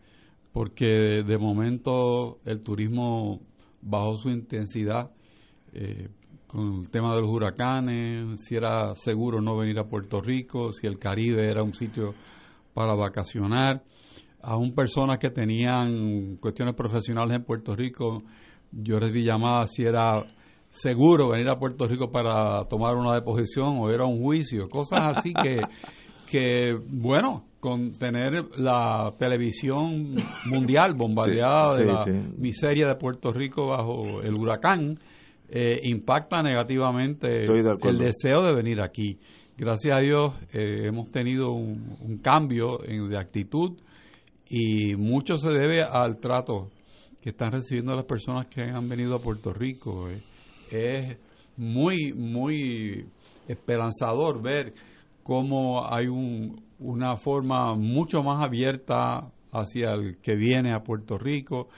[0.53, 3.41] porque de momento el turismo
[3.81, 5.11] bajó su intensidad
[5.73, 6.07] eh,
[6.47, 10.87] con el tema de los huracanes, si era seguro no venir a Puerto Rico, si
[10.87, 12.13] el Caribe era un sitio
[12.73, 13.83] para vacacionar
[14.45, 18.21] aún personas que tenían cuestiones profesionales en Puerto Rico,
[18.71, 20.23] yo recibí llamadas si era
[20.69, 25.33] seguro venir a Puerto Rico para tomar una deposición o era un juicio, cosas así
[25.33, 25.61] que,
[26.29, 30.15] que bueno, con tener la televisión
[30.45, 32.05] mundial bombardeada de la
[32.37, 34.99] miseria de Puerto Rico bajo el huracán,
[35.49, 39.17] eh, impacta negativamente el deseo de venir aquí.
[39.57, 43.77] Gracias a Dios eh, hemos tenido un, un cambio en, de actitud
[44.49, 46.69] y mucho se debe al trato
[47.21, 50.09] que están recibiendo las personas que han venido a Puerto Rico.
[50.09, 50.21] Eh,
[50.69, 51.17] es
[51.57, 53.07] muy, muy
[53.47, 54.73] esperanzador ver
[55.23, 61.69] cómo hay un, una forma mucho más abierta hacia el que viene a Puerto Rico.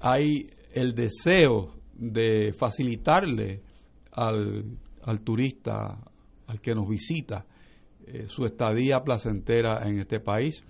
[0.00, 3.62] Hay el deseo de facilitarle
[4.12, 4.64] al,
[5.02, 5.98] al turista,
[6.46, 7.44] al que nos visita,
[8.06, 10.62] eh, su estadía placentera en este país.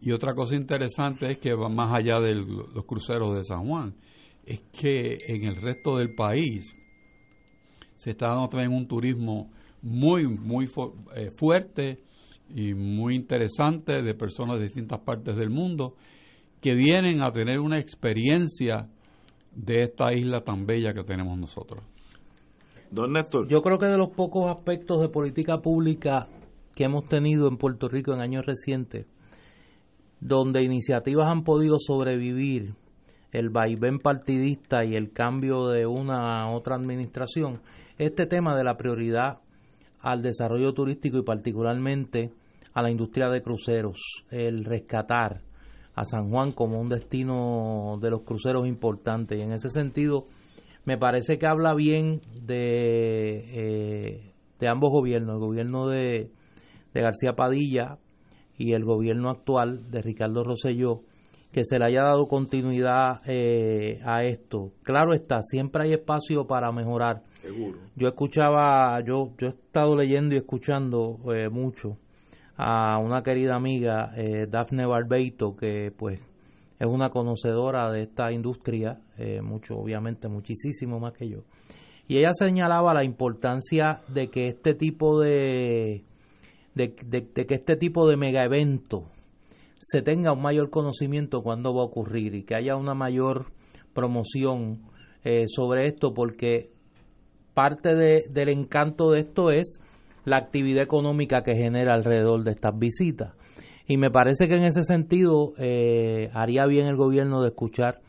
[0.00, 3.94] Y otra cosa interesante es que va más allá de los cruceros de San Juan,
[4.44, 6.74] es que en el resto del país
[7.96, 9.50] se está dando también un turismo
[9.82, 10.68] muy, muy
[11.14, 12.02] eh, fuerte
[12.54, 15.94] y muy interesante de personas de distintas partes del mundo
[16.60, 18.88] que vienen a tener una experiencia
[19.54, 21.82] de esta isla tan bella que tenemos nosotros.
[22.90, 23.48] Don Néstor.
[23.48, 26.28] Yo creo que de los pocos aspectos de política pública
[26.74, 29.06] que hemos tenido en Puerto Rico en años recientes,
[30.20, 32.74] donde iniciativas han podido sobrevivir
[33.32, 37.60] el vaivén partidista y el cambio de una a otra administración,
[37.98, 39.38] este tema de la prioridad
[40.00, 42.32] al desarrollo turístico y particularmente
[42.72, 45.42] a la industria de cruceros, el rescatar
[45.94, 49.36] a San Juan como un destino de los cruceros importante.
[49.36, 50.24] Y en ese sentido,
[50.84, 56.30] me parece que habla bien de, eh, de ambos gobiernos, el gobierno de,
[56.94, 57.98] de García Padilla
[58.60, 61.00] y el gobierno actual de Ricardo Rosselló
[61.50, 64.72] que se le haya dado continuidad eh, a esto.
[64.82, 67.22] Claro está, siempre hay espacio para mejorar.
[67.40, 67.78] Seguro.
[67.96, 71.96] Yo escuchaba, yo, yo he estado leyendo y escuchando eh, mucho
[72.56, 76.20] a una querida amiga, eh, Dafne Barbeito, que pues
[76.78, 79.00] es una conocedora de esta industria,
[79.42, 81.40] mucho, obviamente, muchísimo más que yo.
[82.08, 86.04] Y ella señalaba la importancia de que este tipo de,
[86.74, 89.06] de, que este tipo de mega evento
[89.78, 93.46] se tenga un mayor conocimiento cuando va a ocurrir y que haya una mayor
[93.94, 94.82] promoción
[95.24, 96.70] eh, sobre esto porque
[97.54, 99.80] parte de, del encanto de esto es
[100.24, 103.34] la actividad económica que genera alrededor de estas visitas.
[103.86, 108.00] Y me parece que en ese sentido eh, haría bien el gobierno de escuchar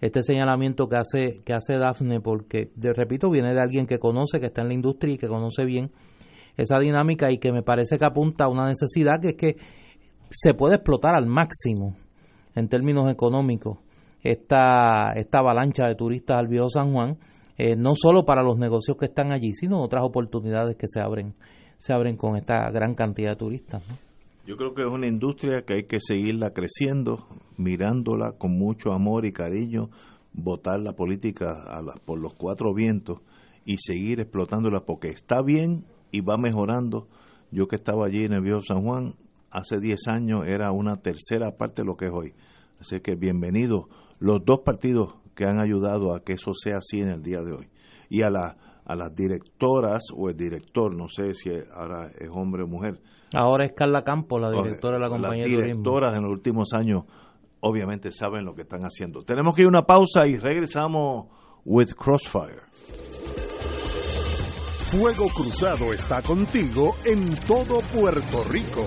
[0.00, 4.40] este señalamiento que hace que hace Dafne porque de repito viene de alguien que conoce
[4.40, 5.92] que está en la industria y que conoce bien
[6.60, 9.56] esa dinámica y que me parece que apunta a una necesidad que es que
[10.30, 11.96] se puede explotar al máximo
[12.54, 13.78] en términos económicos
[14.22, 17.18] esta, esta avalancha de turistas al viejo San Juan,
[17.56, 21.34] eh, no solo para los negocios que están allí, sino otras oportunidades que se abren,
[21.78, 23.82] se abren con esta gran cantidad de turistas.
[24.46, 27.26] Yo creo que es una industria que hay que seguirla creciendo,
[27.56, 29.90] mirándola con mucho amor y cariño,
[30.32, 33.20] votar la política a por los cuatro vientos
[33.64, 37.08] y seguir explotándola porque está bien y va mejorando.
[37.50, 39.14] Yo que estaba allí en el Viejo San Juan,
[39.50, 42.34] hace 10 años era una tercera parte de lo que es hoy.
[42.80, 43.84] Así que bienvenidos
[44.18, 47.52] los dos partidos que han ayudado a que eso sea así en el día de
[47.52, 47.68] hoy.
[48.08, 48.56] Y a la
[48.90, 53.00] a las directoras o el director, no sé si ahora es hombre o mujer.
[53.32, 56.72] Ahora es Carla Campos, la directora de la compañía Las de directoras en los últimos
[56.72, 57.04] años
[57.60, 59.22] obviamente saben lo que están haciendo.
[59.22, 61.28] Tenemos que ir a una pausa y regresamos
[61.64, 62.62] with Crossfire.
[64.90, 68.84] Fuego Cruzado está contigo en todo Puerto Rico.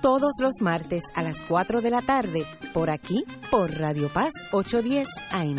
[0.00, 5.06] Todos los martes a las 4 de la tarde, por aquí, por Radio Paz 810
[5.30, 5.58] AM.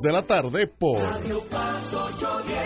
[0.00, 2.58] de la tarde por Radio Paz 810.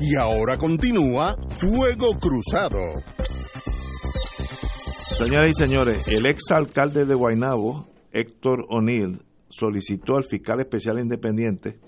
[0.00, 2.80] Y ahora continúa Fuego Cruzado.
[5.16, 11.78] Señoras y señores, el ex alcalde de Guaynabo, Héctor O'Neill, solicitó al fiscal especial independiente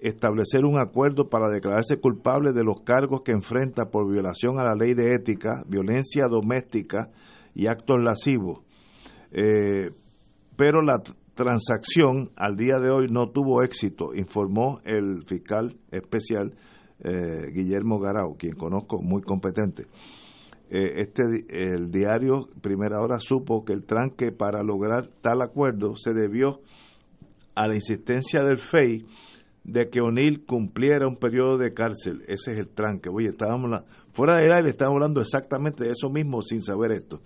[0.00, 4.74] establecer un acuerdo para declararse culpable de los cargos que enfrenta por violación a la
[4.74, 7.10] ley de ética, violencia doméstica
[7.54, 8.60] y actos lascivos.
[9.30, 9.90] Eh,
[10.56, 11.02] pero la
[11.34, 16.54] transacción al día de hoy no tuvo éxito, informó el fiscal especial
[17.00, 19.84] eh, Guillermo Garau, quien conozco muy competente.
[20.70, 26.12] Eh, este el diario Primera Hora supo que el tranque para lograr tal acuerdo se
[26.12, 26.60] debió
[27.54, 29.06] a la insistencia del FEI
[29.68, 32.22] de que O'Neill cumpliera un periodo de cárcel.
[32.26, 33.10] Ese es el tranque.
[33.10, 37.20] Oye, estábamos la, fuera del aire, estábamos hablando exactamente de eso mismo sin saber esto.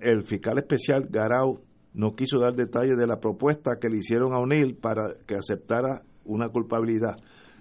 [0.00, 1.60] El fiscal especial Garau
[1.94, 6.02] no quiso dar detalles de la propuesta que le hicieron a O'Neill para que aceptara
[6.24, 7.14] una culpabilidad.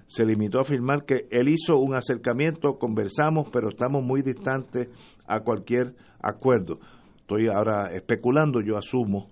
[0.07, 4.90] Se limitó a afirmar que él hizo un acercamiento, conversamos, pero estamos muy distantes
[5.28, 6.80] a cualquier acuerdo.
[7.18, 9.28] Estoy ahora especulando, yo asumo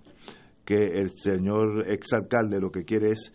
[0.64, 3.32] que el señor exalcalde lo que quiere es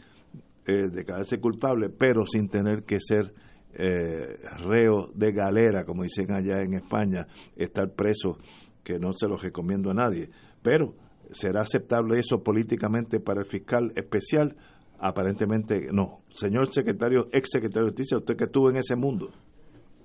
[0.70, 3.32] eh, declararse culpable, pero sin tener que ser
[3.74, 7.26] eh, reo de galera, como dicen allá en España,
[7.56, 8.38] estar preso,
[8.84, 10.30] que no se lo recomiendo a nadie.
[10.62, 10.94] Pero,
[11.32, 14.56] ¿será aceptable eso políticamente para el fiscal especial?
[15.00, 16.18] Aparentemente no.
[16.36, 19.32] Señor secretario, ex secretario de Justicia, usted que estuvo en ese mundo.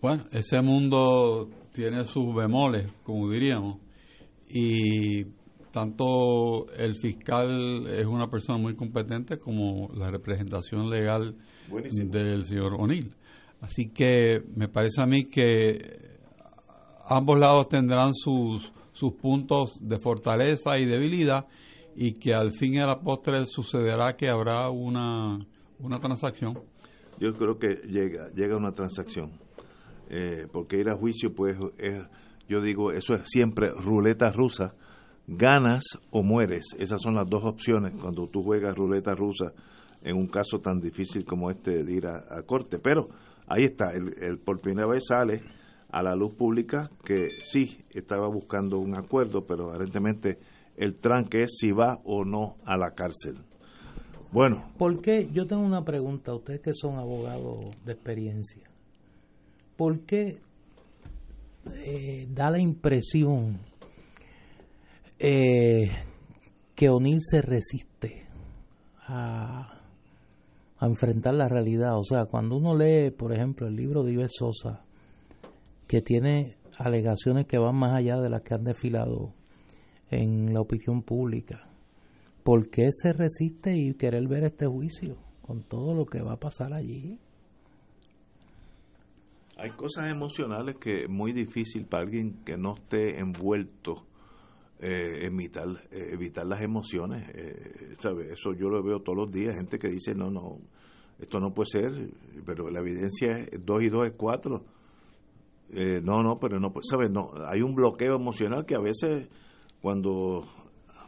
[0.01, 3.81] Bueno, ese mundo tiene sus bemoles, como diríamos,
[4.49, 5.25] y
[5.75, 11.35] tanto el fiscal es una persona muy competente como la representación legal
[11.69, 12.13] Buenísimo.
[12.13, 13.13] del señor O'Neill.
[13.61, 15.99] Así que me parece a mí que
[17.09, 21.47] ambos lados tendrán sus, sus puntos de fortaleza y debilidad
[21.97, 25.41] y que al fin y a la postre sucederá que habrá una,
[25.81, 26.57] una transacción.
[27.19, 29.33] Yo creo que llega, llega una transacción.
[30.09, 31.99] Eh, porque ir a juicio, pues, es,
[32.49, 34.75] yo digo, eso es siempre ruleta rusa.
[35.27, 36.67] Ganas o mueres.
[36.79, 39.53] Esas son las dos opciones cuando tú juegas ruleta rusa
[40.03, 42.79] en un caso tan difícil como este de ir a, a corte.
[42.79, 43.09] Pero
[43.47, 45.43] ahí está, el, por primera vez sale
[45.91, 50.39] a la luz pública que sí estaba buscando un acuerdo, pero aparentemente
[50.77, 53.39] el tranque es si va o no a la cárcel.
[54.33, 55.29] Bueno, ¿Por qué?
[55.33, 58.69] Yo tengo una pregunta, ustedes que son abogados de experiencia.
[59.77, 60.39] ¿Por qué
[61.73, 63.61] eh, da la impresión
[65.19, 65.91] eh,
[66.75, 68.27] que O'Neill se resiste
[69.07, 69.81] a,
[70.81, 71.99] enfrentar la realidad?
[71.99, 74.85] O sea, cuando uno lee, por ejemplo, el libro de Ives Sosa,
[75.87, 79.33] que tiene alegaciones que van más allá de las que han desfilado
[80.11, 81.69] en la opinión pública,
[82.43, 86.41] ¿por qué se resiste y querer ver este juicio con todo lo que va a
[86.41, 87.19] pasar allí?
[89.57, 94.05] hay cosas emocionales que es muy difícil para alguien que no esté envuelto
[94.81, 97.29] eh, evitar, eh, evitar las emociones.
[97.35, 98.33] Eh, ¿sabe?
[98.33, 100.59] Eso yo lo veo todos los días, gente que dice, no, no,
[101.19, 102.11] esto no puede ser,
[102.45, 104.65] pero la evidencia es 2 y 2 es 4.
[105.71, 107.11] Eh, no, no, pero no, ¿sabes?
[107.11, 109.29] No, hay un bloqueo emocional que a veces
[109.81, 110.45] cuando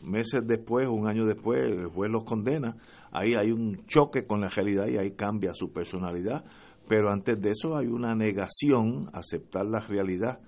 [0.02, 2.76] meses después, un año después, el juez los condena,
[3.12, 6.44] ahí hay un choque con la realidad y ahí cambia su personalidad.
[6.88, 10.40] Pero antes de eso hay una negación a aceptar la realidad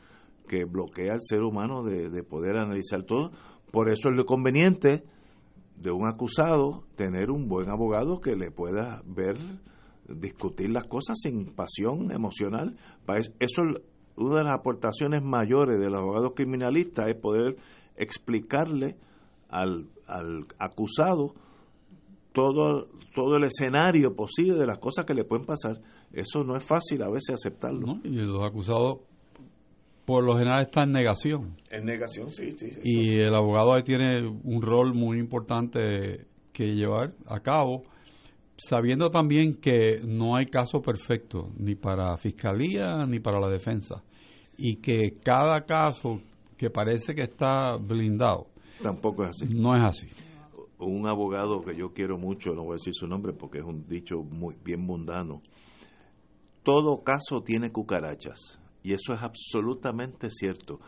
[0.48, 3.30] que bloquea al ser humano de, de poder analizar todo.
[3.70, 5.04] Por eso es lo conveniente
[5.76, 9.36] de un acusado tener un buen abogado que le pueda ver,
[10.08, 12.76] discutir las cosas sin pasión emocional.
[13.38, 13.82] Eso es
[14.16, 17.56] una de las aportaciones mayores del abogado criminalista, es poder
[17.96, 18.96] explicarle
[19.48, 21.34] al, al acusado
[22.32, 25.80] todo, todo el escenario posible de las cosas que le pueden pasar.
[26.12, 27.98] Eso no es fácil a veces aceptarlo.
[28.02, 28.98] Y los acusados,
[30.08, 31.56] por lo general, están en negación.
[31.70, 32.70] En negación, sí, sí.
[32.70, 32.80] sí.
[32.82, 37.82] Y el abogado ahí tiene un rol muy importante que llevar a cabo,
[38.56, 44.02] sabiendo también que no hay caso perfecto, ni para fiscalía ni para la defensa.
[44.56, 46.22] Y que cada caso
[46.56, 48.46] que parece que está blindado,
[48.82, 49.54] Tampoco es así.
[49.54, 50.06] no es así.
[50.78, 53.86] un abogado que yo quiero mucho, no voy a decir su nombre porque es un
[53.86, 55.42] dicho muy bien mundano.
[56.62, 60.80] Todo caso tiene cucarachas y eso es absolutamente cierto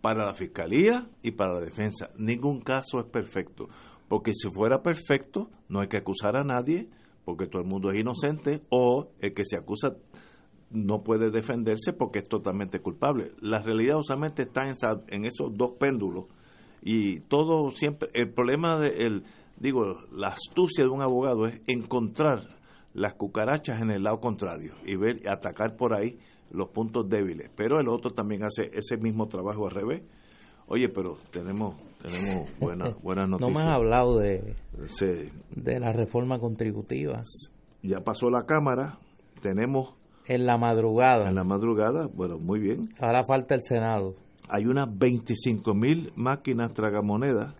[0.00, 2.10] para la fiscalía y para la defensa.
[2.16, 3.68] Ningún caso es perfecto,
[4.08, 6.88] porque si fuera perfecto no hay que acusar a nadie
[7.24, 9.96] porque todo el mundo es inocente o el que se acusa
[10.70, 13.32] no puede defenderse porque es totalmente culpable.
[13.40, 14.74] La realidad usualmente está en,
[15.08, 16.24] en esos dos péndulos
[16.82, 19.24] y todo siempre el problema de el
[19.56, 22.58] digo la astucia de un abogado es encontrar
[22.92, 26.18] las cucarachas en el lado contrario y ver y atacar por ahí
[26.54, 30.02] los puntos débiles pero el otro también hace ese mismo trabajo al revés
[30.66, 34.54] oye pero tenemos tenemos buenas buenas No noticias me has hablado de,
[35.56, 37.22] de la reforma contributiva.
[37.82, 38.98] ya pasó la cámara
[39.42, 39.94] tenemos
[40.26, 41.28] En la madrugada.
[41.28, 44.14] en la madrugada bueno muy bien Ahora falta el Senado.
[44.48, 47.54] hay unas 25 mil máquinas tragamonedas.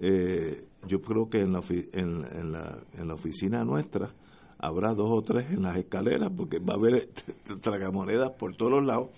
[0.00, 1.60] Eh, yo creo que en la,
[1.92, 4.14] en la, en la oficina nuestra
[4.58, 7.08] habrá dos o tres en las escaleras porque va a haber
[7.60, 9.10] tragamonedas por todos los lados.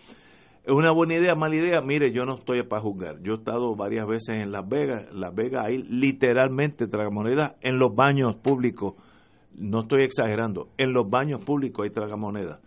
[0.64, 1.80] Es una buena idea, mala idea.
[1.80, 3.22] Mire, yo no estoy para juzgar.
[3.22, 5.12] Yo he estado varias veces en Las Vegas.
[5.12, 8.94] Las Vegas hay literalmente tragamonedas en los baños públicos.
[9.56, 10.68] No estoy exagerando.
[10.76, 12.60] En los baños públicos hay tragamonedas.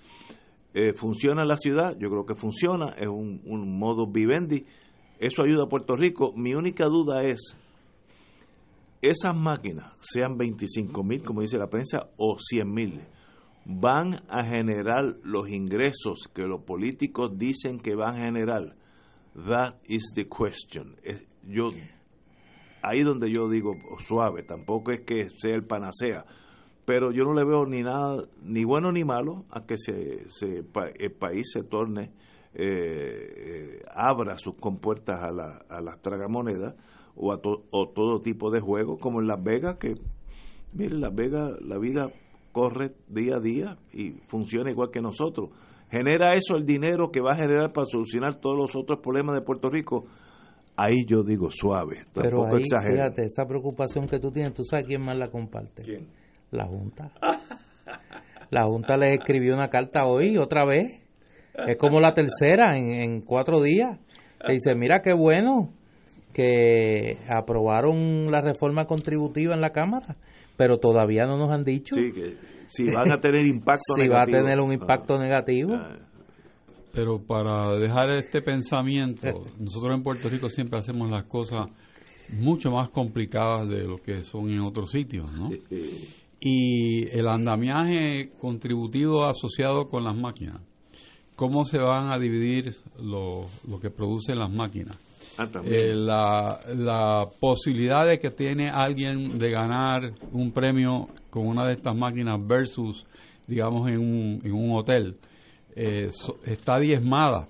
[0.73, 1.95] Eh, ¿Funciona la ciudad?
[1.99, 4.65] Yo creo que funciona, es un, un modus vivendi.
[5.19, 6.33] Eso ayuda a Puerto Rico.
[6.35, 7.55] Mi única duda es,
[9.03, 13.01] esas máquinas, sean 25 mil, como dice la prensa, o 100 mil,
[13.65, 18.75] van a generar los ingresos que los políticos dicen que van a generar.
[19.35, 20.95] That is the question.
[21.03, 21.71] Es- yo,
[22.81, 23.71] ahí donde yo digo
[24.07, 26.25] suave, tampoco es que sea el panacea,
[26.85, 30.63] pero yo no le veo ni nada, ni bueno ni malo, a que se, se
[30.99, 32.11] el país se torne,
[32.53, 36.75] eh, eh, abra sus compuertas a, la, a las tragamonedas
[37.15, 39.95] o a to- o todo tipo de juegos, como en Las Vegas, que,
[40.73, 42.11] mire, Las Vegas, la vida
[42.51, 45.49] corre día a día y funciona igual que nosotros.
[45.89, 49.41] ¿Genera eso el dinero que va a generar para solucionar todos los otros problemas de
[49.41, 50.05] Puerto Rico?
[50.75, 52.95] Ahí yo digo suave, Pero ahí, exagero.
[52.95, 55.83] fíjate, esa preocupación que tú tienes, ¿tú sabes quién más la comparte?
[55.83, 56.07] ¿Quién?
[56.49, 57.11] La Junta.
[58.49, 61.01] La Junta le escribió una carta hoy, otra vez.
[61.67, 63.99] Es como la tercera en, en cuatro días.
[64.47, 65.69] Le dice, mira qué bueno
[66.33, 70.17] que aprobaron la reforma contributiva en la Cámara,
[70.57, 72.37] pero todavía no nos han dicho Sí, que
[72.67, 74.37] si van a tener impacto si va a negativo.
[74.43, 75.77] tener un impacto negativo.
[76.91, 79.27] Pero para dejar este pensamiento,
[79.59, 81.67] nosotros en Puerto Rico siempre hacemos las cosas
[82.29, 85.49] mucho más complicadas de lo que son en otros sitios, ¿no?
[86.45, 90.59] y el andamiaje contributivo asociado con las máquinas.
[91.37, 94.97] ¿Cómo se van a dividir lo, lo que producen las máquinas?
[95.37, 95.49] Ah.
[95.65, 101.73] Eh, la, la posibilidad de que tiene alguien de ganar un premio con una de
[101.73, 103.05] estas máquinas versus,
[103.47, 105.17] digamos, en un, en un hotel,
[105.75, 106.09] eh,
[106.45, 107.47] está diezmada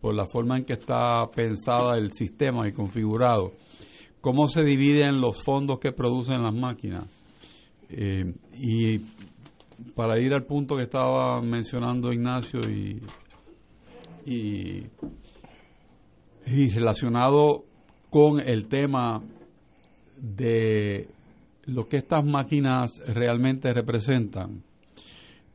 [0.00, 3.52] por la forma en que está pensada el sistema y configurado.
[4.20, 7.06] ¿Cómo se dividen los fondos que producen las máquinas?
[7.90, 8.98] Eh, y
[9.94, 13.02] para ir al punto que estaba mencionando Ignacio y,
[14.26, 14.86] y,
[16.50, 17.64] y relacionado
[18.10, 19.22] con el tema
[20.16, 21.08] de
[21.64, 24.62] lo que estas máquinas realmente representan,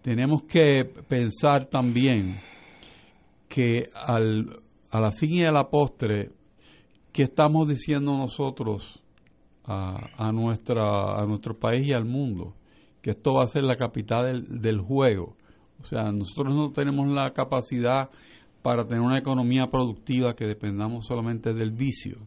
[0.02, 2.40] tenemos que pensar también
[3.48, 4.62] que al,
[4.92, 6.32] a la fin y a la postre,
[7.12, 9.02] ¿qué estamos diciendo nosotros
[9.66, 12.54] a, a, nuestra, a nuestro país y al mundo?
[13.02, 15.36] Que esto va a ser la capital del, del juego.
[15.82, 18.10] O sea, nosotros no tenemos la capacidad
[18.64, 22.18] para tener una economía productiva que dependamos solamente del vicio.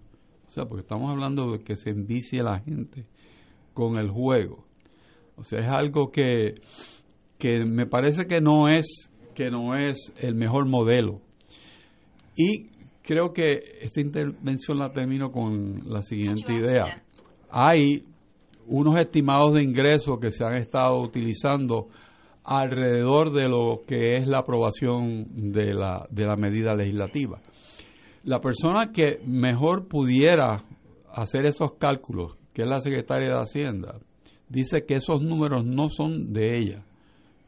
[0.46, 3.06] O sea, porque estamos hablando de que se envicie la gente
[3.72, 4.64] con el juego.
[5.36, 6.54] O sea, es algo que,
[7.38, 11.20] que me parece que no es que no es el mejor modelo.
[12.36, 12.68] Y
[13.02, 17.02] creo que esta intervención la termino con la siguiente idea.
[17.50, 18.02] Hay
[18.66, 21.88] unos estimados de ingresos que se han estado utilizando
[22.47, 27.40] alrededor de lo que es la aprobación de la, de la medida legislativa.
[28.23, 30.64] La persona que mejor pudiera
[31.12, 33.98] hacer esos cálculos, que es la secretaria de Hacienda,
[34.48, 36.85] dice que esos números no son de ella,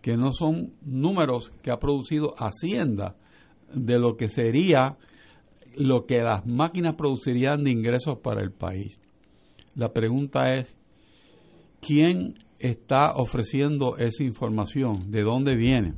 [0.02, 3.14] que no son números que ha producido Hacienda
[3.72, 4.96] de lo que sería
[5.76, 8.98] lo que las máquinas producirían de ingresos para el país.
[9.76, 10.74] La pregunta es,
[11.80, 15.10] ¿quién está ofreciendo esa información?
[15.10, 15.94] ¿De dónde viene?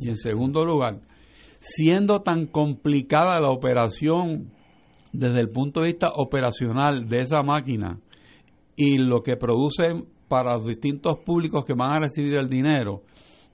[0.00, 1.00] Y en segundo lugar,
[1.60, 4.52] siendo tan complicada la operación
[5.12, 8.00] desde el punto de vista operacional de esa máquina
[8.76, 13.02] y lo que producen para los distintos públicos que van a recibir el dinero,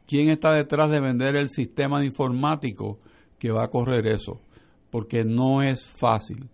[0.07, 2.99] ¿quién está detrás de vender el sistema de informático
[3.39, 4.41] que va a correr eso?
[4.91, 6.49] Porque no es fácil.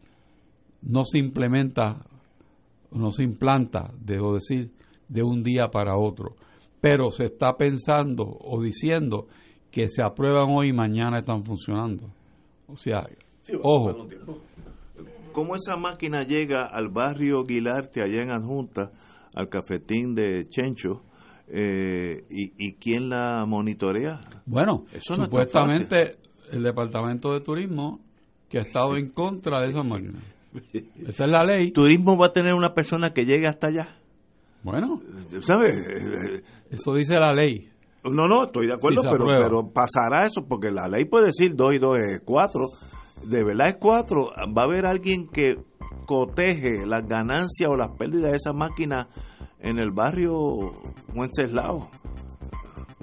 [0.83, 2.05] No se implementa,
[2.91, 4.73] no se implanta, debo decir,
[5.09, 6.37] de un día para otro.
[6.81, 9.27] Pero se está pensando o diciendo
[9.71, 12.11] que se aprueban hoy y mañana están funcionando.
[12.69, 13.07] O sea,
[13.63, 14.07] ojo,
[15.33, 18.91] ¿Cómo esa máquina llega al barrio Guilarte, allá en Adjunta,
[19.35, 21.03] al cafetín de Chencho?
[21.49, 24.21] eh, y, ¿Y quién la monitorea?
[24.47, 26.17] Bueno, Eso no supuestamente
[26.53, 28.01] el Departamento de Turismo
[28.49, 30.21] que ha estado en contra de esa máquina.
[31.07, 31.71] Esa es la ley.
[31.71, 33.97] ¿Turismo va a tener una persona que llegue hasta allá?
[34.67, 35.01] Bueno,
[35.41, 36.43] ¿sabes?
[36.71, 37.69] Eso dice la ley.
[38.03, 41.75] No, no, estoy de acuerdo, pero, pero pasará eso, porque la ley puede decir 2
[41.75, 42.61] y 2 es 4.
[43.25, 44.31] De verdad es 4.
[44.57, 45.55] Va a haber alguien que
[46.07, 49.09] coteje las ganancias o las pérdidas de esa máquina
[49.61, 50.35] en el barrio
[51.15, 51.89] Wenceslao.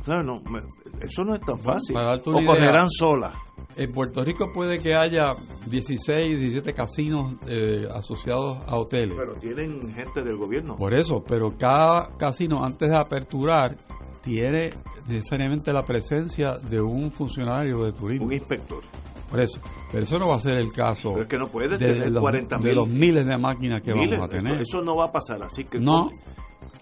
[0.06, 0.26] ¿Sabes?
[0.26, 0.64] No, me-
[1.02, 1.96] eso no es tan fácil.
[2.38, 3.34] O idea, correrán solas.
[3.76, 5.34] En Puerto Rico puede que haya
[5.66, 9.16] 16, 17 casinos eh, asociados a hoteles.
[9.18, 10.76] Pero tienen gente del gobierno.
[10.76, 13.76] Por eso, pero cada casino antes de aperturar
[14.22, 14.72] tiene
[15.08, 18.28] necesariamente la presencia de un funcionario de turismo.
[18.28, 18.84] Un inspector.
[19.30, 19.60] Por eso,
[19.92, 22.12] pero eso no va a ser el caso Pero es que no puede de, tener
[22.12, 24.54] los, 40 de los miles de máquinas que Miles, vamos a tener.
[24.54, 25.80] Eso, eso no va a pasar, así que...
[25.80, 26.12] No.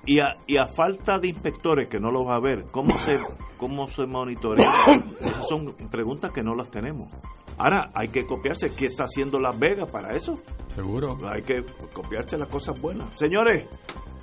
[0.05, 3.19] Y a, y a falta de inspectores que no los va a ver, ¿cómo se,
[3.57, 4.67] cómo se monitorea?
[5.19, 7.09] Esas son preguntas que no las tenemos.
[7.57, 8.71] Ahora, hay que copiarse.
[8.75, 10.39] ¿Qué está haciendo Las Vegas para eso?
[10.73, 11.17] Seguro.
[11.27, 11.63] Hay que
[11.93, 13.13] copiarse las cosas buenas.
[13.13, 13.67] Señores,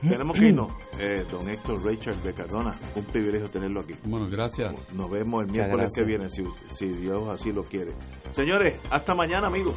[0.00, 0.72] tenemos que irnos.
[1.00, 3.94] Eh, don Héctor Rachel de Cardona, un privilegio tenerlo aquí.
[4.02, 4.74] Bueno, gracias.
[4.92, 6.42] Nos vemos el miércoles que viene, si,
[6.74, 7.92] si Dios así lo quiere.
[8.32, 9.76] Señores, hasta mañana, amigos.